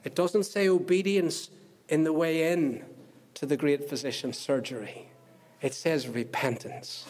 It 0.03 0.13
doesn't 0.13 0.43
say 0.43 0.69
obedience 0.69 1.49
in 1.89 2.03
the 2.03 2.13
way 2.13 2.51
in 2.53 2.85
to 3.33 3.47
the 3.47 3.57
great 3.57 3.89
physician's 3.89 4.37
surgery, 4.37 5.09
it 5.59 5.73
says 5.73 6.07
repentance. 6.07 7.07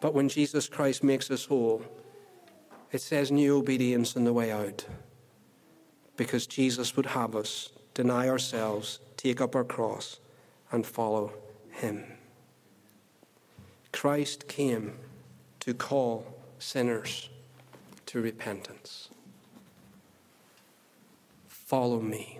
But 0.00 0.14
when 0.14 0.28
Jesus 0.28 0.68
Christ 0.68 1.02
makes 1.02 1.30
us 1.30 1.46
whole, 1.46 1.82
it 2.92 3.00
says 3.00 3.30
new 3.30 3.58
obedience 3.58 4.16
in 4.16 4.24
the 4.24 4.32
way 4.32 4.52
out. 4.52 4.86
Because 6.16 6.46
Jesus 6.46 6.96
would 6.96 7.06
have 7.06 7.34
us 7.34 7.70
deny 7.94 8.28
ourselves, 8.28 9.00
take 9.16 9.40
up 9.40 9.54
our 9.54 9.64
cross, 9.64 10.20
and 10.70 10.86
follow 10.86 11.32
him. 11.70 12.04
Christ 13.92 14.48
came 14.48 14.94
to 15.60 15.72
call 15.74 16.26
sinners 16.58 17.30
to 18.06 18.20
repentance. 18.20 19.08
Follow 21.48 22.00
me. 22.00 22.38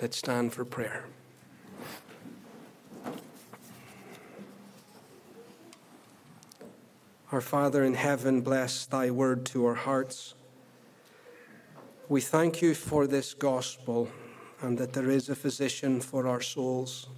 Let's 0.00 0.18
stand 0.18 0.52
for 0.52 0.64
prayer. 0.64 1.06
Our 7.32 7.40
Father 7.40 7.82
in 7.82 7.94
heaven, 7.94 8.40
bless 8.40 8.86
thy 8.86 9.10
word 9.10 9.44
to 9.46 9.66
our 9.66 9.74
hearts. 9.74 10.34
We 12.08 12.20
thank 12.20 12.62
you 12.62 12.72
for 12.72 13.08
this 13.08 13.34
gospel 13.34 14.08
and 14.62 14.78
that 14.78 14.92
there 14.92 15.10
is 15.10 15.28
a 15.28 15.34
physician 15.34 16.00
for 16.00 16.28
our 16.28 16.40
souls. 16.40 17.08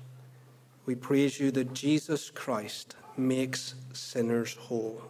We 0.86 0.94
praise 0.94 1.38
you 1.38 1.50
that 1.50 1.74
Jesus 1.74 2.30
Christ 2.30 2.96
makes 3.18 3.74
sinners 3.92 4.54
whole. 4.54 5.02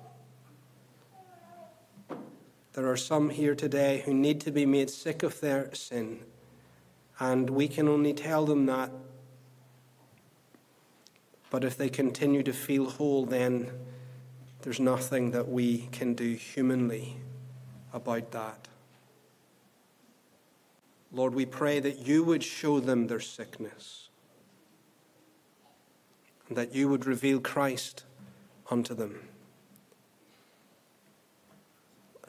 There 2.73 2.91
are 2.91 2.97
some 2.97 3.31
here 3.31 3.55
today 3.55 4.03
who 4.05 4.13
need 4.13 4.41
to 4.41 4.51
be 4.51 4.67
made 4.67 4.91
sick 4.91 5.23
of 5.23 5.41
their 5.41 5.73
sin, 5.77 6.25
and 7.21 7.51
we 7.51 7.69
can 7.69 7.87
only 7.87 8.15
tell 8.15 8.47
them 8.47 8.67
that. 8.67 8.91
But 11.51 11.63
if 11.63 11.77
they 11.77 11.89
continue 11.89 12.43
to 12.43 12.53
feel 12.53 12.91
whole, 12.91 13.25
then 13.25 13.71
there's 14.63 14.81
nothing 14.81 15.31
that 15.31 15.49
we 15.49 15.89
can 15.93 16.15
do 16.15 16.35
humanly 16.35 17.17
about 17.93 18.33
that. 18.33 18.69
Lord, 21.13 21.35
we 21.35 21.47
pray 21.47 21.81
that 21.81 22.07
you 22.07 22.23
would 22.25 22.43
show 22.43 22.81
them 22.81 23.07
their 23.07 23.21
sickness 23.21 24.09
and 26.49 26.57
that 26.57 26.75
you 26.75 26.89
would 26.89 27.07
reveal 27.07 27.41
Christ 27.41 28.05
unto 28.71 28.95
them. 28.95 29.21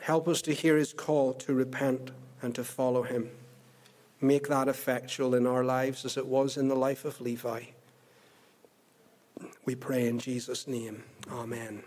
Help 0.01 0.27
us 0.27 0.41
to 0.43 0.53
hear 0.53 0.77
his 0.77 0.93
call 0.93 1.33
to 1.33 1.53
repent 1.53 2.11
and 2.41 2.55
to 2.55 2.63
follow 2.63 3.03
him. 3.03 3.29
Make 4.21 4.47
that 4.47 4.67
effectual 4.67 5.35
in 5.35 5.45
our 5.45 5.63
lives 5.63 6.05
as 6.05 6.17
it 6.17 6.25
was 6.25 6.57
in 6.57 6.67
the 6.67 6.75
life 6.75 7.05
of 7.05 7.21
Levi. 7.21 7.63
We 9.65 9.75
pray 9.75 10.07
in 10.07 10.19
Jesus' 10.19 10.67
name. 10.67 11.03
Amen. 11.31 11.83